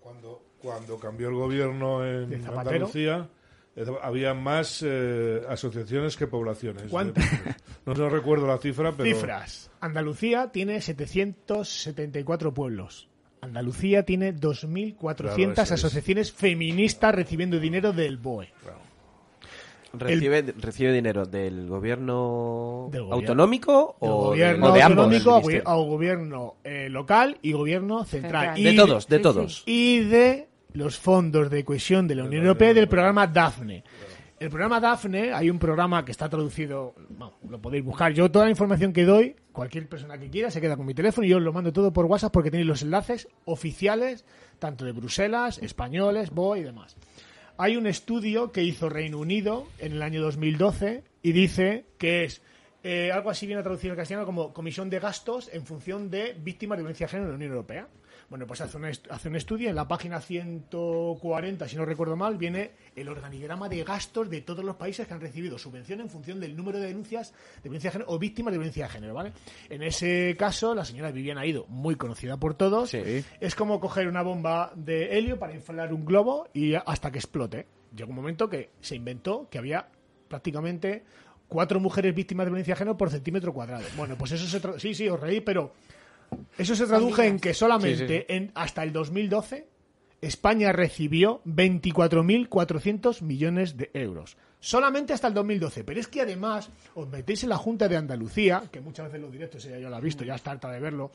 Cuando, 0.00 0.42
cuando 0.60 0.98
cambió 0.98 1.28
el 1.28 1.34
gobierno 1.34 2.00
¿De 2.00 2.36
en? 2.36 2.46
Andalucía, 2.46 3.28
eh, 3.76 3.84
había 4.02 4.34
más 4.34 4.82
eh, 4.86 5.42
asociaciones 5.48 6.16
que 6.16 6.26
poblaciones. 6.26 6.84
¿Cuántas? 6.90 7.24
No, 7.86 7.92
no 7.94 8.08
recuerdo 8.08 8.46
la 8.46 8.58
cifra, 8.58 8.92
pero... 8.92 9.04
Cifras. 9.14 9.70
Andalucía 9.80 10.50
tiene 10.52 10.80
774 10.80 12.54
pueblos. 12.54 13.08
Andalucía 13.44 14.02
tiene 14.04 14.34
2.400 14.34 14.96
Claro, 14.96 15.52
eso 15.52 15.62
es. 15.62 15.72
asociaciones 15.72 16.32
feministas 16.32 17.14
recibiendo 17.14 17.58
dinero 17.60 17.92
del 17.92 18.16
BOE. 18.18 18.48
¿Recibe, 19.96 20.42
¿Recibe 20.58 20.92
dinero 20.92 21.24
del 21.24 21.68
gobierno, 21.68 22.88
Del 22.90 23.02
gobierno. 23.02 23.14
autonómico 23.14 23.96
Del 24.00 24.10
o 24.10 24.16
gobierno 24.24 24.66
o 24.66 24.72
de 24.72 24.82
ambos? 24.82 24.98
autonómico 25.04 25.30
Del 25.30 25.34
a, 25.34 25.40
ministerio? 25.46 25.68
a 25.70 25.74
gobierno 25.76 26.54
eh, 26.64 26.88
local 26.90 27.38
y 27.42 27.52
gobierno 27.52 28.04
central. 28.04 28.56
Central. 28.56 28.58
Y 28.58 28.64
De 28.64 28.74
todos, 28.74 29.06
de 29.08 29.18
todos. 29.20 29.62
Y 29.66 30.00
de 30.00 30.48
los 30.72 30.98
fondos 30.98 31.48
de 31.48 31.64
cohesión 31.64 32.08
de 32.08 32.16
la 32.16 32.24
Unión 32.24 32.42
Europea 32.42 32.72
y 32.72 32.74
del 32.74 32.88
programa 32.88 33.28
DAFNE. 33.28 33.84
El 34.44 34.50
programa 34.50 34.78
Dafne, 34.78 35.32
hay 35.32 35.48
un 35.48 35.58
programa 35.58 36.04
que 36.04 36.12
está 36.12 36.28
traducido, 36.28 36.94
bueno, 37.08 37.38
lo 37.48 37.62
podéis 37.62 37.82
buscar. 37.82 38.12
Yo 38.12 38.30
toda 38.30 38.44
la 38.44 38.50
información 38.50 38.92
que 38.92 39.06
doy, 39.06 39.34
cualquier 39.52 39.88
persona 39.88 40.18
que 40.18 40.28
quiera, 40.28 40.50
se 40.50 40.60
queda 40.60 40.76
con 40.76 40.84
mi 40.84 40.92
teléfono 40.92 41.26
y 41.26 41.30
yo 41.30 41.38
os 41.38 41.42
lo 41.42 41.54
mando 41.54 41.72
todo 41.72 41.94
por 41.94 42.04
WhatsApp 42.04 42.30
porque 42.30 42.50
tenéis 42.50 42.66
los 42.66 42.82
enlaces 42.82 43.26
oficiales, 43.46 44.26
tanto 44.58 44.84
de 44.84 44.92
Bruselas, 44.92 45.56
españoles, 45.62 46.28
BOE 46.28 46.58
y 46.58 46.62
demás. 46.62 46.94
Hay 47.56 47.78
un 47.78 47.86
estudio 47.86 48.52
que 48.52 48.62
hizo 48.62 48.90
Reino 48.90 49.16
Unido 49.18 49.66
en 49.78 49.92
el 49.92 50.02
año 50.02 50.20
2012 50.20 51.04
y 51.22 51.32
dice 51.32 51.86
que 51.96 52.24
es 52.24 52.42
eh, 52.82 53.12
algo 53.12 53.30
así 53.30 53.46
viene 53.46 53.62
traducido 53.62 53.92
al 53.92 53.96
castellano 53.96 54.26
como 54.26 54.52
comisión 54.52 54.90
de 54.90 55.00
gastos 55.00 55.48
en 55.54 55.64
función 55.64 56.10
de 56.10 56.36
víctimas 56.38 56.76
de 56.76 56.82
violencia 56.82 57.06
de 57.06 57.12
género 57.12 57.28
en 57.28 57.32
la 57.32 57.36
Unión 57.36 57.52
Europea. 57.52 57.88
Bueno, 58.30 58.46
pues 58.46 58.60
hace 58.60 58.76
un, 58.76 58.84
hace 58.84 59.28
un 59.28 59.36
estudio, 59.36 59.68
en 59.68 59.76
la 59.76 59.86
página 59.86 60.20
140, 60.20 61.68
si 61.68 61.76
no 61.76 61.84
recuerdo 61.84 62.16
mal, 62.16 62.36
viene 62.36 62.72
el 62.96 63.08
organigrama 63.08 63.68
de 63.68 63.84
gastos 63.84 64.30
de 64.30 64.40
todos 64.40 64.64
los 64.64 64.76
países 64.76 65.06
que 65.06 65.14
han 65.14 65.20
recibido 65.20 65.58
subvención 65.58 66.00
en 66.00 66.08
función 66.08 66.40
del 66.40 66.56
número 66.56 66.78
de 66.78 66.86
denuncias 66.86 67.32
de 67.62 67.68
violencia 67.68 67.90
de 67.90 67.92
género 67.92 68.10
o 68.10 68.18
víctimas 68.18 68.52
de 68.52 68.58
violencia 68.58 68.84
de 68.84 68.90
género, 68.90 69.14
¿vale? 69.14 69.32
En 69.68 69.82
ese 69.82 70.36
caso, 70.38 70.74
la 70.74 70.84
señora 70.84 71.10
Viviana 71.10 71.46
Ido, 71.46 71.66
muy 71.68 71.96
conocida 71.96 72.36
por 72.36 72.54
todos, 72.54 72.94
es 72.94 73.54
como 73.54 73.80
coger 73.80 74.08
una 74.08 74.22
bomba 74.22 74.72
de 74.74 75.18
helio 75.18 75.38
para 75.38 75.54
inflar 75.54 75.92
un 75.92 76.04
globo 76.04 76.48
y 76.52 76.74
hasta 76.74 77.10
que 77.10 77.18
explote. 77.18 77.66
Llegó 77.94 78.10
un 78.10 78.16
momento 78.16 78.48
que 78.48 78.70
se 78.80 78.96
inventó 78.96 79.48
que 79.50 79.58
había 79.58 79.88
prácticamente 80.28 81.04
cuatro 81.48 81.78
mujeres 81.78 82.14
víctimas 82.14 82.46
de 82.46 82.50
violencia 82.50 82.74
de 82.74 82.78
género 82.78 82.96
por 82.96 83.10
centímetro 83.10 83.52
cuadrado. 83.52 83.84
Bueno, 83.96 84.16
pues 84.16 84.32
eso 84.32 84.46
se... 84.46 84.80
Sí, 84.80 84.94
sí, 84.94 85.08
os 85.08 85.20
reí, 85.20 85.40
pero 85.40 85.72
eso 86.58 86.74
se 86.74 86.86
traduce 86.86 87.26
en 87.26 87.38
que 87.38 87.54
solamente 87.54 88.06
Sí, 88.06 88.06
sí. 88.06 88.24
En, 88.28 88.50
hasta 88.54 88.82
el 88.82 88.92
2012 88.92 89.74
España 90.24 90.72
recibió 90.72 91.42
24.400 91.44 93.22
millones 93.22 93.76
de 93.76 93.90
euros. 93.92 94.38
Solamente 94.58 95.12
hasta 95.12 95.28
el 95.28 95.34
2012. 95.34 95.84
Pero 95.84 96.00
es 96.00 96.08
que 96.08 96.22
además 96.22 96.70
os 96.94 97.06
metéis 97.08 97.42
en 97.42 97.50
la 97.50 97.58
Junta 97.58 97.88
de 97.88 97.98
Andalucía, 97.98 98.62
que 98.72 98.80
muchas 98.80 99.04
veces 99.06 99.20
los 99.20 99.30
directos 99.30 99.66
ella 99.66 99.78
ya 99.78 99.90
lo 99.90 99.96
ha 99.96 100.00
visto, 100.00 100.24
ya 100.24 100.36
está 100.36 100.52
harta 100.52 100.70
de 100.70 100.80
verlo. 100.80 101.10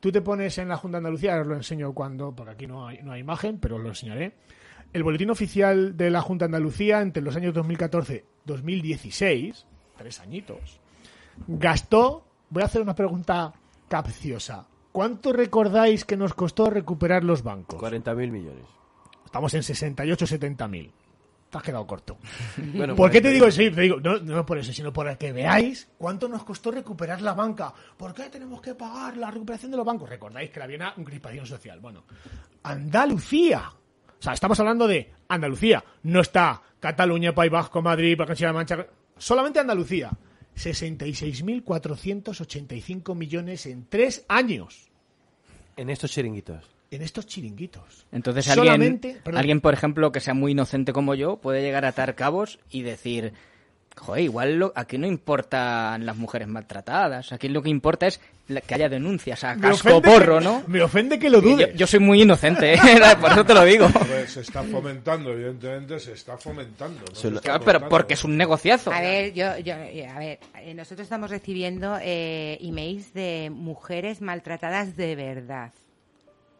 Tú 0.00 0.10
te 0.10 0.20
pones 0.20 0.58
en 0.58 0.68
la 0.68 0.76
Junta 0.76 0.96
de 0.96 1.06
Andalucía, 1.06 1.30
ahora 1.32 1.42
os 1.42 1.48
lo 1.48 1.54
enseño 1.54 1.92
cuando, 1.92 2.34
porque 2.34 2.50
aquí 2.52 2.66
no 2.66 2.88
hay, 2.88 2.98
no 3.02 3.12
hay 3.12 3.20
imagen, 3.20 3.58
pero 3.58 3.76
os 3.76 3.82
lo 3.82 3.90
enseñaré. 3.90 4.32
El 4.92 5.04
boletín 5.04 5.30
oficial 5.30 5.96
de 5.96 6.10
la 6.10 6.22
Junta 6.22 6.46
de 6.46 6.56
Andalucía 6.56 7.00
entre 7.00 7.22
los 7.22 7.36
años 7.36 7.54
2014-2016, 7.54 9.64
tres 9.96 10.18
añitos, 10.18 10.80
gastó, 11.46 12.26
voy 12.50 12.64
a 12.64 12.66
hacer 12.66 12.82
una 12.82 12.96
pregunta 12.96 13.52
capciosa. 13.88 14.66
¿Cuánto 14.92 15.32
recordáis 15.32 16.04
que 16.04 16.16
nos 16.16 16.34
costó 16.34 16.70
recuperar 16.70 17.24
los 17.24 17.42
bancos? 17.42 17.80
40.000 17.80 18.30
millones. 18.30 18.64
Estamos 19.24 19.52
en 19.54 19.62
68, 19.62 20.26
70 20.26 20.68
mil. 20.68 20.90
Te 21.50 21.56
has 21.58 21.62
quedado 21.64 21.86
corto. 21.86 22.18
Bueno, 22.74 22.94
¿Por 22.96 23.10
qué 23.10 23.20
te 23.20 23.28
40.000. 23.28 23.32
digo 23.32 23.46
eso? 23.46 23.58
Te 23.58 23.80
digo, 23.80 24.00
no, 24.00 24.18
no 24.18 24.44
por 24.46 24.58
eso, 24.58 24.72
sino 24.72 24.92
por 24.92 25.16
que 25.16 25.32
veáis 25.32 25.88
cuánto 25.98 26.28
nos 26.28 26.44
costó 26.44 26.70
recuperar 26.70 27.20
la 27.22 27.34
banca. 27.34 27.72
¿Por 27.96 28.12
qué 28.14 28.24
tenemos 28.28 28.60
que 28.60 28.74
pagar 28.74 29.16
la 29.16 29.30
recuperación 29.30 29.70
de 29.70 29.76
los 29.76 29.86
bancos? 29.86 30.08
Recordáis 30.08 30.50
que 30.50 30.62
había 30.62 30.76
una 30.76 30.94
crispación 31.04 31.46
social. 31.46 31.80
Bueno, 31.80 32.04
Andalucía. 32.62 33.62
O 34.18 34.22
sea, 34.22 34.32
estamos 34.32 34.58
hablando 34.60 34.86
de 34.86 35.12
Andalucía. 35.28 35.84
No 36.02 36.20
está 36.20 36.60
Cataluña, 36.80 37.34
País 37.34 37.52
Vasco, 37.52 37.80
Madrid, 37.82 38.18
Castilla-La 38.18 38.52
Mancha. 38.52 38.86
Solamente 39.16 39.60
Andalucía. 39.60 40.10
66.485 40.58 43.14
millones 43.14 43.66
en 43.66 43.86
tres 43.88 44.24
años. 44.28 44.88
En 45.76 45.90
estos 45.90 46.10
chiringuitos. 46.10 46.64
En 46.90 47.02
estos 47.02 47.26
chiringuitos. 47.26 48.06
Entonces 48.10 48.48
alguien, 48.48 49.00
alguien, 49.34 49.60
por 49.60 49.74
ejemplo, 49.74 50.10
que 50.10 50.20
sea 50.20 50.32
muy 50.34 50.52
inocente 50.52 50.92
como 50.92 51.14
yo, 51.14 51.36
puede 51.36 51.62
llegar 51.62 51.84
a 51.84 51.88
atar 51.88 52.14
cabos 52.14 52.58
y 52.70 52.82
decir, 52.82 53.34
joder, 53.98 54.24
igual 54.24 54.58
lo- 54.58 54.72
aquí 54.74 54.96
no 54.98 55.06
importan 55.06 56.06
las 56.06 56.16
mujeres 56.16 56.48
maltratadas, 56.48 57.32
aquí 57.32 57.48
lo 57.48 57.62
que 57.62 57.68
importa 57.70 58.06
es 58.06 58.20
la- 58.48 58.60
que 58.62 58.74
haya 58.74 58.88
denuncias 58.88 59.44
a 59.44 59.56
casco 59.56 60.00
porro, 60.00 60.38
que- 60.38 60.44
¿no? 60.44 60.62
Me 60.66 60.80
ofende 60.82 61.18
que 61.18 61.28
lo 61.28 61.40
dudes. 61.40 61.74
yo 61.76 61.86
soy 61.86 62.00
muy 62.00 62.22
inocente, 62.22 62.74
¿eh? 62.74 62.78
por 63.20 63.32
eso 63.32 63.44
te 63.44 63.54
lo 63.54 63.64
digo. 63.64 63.86
Hombre, 63.86 64.26
se 64.26 64.40
está 64.40 64.62
fomentando, 64.62 65.30
evidentemente 65.32 65.98
se 66.00 66.12
está 66.12 66.36
fomentando. 66.38 67.00
¿no? 67.00 67.14
Se 67.14 67.28
está 67.28 67.40
Claro, 67.40 67.58
pero 67.60 67.78
fomentando. 67.80 67.88
porque 67.90 68.14
es 68.14 68.24
un 68.24 68.36
negociazo. 68.36 68.92
A 68.92 69.00
ver, 69.00 69.34
yo, 69.34 69.58
yo, 69.58 69.74
eh, 69.74 70.06
a 70.06 70.18
ver, 70.18 70.38
eh, 70.56 70.72
nosotros 70.74 71.04
estamos 71.04 71.28
recibiendo 71.30 71.98
eh, 72.00 72.56
emails 72.62 73.12
de 73.12 73.50
mujeres 73.52 74.20
maltratadas 74.22 74.96
de 74.96 75.14
verdad, 75.16 75.72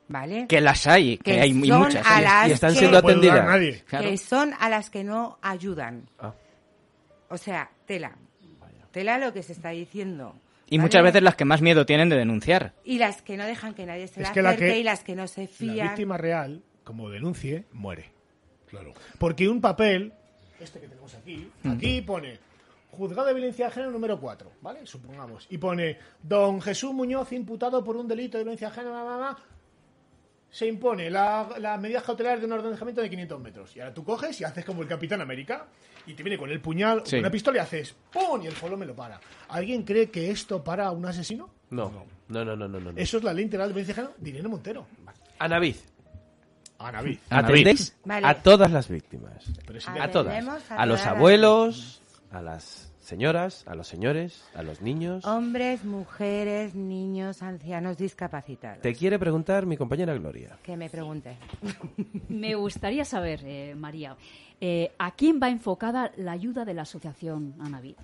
¿vale? 0.08 0.46
Que 0.48 0.60
las 0.60 0.86
hay, 0.86 1.18
que, 1.18 1.40
hay 1.40 1.52
muchas. 1.54 2.06
a 2.06 2.20
las 2.20 2.48
Y 2.48 2.52
están 2.52 2.74
siendo 2.74 2.98
atendidas. 2.98 3.40
a 3.40 3.44
nadie. 3.44 3.82
Claro. 3.88 4.08
que 4.08 4.16
son 4.18 4.52
a 4.58 4.68
las 4.68 4.90
que 4.90 5.04
no 5.04 5.38
ayudan. 5.42 6.08
Ah. 6.18 6.32
O 7.30 7.36
sea, 7.36 7.70
tela, 7.86 8.16
tela 8.90 9.18
lo 9.18 9.32
que 9.32 9.42
se 9.42 9.52
está 9.52 9.70
diciendo. 9.70 10.34
Y 10.70 10.76
¿vale? 10.76 10.86
muchas 10.86 11.02
veces 11.02 11.22
las 11.22 11.34
que 11.34 11.44
más 11.44 11.62
miedo 11.62 11.86
tienen 11.86 12.08
de 12.08 12.16
denunciar. 12.16 12.74
Y 12.84 12.98
las 12.98 13.22
que 13.22 13.36
no 13.36 13.44
dejan 13.44 13.74
que 13.74 13.86
nadie 13.86 14.06
se 14.08 14.20
Es 14.22 14.28
la 14.28 14.32
que 14.34 14.42
la 14.42 14.50
acerque 14.50 14.72
que- 14.74 14.78
y 14.80 14.82
las 14.82 15.00
que 15.04 15.14
no 15.14 15.26
se 15.26 15.42
La 15.42 15.48
fían. 15.48 15.86
víctima 15.88 16.16
real, 16.18 16.62
como 16.84 17.08
denuncie, 17.10 17.64
muere. 17.72 18.10
Claro. 18.68 18.92
Porque 19.18 19.48
un 19.48 19.60
papel, 19.62 20.12
este 20.60 20.78
que 20.80 20.88
tenemos 20.88 21.14
aquí, 21.14 21.50
aquí 21.64 22.02
pone 22.02 22.38
juzgado 22.90 23.28
de 23.28 23.34
violencia 23.34 23.66
de 23.66 23.72
género 23.72 23.92
número 23.92 24.20
4, 24.20 24.50
¿vale? 24.60 24.84
Supongamos. 24.86 25.46
Y 25.48 25.56
pone 25.58 25.98
don 26.22 26.60
Jesús 26.60 26.92
Muñoz 26.92 27.32
imputado 27.32 27.82
por 27.82 27.96
un 27.96 28.06
delito 28.08 28.36
de 28.36 28.44
violencia 28.44 28.68
de 28.68 28.74
género, 28.74 28.92
bla, 28.92 29.04
bla, 29.04 29.16
bla, 29.16 29.38
se 30.50 30.66
impone 30.66 31.10
la, 31.10 31.48
la 31.58 31.76
medida 31.76 32.00
cautelar 32.02 32.40
de 32.40 32.46
un 32.46 32.52
ordenamiento 32.52 33.00
de 33.02 33.10
500 33.10 33.40
metros. 33.40 33.76
Y 33.76 33.80
ahora 33.80 33.92
tú 33.94 34.02
coges 34.04 34.40
y 34.40 34.44
haces 34.44 34.64
como 34.64 34.82
el 34.82 34.88
Capitán 34.88 35.20
América 35.20 35.66
y 36.06 36.14
te 36.14 36.22
viene 36.22 36.38
con 36.38 36.50
el 36.50 36.60
puñal 36.60 37.00
o 37.00 37.04
Sí. 37.06 37.12
con 37.12 37.20
una 37.20 37.30
pistola 37.30 37.58
y 37.58 37.60
haces 37.60 37.94
¡pum! 38.12 38.42
y 38.42 38.46
el 38.46 38.54
pueblo 38.54 38.76
me 38.78 38.86
lo 38.86 38.94
para. 38.94 39.20
¿Alguien 39.48 39.82
cree 39.82 40.10
que 40.10 40.30
esto 40.30 40.64
para 40.64 40.86
a 40.86 40.90
un 40.90 41.04
asesino? 41.06 41.50
No. 41.70 42.06
No, 42.28 42.44
no, 42.44 42.56
no, 42.56 42.66
no. 42.68 42.80
no. 42.80 42.90
Eso 42.96 43.18
es 43.18 43.24
la 43.24 43.32
ley 43.34 43.44
integral 43.44 43.68
de 43.68 43.74
violencia 43.74 44.10
de 44.16 44.30
Irene 44.30 44.48
Montero. 44.48 44.86
Anavid. 45.38 45.76
Anavid. 46.78 47.18
Atendéis 47.28 47.96
Vale. 48.04 48.26
a 48.26 48.34
todas 48.42 48.70
las 48.70 48.88
víctimas. 48.88 49.44
Pero 49.66 49.80
si 49.80 49.88
A 49.98 50.10
todas. 50.10 50.34
A 50.70 50.86
los 50.86 50.98
las 51.00 51.06
abuelos, 51.08 52.00
a 52.30 52.40
las 52.40 52.87
señoras, 53.08 53.64
a 53.66 53.74
los 53.74 53.88
señores, 53.88 54.44
a 54.54 54.62
los 54.62 54.82
niños. 54.82 55.24
Hombres, 55.24 55.82
mujeres, 55.82 56.74
niños, 56.74 57.42
ancianos, 57.42 57.96
discapacitados. 57.96 58.82
Te 58.82 58.94
quiere 58.94 59.18
preguntar 59.18 59.64
mi 59.64 59.78
compañera 59.78 60.12
Gloria. 60.12 60.58
Que 60.62 60.76
me 60.76 60.90
pregunte. 60.90 61.38
Me 62.28 62.54
gustaría 62.54 63.06
saber, 63.06 63.40
eh, 63.44 63.74
María, 63.74 64.14
eh, 64.60 64.92
¿a 64.98 65.12
quién 65.12 65.40
va 65.42 65.48
enfocada 65.48 66.12
la 66.16 66.32
ayuda 66.32 66.66
de 66.66 66.74
la 66.74 66.82
asociación 66.82 67.54
Anavid? 67.58 67.96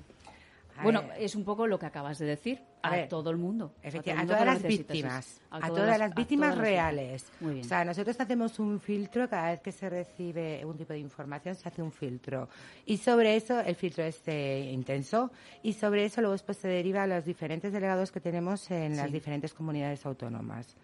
A 0.77 0.83
Bueno, 0.83 1.03
es 1.19 1.35
un 1.35 1.45
poco 1.45 1.67
lo 1.67 1.79
que 1.79 1.87
acabas 1.87 2.19
de 2.19 2.27
decir, 2.27 2.61
a, 2.83 2.89
A 2.89 2.91
ver, 2.93 3.09
todo 3.09 3.31
el 3.31 3.37
mundo. 3.37 3.73
Todo 3.81 3.85
a 3.85 3.89
el 3.89 4.03
todas 4.03 4.19
mundo 4.19 4.45
las 4.45 4.63
víctimas, 4.63 5.41
a, 5.51 5.69
todas 5.69 5.99
las 5.99 6.15
víctimas 6.15 6.51
todas 6.51 6.59
las 6.59 6.69
reales. 6.69 7.33
Muy 7.41 7.55
bien. 7.55 7.65
O 7.65 7.69
sea, 7.69 7.85
nosotros 7.85 8.21
hacemos 8.21 8.59
un 8.59 8.81
filtro 8.81 9.29
cada 9.29 9.51
vez 9.51 9.61
que 9.61 9.73
se 9.73 9.89
recibe 9.89 10.65
un 10.65 10.77
tipo 10.77 10.93
de 10.93 10.99
información, 10.99 11.55
se 11.55 11.69
hace 11.69 11.83
un 11.83 11.93
filtro. 11.93 12.49
Y 12.87 12.97
sobre 12.97 13.37
eso, 13.37 13.61
el 13.61 13.77
filtro 13.77 14.05
es 14.05 14.21
eh, 14.27 14.71
intenso, 14.73 15.31
y 15.63 15.75
sobre 15.75 16.05
eso 16.05 16.21
luego 16.21 16.33
después 16.33 16.59
se 16.59 16.69
deriva 16.69 17.05
a 17.05 17.07
los 17.07 17.25
diferentes 17.25 17.73
delegados 17.73 18.11
que 18.11 18.21
tenemos 18.21 18.71
en 18.71 18.97
las 18.97 19.11
diferentes 19.13 19.55
comunidades 19.55 20.05
autónomas. 20.05 20.77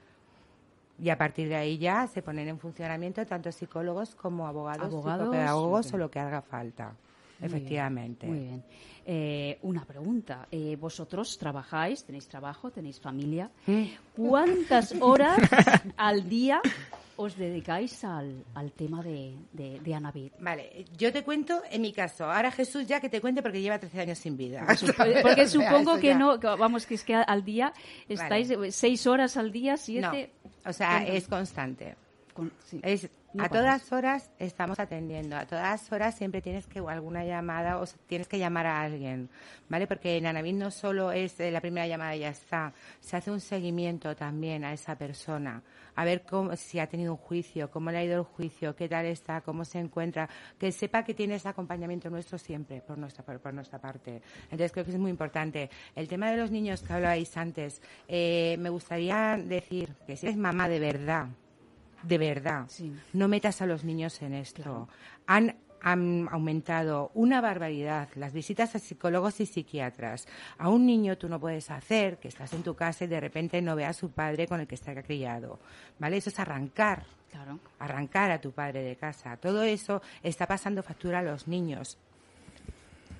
Y 1.03 1.09
a 1.09 1.17
partir 1.17 1.49
de 1.49 1.57
ahí 1.57 1.79
ya 1.79 2.07
se 2.07 2.21
ponen 2.21 2.49
en 2.49 2.59
funcionamiento 2.59 3.25
tanto 3.27 3.51
psicólogos 3.51 4.15
como 4.15 4.47
abogados, 4.47 4.93
Abogados, 4.93 5.31
pedagogos 5.31 5.87
ok. 5.89 5.95
o 5.95 5.99
lo 5.99 6.11
que 6.11 6.19
haga 6.19 6.43
falta. 6.43 6.95
Muy 7.41 7.49
bien, 7.49 7.57
Efectivamente. 7.57 8.27
Muy 8.27 8.39
bien. 8.39 8.65
Eh, 9.07 9.59
una 9.63 9.85
pregunta. 9.85 10.47
Eh, 10.51 10.77
vosotros 10.79 11.37
trabajáis, 11.39 12.05
tenéis 12.05 12.29
trabajo, 12.29 12.71
tenéis 12.71 13.01
familia. 13.01 13.51
Mm. 13.67 13.85
¿Cuántas 14.15 14.95
horas 15.01 15.39
al 15.97 16.29
día 16.29 16.61
os 17.17 17.37
dedicáis 17.37 18.05
al, 18.05 18.45
al 18.55 18.73
tema 18.73 19.03
de, 19.03 19.35
de, 19.53 19.81
de 19.81 19.95
Anavid? 19.95 20.33
Vale, 20.39 20.85
yo 20.97 21.13
te 21.13 21.25
cuento 21.25 21.63
en 21.71 21.83
mi 21.83 21.93
caso. 21.93 22.25
Ahora 22.31 22.51
Jesús 22.51 22.87
ya 22.87 23.01
que 23.01 23.09
te 23.09 23.21
cuente 23.21 23.43
porque 23.43 23.61
lleva 23.61 23.79
13 23.79 24.01
años 24.01 24.19
sin 24.19 24.37
vida. 24.37 24.67
Porque 25.23 25.49
supongo 25.49 25.99
que 25.99 26.15
no, 26.15 26.39
que, 26.39 26.47
vamos, 26.47 26.87
que 26.87 26.95
es 26.95 27.05
que 27.05 27.15
al 27.15 27.45
día 27.45 27.73
estáis 28.09 28.51
eh, 28.51 28.71
seis 28.71 29.07
horas 29.07 29.37
al 29.37 29.51
día, 29.51 29.77
siete. 29.77 30.33
No, 30.45 30.71
o 30.71 30.73
sea, 30.73 30.99
¿Cuánto? 30.99 31.13
es 31.13 31.27
constante. 31.27 31.97
Con- 32.35 32.53
sí. 32.65 32.81
Es, 32.83 33.11
No 33.33 33.45
a 33.45 33.49
paras. 33.49 33.63
todas 33.83 33.93
horas 33.93 34.31
estamos 34.39 34.79
atendiendo, 34.81 35.37
a 35.37 35.47
todas 35.47 35.91
horas 35.93 36.17
siempre 36.17 36.41
tienes 36.43 36.67
que 36.67 36.81
alguna 36.81 37.25
llamada 37.25 37.79
o 37.81 37.85
tienes 38.07 38.27
que 38.27 38.39
llamar 38.39 38.67
a 38.67 38.81
alguien, 38.83 39.29
¿vale? 39.69 39.87
Porque 39.87 40.17
en 40.17 40.27
Anavid 40.27 40.55
no 40.55 40.71
solo 40.71 41.13
es 41.13 41.39
eh, 41.39 41.51
la 41.53 41.61
primera 41.61 41.87
llamada 41.87 42.17
y 42.17 42.21
ya 42.21 42.31
está, 42.31 42.73
se 43.01 43.17
hace 43.17 43.31
un 43.31 43.41
seguimiento 43.41 44.17
también 44.17 44.65
a 44.65 44.73
esa 44.73 44.97
persona, 44.97 45.63
a 45.95 46.05
ver 46.05 46.23
cómo, 46.23 46.57
si 46.57 46.81
ha 46.81 46.89
tenido 46.89 47.13
un 47.13 47.19
juicio, 47.19 47.71
cómo 47.71 47.91
le 47.93 47.99
ha 47.99 48.05
ido 48.05 48.19
el 48.19 48.25
juicio, 48.25 48.75
qué 48.75 48.89
tal 48.89 49.07
está, 49.07 49.41
cómo 49.43 49.65
se 49.65 49.79
encuentra, 49.79 50.29
que 50.59 50.73
sepa 50.73 51.05
que 51.05 51.15
tienes 51.15 51.47
acompañamiento 51.47 52.11
nuestro 52.11 52.37
siempre 52.39 52.81
por 52.81 52.99
nuestra, 52.99 53.25
por, 53.25 53.39
por 53.41 53.55
nuestra 53.55 53.79
parte. 53.79 54.23
Entonces 54.45 54.73
creo 54.73 54.85
que 54.85 54.91
es 54.93 54.99
muy 54.99 55.11
importante. 55.11 55.71
El 55.95 56.09
tema 56.09 56.31
de 56.31 56.37
los 56.37 56.51
niños 56.51 56.83
que 56.83 56.93
hablabais 56.93 57.37
antes, 57.37 57.81
eh, 58.09 58.57
me 58.59 58.71
gustaría 58.71 59.37
decir 59.37 59.95
que 60.07 60.17
si 60.17 60.27
eres 60.27 60.37
mamá 60.39 60.69
de 60.69 60.81
verdad, 60.81 61.29
de 62.03 62.19
verdad, 62.19 62.65
Sí. 62.69 62.93
no 63.13 63.29
metas 63.29 63.63
a 63.63 63.67
los 63.67 63.85
niños 63.85 64.21
en 64.23 64.35
esto. 64.35 64.89
Han 65.27 65.57
han 65.83 66.29
aumentado 66.31 67.11
una 67.15 67.41
barbaridad 67.41 68.09
las 68.15 68.33
visitas 68.33 68.75
a 68.75 68.79
psicólogos 68.79 69.41
y 69.41 69.47
psiquiatras. 69.47 70.29
A 70.59 70.69
un 70.69 70.87
niño 70.87 71.17
tú 71.17 71.29
no 71.29 71.41
puedes 71.41 71.71
hacer 71.71 72.19
que 72.19 72.29
estás 72.29 72.53
en 72.53 72.63
tu 72.63 72.75
casa 72.75 73.05
y 73.05 73.09
de 73.09 73.21
repente 73.21 73.63
no 73.63 73.77
veas 73.77 73.97
a 73.97 74.01
su 74.01 74.11
padre 74.11 74.47
con 74.47 74.61
el 74.61 74.67
que 74.67 74.75
está 74.75 74.95
criado. 75.03 75.59
¿Vale? 75.99 76.19
Eso 76.19 76.31
es 76.31 76.39
arrancar. 76.39 77.05
Arrancar 77.79 78.31
a 78.31 78.41
tu 78.41 78.53
padre 78.53 78.83
de 78.83 78.97
casa. 78.97 79.37
Todo 79.37 79.63
eso 79.63 80.03
está 80.23 80.47
pasando 80.47 80.83
factura 80.83 81.21
a 81.21 81.23
los 81.23 81.49
niños. 81.49 81.97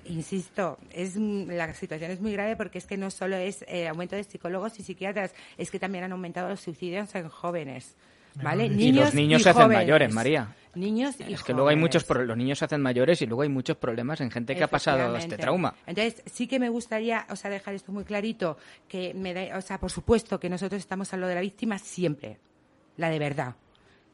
Insisto, 0.05 0.77
es 0.91 1.15
la 1.15 1.73
situación 1.73 2.11
es 2.11 2.19
muy 2.19 2.33
grave 2.33 2.55
porque 2.55 2.79
es 2.79 2.85
que 2.85 2.97
no 2.97 3.09
solo 3.11 3.37
es 3.37 3.63
eh, 3.67 3.87
aumento 3.87 4.15
de 4.15 4.23
psicólogos 4.23 4.79
y 4.79 4.83
psiquiatras, 4.83 5.33
es 5.57 5.71
que 5.71 5.79
también 5.79 6.03
han 6.03 6.11
aumentado 6.11 6.49
los 6.49 6.59
suicidios 6.59 7.13
en 7.15 7.29
jóvenes. 7.29 7.95
¿Vale? 8.35 8.65
y 8.65 8.91
los 8.91 9.13
niños 9.13 9.41
se 9.43 9.49
hacen 9.49 9.67
mayores, 9.67 10.13
María. 10.13 10.55
Niños 10.73 11.15
y 11.19 11.33
Es 11.33 11.43
que 11.43 11.51
luego 11.53 11.67
hay 11.67 11.75
muchos 11.75 12.07
los 12.09 12.37
niños 12.37 12.59
se 12.59 12.65
hacen 12.65 12.81
mayores 12.81 13.21
y 13.21 13.25
luego 13.25 13.41
hay 13.41 13.49
muchos 13.49 13.75
problemas 13.75 14.21
en 14.21 14.31
gente 14.31 14.55
que 14.55 14.63
ha 14.63 14.67
pasado 14.67 15.15
este 15.17 15.37
trauma. 15.37 15.75
Entonces, 15.85 16.23
sí 16.31 16.47
que 16.47 16.59
me 16.59 16.69
gustaría, 16.69 17.25
o 17.29 17.35
sea, 17.35 17.51
dejar 17.51 17.73
esto 17.73 17.91
muy 17.91 18.05
clarito, 18.05 18.57
que 18.87 19.13
me 19.13 19.33
da- 19.33 19.57
o 19.57 19.61
sea, 19.61 19.79
por 19.79 19.91
supuesto 19.91 20.39
que 20.39 20.49
nosotros 20.49 20.79
estamos 20.79 21.13
a 21.13 21.17
lo 21.17 21.27
de 21.27 21.35
la 21.35 21.41
víctima 21.41 21.77
siempre, 21.77 22.37
la 22.95 23.09
de 23.09 23.19
verdad. 23.19 23.55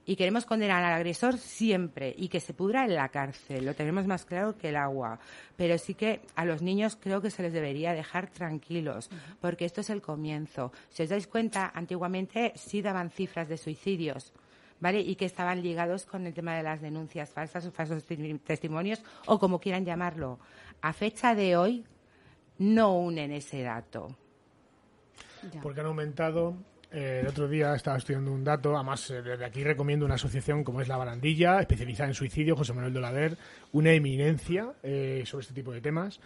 Y 0.10 0.16
queremos 0.16 0.46
condenar 0.46 0.84
al 0.84 0.94
agresor 0.94 1.38
siempre 1.38 2.16
y 2.18 2.30
que 2.30 2.40
se 2.40 2.54
pudra 2.54 2.86
en 2.86 2.96
la 2.96 3.10
cárcel, 3.10 3.66
lo 3.66 3.74
tenemos 3.76 4.08
más 4.08 4.24
claro 4.26 4.58
que 4.58 4.70
el 4.70 4.78
agua. 4.78 5.20
Pero 5.58 5.78
sí 5.78 5.94
que 5.96 6.22
a 6.36 6.46
los 6.46 6.62
niños 6.62 6.96
creo 6.96 7.22
que 7.22 7.30
se 7.30 7.44
les 7.44 7.52
debería 7.52 7.92
dejar 7.94 8.28
tranquilos, 8.30 9.10
porque 9.42 9.66
esto 9.66 9.82
es 9.82 9.90
el 9.90 10.02
comienzo. 10.02 10.72
Si 10.90 11.04
os 11.04 11.10
dais 11.10 11.28
cuenta, 11.28 11.72
antiguamente 11.76 12.54
sí 12.56 12.82
daban 12.82 13.10
cifras 13.12 13.50
de 13.50 13.58
suicidios. 13.58 14.32
¿Vale? 14.80 15.00
Y 15.02 15.16
que 15.16 15.26
estaban 15.26 15.64
ligados 15.64 16.06
con 16.06 16.28
el 16.28 16.36
tema 16.36 16.56
de 16.56 16.62
las 16.62 16.80
denuncias 16.82 17.32
falsas 17.32 17.66
o 17.66 17.72
falsos 17.72 18.08
testi- 18.08 18.40
testimonios 18.44 19.02
o 19.26 19.40
como 19.40 19.60
quieran 19.60 19.84
llamarlo. 19.84 20.38
A 20.82 20.94
fecha 20.94 21.34
de 21.34 21.58
hoy 21.58 21.84
no 22.60 22.96
unen 22.96 23.32
ese 23.32 23.64
dato. 23.64 24.16
porque 25.64 25.80
han 25.82 25.88
aumentado. 25.88 26.54
Eh, 26.92 27.20
el 27.22 27.28
otro 27.28 27.48
día 27.48 27.76
estaba 27.76 27.98
estudiando 27.98 28.32
un 28.32 28.44
dato, 28.44 28.76
además 28.76 29.10
eh, 29.10 29.22
desde 29.22 29.46
aquí 29.46 29.64
recomiendo 29.64 30.06
una 30.06 30.16
asociación 30.16 30.64
como 30.64 30.82
es 30.82 30.88
La 30.88 30.98
Barandilla, 30.98 31.60
especializada 31.60 32.10
en 32.10 32.16
suicidio, 32.16 32.56
José 32.56 32.74
Manuel 32.74 32.94
Dolader, 32.94 33.38
una 33.74 33.92
eminencia 33.92 34.74
eh, 34.84 35.24
sobre 35.26 35.44
este 35.44 35.54
tipo 35.54 35.72
de 35.72 35.82
temas, 35.82 36.20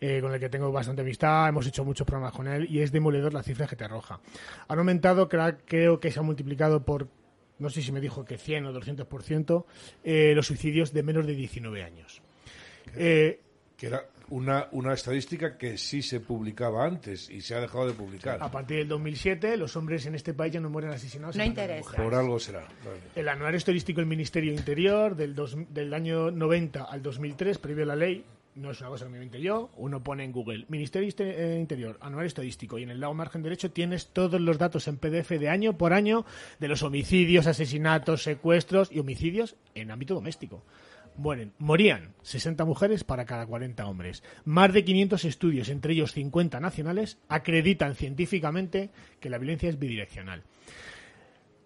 eh, 0.00 0.20
con 0.20 0.32
el 0.32 0.38
que 0.38 0.48
tengo 0.48 0.70
bastante 0.70 1.02
amistad, 1.02 1.48
hemos 1.48 1.66
hecho 1.66 1.84
muchos 1.84 2.06
programas 2.06 2.32
con 2.32 2.46
él 2.46 2.68
y 2.70 2.80
es 2.80 2.92
demoledor 2.92 3.34
las 3.34 3.44
cifras 3.44 3.68
que 3.68 3.74
te 3.74 3.84
arroja. 3.84 4.20
Han 4.68 4.78
aumentado, 4.78 5.28
creo 5.28 5.98
que 5.98 6.12
se 6.12 6.20
ha 6.20 6.22
multiplicado 6.22 6.84
por, 6.84 7.08
no 7.58 7.68
sé 7.68 7.82
si 7.82 7.90
me 7.90 8.00
dijo 8.00 8.24
que 8.24 8.38
100 8.38 8.66
o 8.66 8.72
200%, 8.72 9.64
eh, 10.04 10.34
los 10.36 10.46
suicidios 10.46 10.92
de 10.92 11.02
menos 11.02 11.26
de 11.26 11.34
19 11.34 11.82
años. 11.82 12.22
Eh, 12.94 13.40
que 13.76 13.88
era 13.88 14.04
una, 14.30 14.68
una 14.72 14.92
estadística 14.94 15.56
que 15.56 15.78
sí 15.78 16.02
se 16.02 16.20
publicaba 16.20 16.84
antes 16.84 17.30
y 17.30 17.40
se 17.40 17.54
ha 17.54 17.60
dejado 17.60 17.86
de 17.86 17.92
publicar. 17.94 18.38
A 18.42 18.50
partir 18.50 18.78
del 18.78 18.88
2007, 18.88 19.56
los 19.56 19.74
hombres 19.76 20.06
en 20.06 20.14
este 20.14 20.34
país 20.34 20.52
ya 20.52 20.60
no 20.60 20.70
mueren 20.70 20.90
asesinados. 20.90 21.36
No 21.36 21.44
interesa. 21.44 21.92
Por 21.96 22.14
algo 22.14 22.38
será. 22.38 22.60
Vale. 22.84 23.00
El 23.16 23.28
anuario 23.28 23.56
estadístico 23.58 24.00
del 24.00 24.08
Ministerio 24.08 24.52
de 24.52 24.58
Interior 24.58 25.16
del, 25.16 25.34
dos- 25.34 25.56
del 25.70 25.94
año 25.94 26.30
90 26.30 26.84
al 26.84 27.02
2003, 27.02 27.58
previo 27.58 27.84
a 27.84 27.86
la 27.86 27.96
ley, 27.96 28.24
no 28.54 28.72
es 28.72 28.80
una 28.80 28.90
cosa 28.90 29.04
que 29.04 29.10
me 29.12 29.18
inventé 29.18 29.40
yo, 29.40 29.70
uno 29.76 30.02
pone 30.02 30.24
en 30.24 30.32
Google 30.32 30.64
Ministerio 30.68 31.06
Iste- 31.08 31.32
eh, 31.36 31.58
Interior, 31.60 31.96
anuario 32.00 32.26
estadístico, 32.26 32.76
y 32.78 32.82
en 32.82 32.90
el 32.90 32.98
lado 32.98 33.14
margen 33.14 33.40
derecho 33.42 33.70
tienes 33.70 34.08
todos 34.08 34.40
los 34.40 34.58
datos 34.58 34.88
en 34.88 34.96
PDF 34.96 35.38
de 35.38 35.48
año 35.48 35.78
por 35.78 35.92
año 35.92 36.26
de 36.58 36.66
los 36.66 36.82
homicidios, 36.82 37.46
asesinatos, 37.46 38.24
secuestros 38.24 38.90
y 38.90 38.98
homicidios 38.98 39.54
en 39.76 39.92
ámbito 39.92 40.14
doméstico. 40.14 40.64
Mueren, 41.18 41.52
morían 41.58 42.14
60 42.22 42.64
mujeres 42.64 43.02
para 43.04 43.24
cada 43.26 43.44
40 43.44 43.84
hombres. 43.86 44.22
Más 44.44 44.72
de 44.72 44.84
500 44.84 45.24
estudios, 45.24 45.68
entre 45.68 45.92
ellos 45.92 46.12
50 46.12 46.60
nacionales, 46.60 47.18
acreditan 47.28 47.94
científicamente 47.96 48.90
que 49.20 49.28
la 49.28 49.38
violencia 49.38 49.68
es 49.68 49.78
bidireccional. 49.78 50.44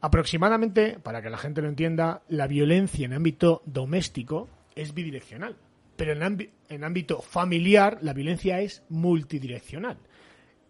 Aproximadamente, 0.00 0.98
para 0.98 1.22
que 1.22 1.30
la 1.30 1.38
gente 1.38 1.62
lo 1.62 1.68
entienda, 1.68 2.22
la 2.28 2.46
violencia 2.48 3.04
en 3.04 3.12
ámbito 3.12 3.62
doméstico 3.66 4.48
es 4.74 4.94
bidireccional, 4.94 5.56
pero 5.96 6.12
en, 6.12 6.20
ámbi- 6.22 6.50
en 6.68 6.82
ámbito 6.82 7.20
familiar 7.22 7.98
la 8.00 8.12
violencia 8.12 8.60
es 8.60 8.82
multidireccional. 8.88 9.98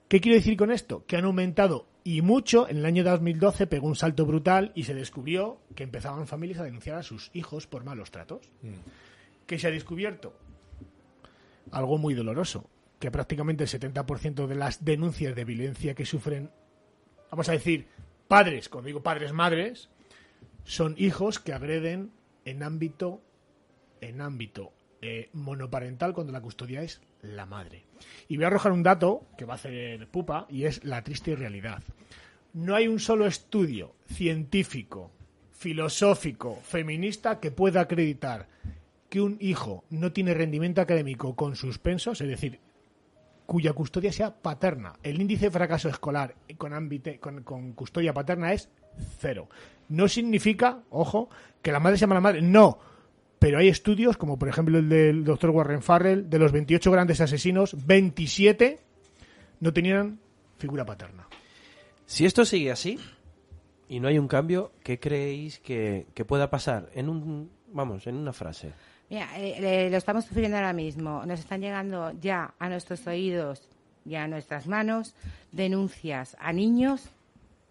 ¿Qué 0.09 0.21
quiero 0.21 0.37
decir 0.37 0.57
con 0.59 0.71
esto? 0.71 1.07
Que 1.07 1.17
han 1.17 1.25
aumentado 1.25 1.87
y 2.05 2.23
mucho. 2.23 2.69
En 2.69 2.79
el 2.79 2.87
año 2.87 3.05
2012 3.05 3.67
pegó 3.67 3.87
un 3.87 3.97
salto 3.97 4.27
brutal 4.27 4.73
y 4.75 4.85
se 4.85 4.95
descubrió 4.95 5.61
que 5.75 5.85
empezaban 5.85 6.27
familias 6.27 6.61
a 6.61 6.65
denunciar 6.65 6.97
a 6.99 7.03
sus 7.03 7.31
hijos 7.35 7.67
por 7.67 7.85
malos 7.85 8.11
tratos. 8.11 8.49
¿Qué 9.47 9.59
se 9.59 9.69
ha 9.69 9.71
descubierto? 9.71 10.35
Algo 11.71 11.99
muy 11.99 12.15
doloroso, 12.15 12.69
que 12.99 13.11
prácticamente 13.11 13.65
el 13.65 13.71
70% 13.71 14.47
de 14.47 14.55
las 14.55 14.85
denuncias 14.85 15.35
de 15.35 15.45
violencia 15.45 15.95
que 15.95 16.07
sufren, 16.07 16.51
vamos 17.31 17.49
a 17.49 17.53
decir, 17.53 17.87
padres, 18.29 18.69
cuando 18.69 18.87
digo 18.87 19.03
padres, 19.03 19.33
madres, 19.33 19.89
son 20.65 20.95
hijos 20.99 21.39
que 21.39 21.53
agreden 21.53 22.13
en 22.45 22.63
ámbito, 22.63 23.23
en 24.01 24.21
ámbito 24.21 24.73
eh, 25.01 25.31
monoparental 25.33 26.15
cuando 26.15 26.33
la 26.33 26.41
custodia 26.41 26.83
es 26.83 27.01
la 27.23 27.47
madre. 27.47 27.85
Y 28.29 28.37
voy 28.37 28.45
a 28.45 28.49
arrojar 28.49 28.73
un 28.73 28.83
dato 28.83 29.27
que 29.39 29.45
va 29.45 29.55
a 29.55 29.57
hacer 29.57 30.09
pupa 30.09 30.47
y 30.49 30.65
es 30.65 30.85
la 30.85 31.03
triste 31.03 31.35
realidad. 31.35 31.83
No 32.53 32.75
hay 32.75 32.89
un 32.89 33.01
solo 33.01 33.27
estudio 33.27 33.95
científico, 34.07 35.11
filosófico, 35.53 36.57
feminista 36.63 37.41
que 37.41 37.51
pueda 37.51 37.81
acreditar 37.81 38.49
que 39.09 39.21
un 39.21 39.37
hijo 39.41 39.85
no 39.91 40.13
tiene 40.13 40.35
rendimiento 40.35 40.81
académico 40.81 41.35
con 41.37 41.57
suspensos, 41.57 42.21
es 42.21 42.29
decir, 42.29 42.59
cuya 43.47 43.73
custodia 43.73 44.13
sea 44.13 44.35
paterna. 44.35 44.95
El 45.03 45.21
índice 45.21 45.47
de 45.47 45.51
fracaso 45.51 45.89
escolar 45.89 46.35
con, 46.57 46.73
con, 47.21 47.43
con 47.43 47.73
custodia 47.73 48.13
paterna 48.13 48.53
es 48.53 48.69
cero. 49.21 49.49
No 49.89 50.09
significa, 50.09 50.81
ojo, 50.91 51.29
que 51.61 51.73
la 51.73 51.81
madre 51.81 51.99
sea 51.99 52.09
mala 52.09 52.21
madre. 52.21 52.43
No. 52.43 52.79
Pero 53.43 53.59
hay 53.59 53.67
estudios, 53.67 54.17
como 54.17 54.39
por 54.39 54.49
ejemplo 54.49 54.79
el 54.79 54.89
del 54.89 55.25
doctor 55.25 55.51
Warren 55.51 55.83
Farrell, 55.83 56.31
de 56.31 56.39
los 56.39 56.53
28 56.53 56.93
grandes 56.93 57.21
asesinos, 57.21 57.75
27 57.85 58.79
no 59.59 59.73
tenían 59.73 60.21
figura 60.59 60.87
paterna. 60.87 61.27
Si 62.07 62.25
esto 62.25 62.45
sigue 62.45 62.71
así 62.71 63.01
y 63.89 63.99
no 63.99 64.07
hay 64.07 64.17
un 64.17 64.29
cambio, 64.29 64.71
¿qué 64.85 65.01
creéis 65.01 65.59
que, 65.59 66.07
que 66.15 66.25
pueda 66.25 66.51
pasar? 66.51 66.91
En 66.95 67.09
un, 67.09 67.51
vamos, 67.73 68.07
en 68.07 68.15
una 68.15 68.33
frase. 68.33 68.75
Mira, 69.11 69.37
eh, 69.37 69.87
eh, 69.87 69.91
lo 69.91 69.97
estamos 69.97 70.25
sufriendo 70.25 70.57
ahora 70.57 70.73
mismo. 70.73 71.27
Nos 71.27 71.41
están 71.41 71.63
llegando 71.63 72.13
ya 72.21 72.55
a 72.61 72.69
nuestros 72.69 73.05
oídos 73.09 73.69
y 74.05 74.15
a 74.15 74.29
nuestras 74.29 74.69
manos 74.69 75.17
denuncias 75.51 76.37
a 76.39 76.53
niños 76.53 77.11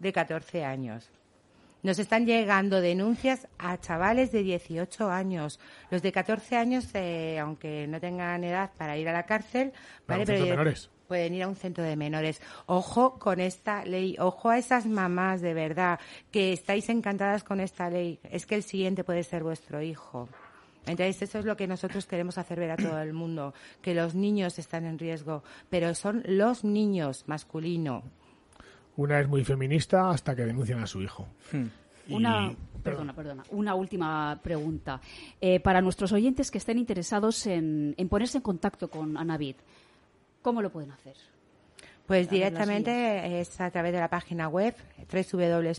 de 0.00 0.12
14 0.12 0.66
años. 0.66 1.10
Nos 1.82 1.98
están 1.98 2.26
llegando 2.26 2.80
denuncias 2.80 3.48
a 3.58 3.76
chavales 3.76 4.30
de 4.30 4.44
18 4.44 5.10
años. 5.10 5.58
Los 5.90 6.00
de 6.00 6.12
14 6.12 6.56
años, 6.56 6.88
eh, 6.94 7.40
aunque 7.40 7.88
no 7.88 7.98
tengan 7.98 8.44
edad 8.44 8.70
para 8.78 8.96
ir 8.96 9.08
a 9.08 9.12
la 9.12 9.24
cárcel, 9.24 9.72
¿vale? 10.06 10.24
menores. 10.24 10.90
pueden 11.08 11.34
ir 11.34 11.42
a 11.42 11.48
un 11.48 11.56
centro 11.56 11.82
de 11.82 11.96
menores. 11.96 12.40
Ojo 12.66 13.18
con 13.18 13.40
esta 13.40 13.84
ley, 13.84 14.16
ojo 14.20 14.50
a 14.50 14.58
esas 14.58 14.86
mamás 14.86 15.40
de 15.40 15.54
verdad 15.54 15.98
que 16.30 16.52
estáis 16.52 16.88
encantadas 16.88 17.42
con 17.42 17.58
esta 17.58 17.90
ley. 17.90 18.20
Es 18.30 18.46
que 18.46 18.54
el 18.54 18.62
siguiente 18.62 19.02
puede 19.02 19.24
ser 19.24 19.42
vuestro 19.42 19.82
hijo. 19.82 20.28
Entonces, 20.86 21.22
eso 21.22 21.40
es 21.40 21.44
lo 21.44 21.56
que 21.56 21.66
nosotros 21.66 22.06
queremos 22.06 22.38
hacer 22.38 22.58
ver 22.58 22.72
a 22.72 22.76
todo 22.76 23.00
el 23.00 23.12
mundo, 23.12 23.54
que 23.82 23.94
los 23.94 24.14
niños 24.14 24.58
están 24.58 24.84
en 24.84 24.98
riesgo, 24.98 25.42
pero 25.68 25.94
son 25.94 26.22
los 26.26 26.64
niños 26.64 27.24
masculino. 27.26 28.02
Una 28.96 29.20
es 29.20 29.28
muy 29.28 29.44
feminista 29.44 30.10
hasta 30.10 30.34
que 30.36 30.44
denuncian 30.44 30.80
a 30.80 30.86
su 30.86 31.00
hijo. 31.02 31.26
Y- 32.08 32.14
Una, 32.14 32.52
perdona, 32.82 33.14
perdona, 33.14 33.42
una 33.50 33.74
última 33.74 34.38
pregunta. 34.42 35.00
Eh, 35.40 35.60
para 35.60 35.80
nuestros 35.80 36.12
oyentes 36.12 36.50
que 36.50 36.58
estén 36.58 36.78
interesados 36.78 37.46
en, 37.46 37.94
en 37.96 38.08
ponerse 38.08 38.38
en 38.38 38.42
contacto 38.42 38.90
con 38.90 39.16
Anavid, 39.16 39.56
¿cómo 40.42 40.60
lo 40.62 40.70
pueden 40.70 40.90
hacer? 40.92 41.16
Pues 42.06 42.28
directamente 42.28 43.40
es 43.40 43.60
a 43.60 43.70
través 43.70 43.92
de 43.92 44.00
la 44.00 44.08
página 44.10 44.48
web 44.48 44.74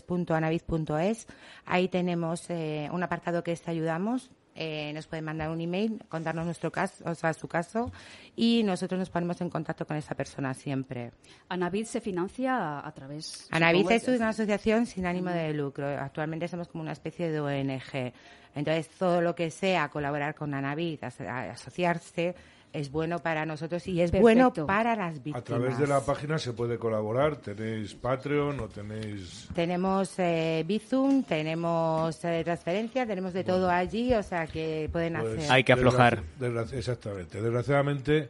www.anavid.es. 0.08 1.26
Ahí 1.66 1.88
tenemos 1.88 2.48
eh, 2.50 2.88
un 2.92 3.02
apartado 3.02 3.44
que 3.44 3.52
es 3.52 3.68
ayudamos. 3.68 4.30
Eh, 4.56 4.92
nos 4.94 5.06
pueden 5.08 5.24
mandar 5.24 5.50
un 5.50 5.60
email, 5.60 6.00
contarnos 6.08 6.44
nuestro 6.44 6.70
caso, 6.70 7.02
o 7.06 7.14
sea, 7.14 7.34
su 7.34 7.48
caso, 7.48 7.90
y 8.36 8.62
nosotros 8.62 8.98
nos 8.98 9.10
ponemos 9.10 9.40
en 9.40 9.50
contacto 9.50 9.84
con 9.84 9.96
esa 9.96 10.14
persona 10.14 10.54
siempre. 10.54 11.10
Anavid 11.48 11.86
se 11.86 12.00
financia 12.00 12.56
a, 12.56 12.86
a 12.86 12.92
través. 12.92 13.48
Anavid 13.50 13.90
es 13.90 14.06
una 14.06 14.28
asociación 14.28 14.86
sin 14.86 15.06
ánimo 15.06 15.30
de 15.30 15.52
lucro. 15.52 15.88
Actualmente 15.88 16.46
somos 16.46 16.68
como 16.68 16.82
una 16.82 16.92
especie 16.92 17.30
de 17.30 17.40
ONG. 17.40 18.12
Entonces, 18.54 18.88
todo 18.90 19.20
lo 19.20 19.34
que 19.34 19.50
sea 19.50 19.88
colaborar 19.88 20.34
con 20.34 20.54
Anavid, 20.54 21.02
asociarse, 21.02 22.36
es 22.74 22.90
bueno 22.90 23.20
para 23.20 23.46
nosotros 23.46 23.86
y 23.86 24.00
es 24.02 24.10
Perfecto. 24.10 24.20
bueno 24.20 24.52
para 24.66 24.94
las 24.96 25.14
víctimas. 25.14 25.40
A 25.40 25.44
través 25.44 25.78
de 25.78 25.86
la 25.86 26.00
página 26.00 26.38
se 26.38 26.52
puede 26.52 26.76
colaborar. 26.76 27.36
¿Tenéis 27.36 27.94
Patreon 27.94 28.58
o 28.60 28.68
tenéis...? 28.68 29.48
Tenemos 29.54 30.12
eh, 30.18 30.62
Bizum, 30.66 31.22
tenemos 31.22 32.22
eh, 32.24 32.42
transferencia, 32.44 33.06
tenemos 33.06 33.32
de 33.32 33.44
todo 33.44 33.70
allí, 33.70 34.12
o 34.12 34.22
sea 34.22 34.46
que 34.46 34.88
pueden 34.92 35.14
Pues, 35.14 35.38
hacer. 35.38 35.52
Hay 35.52 35.64
que 35.64 35.72
aflojar. 35.72 36.22
desgraci- 36.38 36.52
desgraci- 36.72 36.74
exactamente. 36.78 37.40
Desgraciadamente 37.40 38.28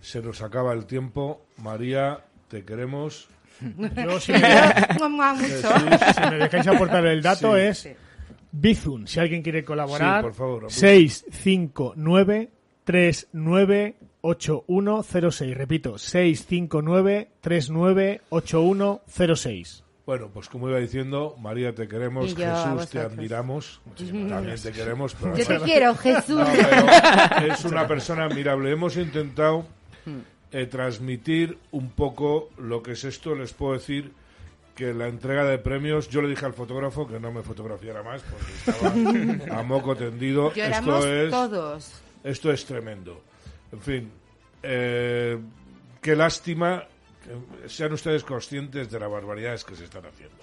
se 0.00 0.20
nos 0.20 0.42
acaba 0.42 0.72
el 0.72 0.84
tiempo. 0.86 1.46
María, 1.58 2.18
te 2.48 2.64
queremos. 2.64 3.28
Yo, 3.60 4.20
si 4.20 4.32
me, 4.32 4.38
dejáis- 4.40 5.08
Mua, 5.08 5.32
mucho. 5.32 5.46
si 5.48 6.20
me 6.30 6.36
dejáis 6.38 6.66
aportar 6.66 7.06
el 7.06 7.22
dato, 7.22 7.54
Sí. 7.54 7.60
es 7.60 7.88
Bizum, 8.52 9.06
si 9.06 9.20
alguien 9.20 9.42
quiere 9.42 9.64
colaborar. 9.64 10.20
Sí, 10.20 10.22
por 10.24 10.34
favor, 10.34 10.56
apunta. 10.64 10.74
659 10.74 12.50
398106. 12.86 15.54
Repito, 15.56 15.98
659 15.98 17.28
398106. 17.40 19.82
Bueno, 20.06 20.30
pues 20.32 20.48
como 20.48 20.68
iba 20.68 20.78
diciendo, 20.78 21.34
María, 21.40 21.74
te 21.74 21.88
queremos. 21.88 22.32
Yo 22.34 22.46
Jesús, 22.46 22.88
te 22.90 23.00
admiramos. 23.00 23.80
También 24.28 24.54
te 24.62 24.70
queremos. 24.70 25.16
pero- 25.20 25.36
Yo 25.36 25.44
te 25.44 25.58
quiero, 25.60 25.96
Jesús. 25.96 26.38
No, 26.38 26.46
es 27.44 27.64
una 27.64 27.88
persona 27.88 28.24
admirable. 28.26 28.70
Hemos 28.70 28.96
intentado 28.96 29.66
eh, 30.52 30.66
transmitir 30.66 31.58
un 31.72 31.90
poco 31.90 32.50
lo 32.58 32.84
que 32.84 32.92
es 32.92 33.02
esto. 33.02 33.34
Les 33.34 33.52
puedo 33.52 33.72
decir 33.72 34.12
que 34.76 34.94
la 34.94 35.08
entrega 35.08 35.44
de 35.44 35.58
premios, 35.58 36.08
yo 36.08 36.22
le 36.22 36.28
dije 36.28 36.46
al 36.46 36.54
fotógrafo 36.54 37.08
que 37.08 37.18
no 37.18 37.32
me 37.32 37.42
fotografiara 37.42 38.04
más 38.04 38.22
porque 38.22 38.52
estaba 38.52 38.92
a 39.58 39.62
moco 39.64 39.96
tendido. 39.96 40.54
Lloramos 40.54 41.04
esto 41.04 41.12
es, 41.12 41.30
todos. 41.30 41.90
Esto 42.26 42.50
es 42.50 42.64
tremendo. 42.64 43.22
En 43.70 43.80
fin, 43.80 44.10
eh, 44.60 45.38
qué 46.02 46.16
lástima 46.16 46.84
sean 47.68 47.92
ustedes 47.92 48.24
conscientes 48.24 48.90
de 48.90 48.98
las 48.98 49.10
barbaridades 49.10 49.64
que 49.64 49.76
se 49.76 49.84
están 49.84 50.06
haciendo. 50.06 50.36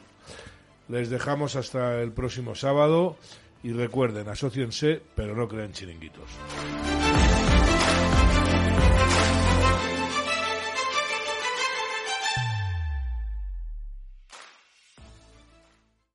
Les 0.88 1.10
dejamos 1.10 1.58
hasta 1.58 2.02
el 2.02 2.14
próximo 2.14 2.56
sábado 2.56 3.18
y 3.64 3.74
recuerden, 3.74 4.30
asóciense, 4.30 5.02
pero 5.14 5.36
no 5.36 5.50
creen 5.50 5.74
chiringuitos. 5.74 6.30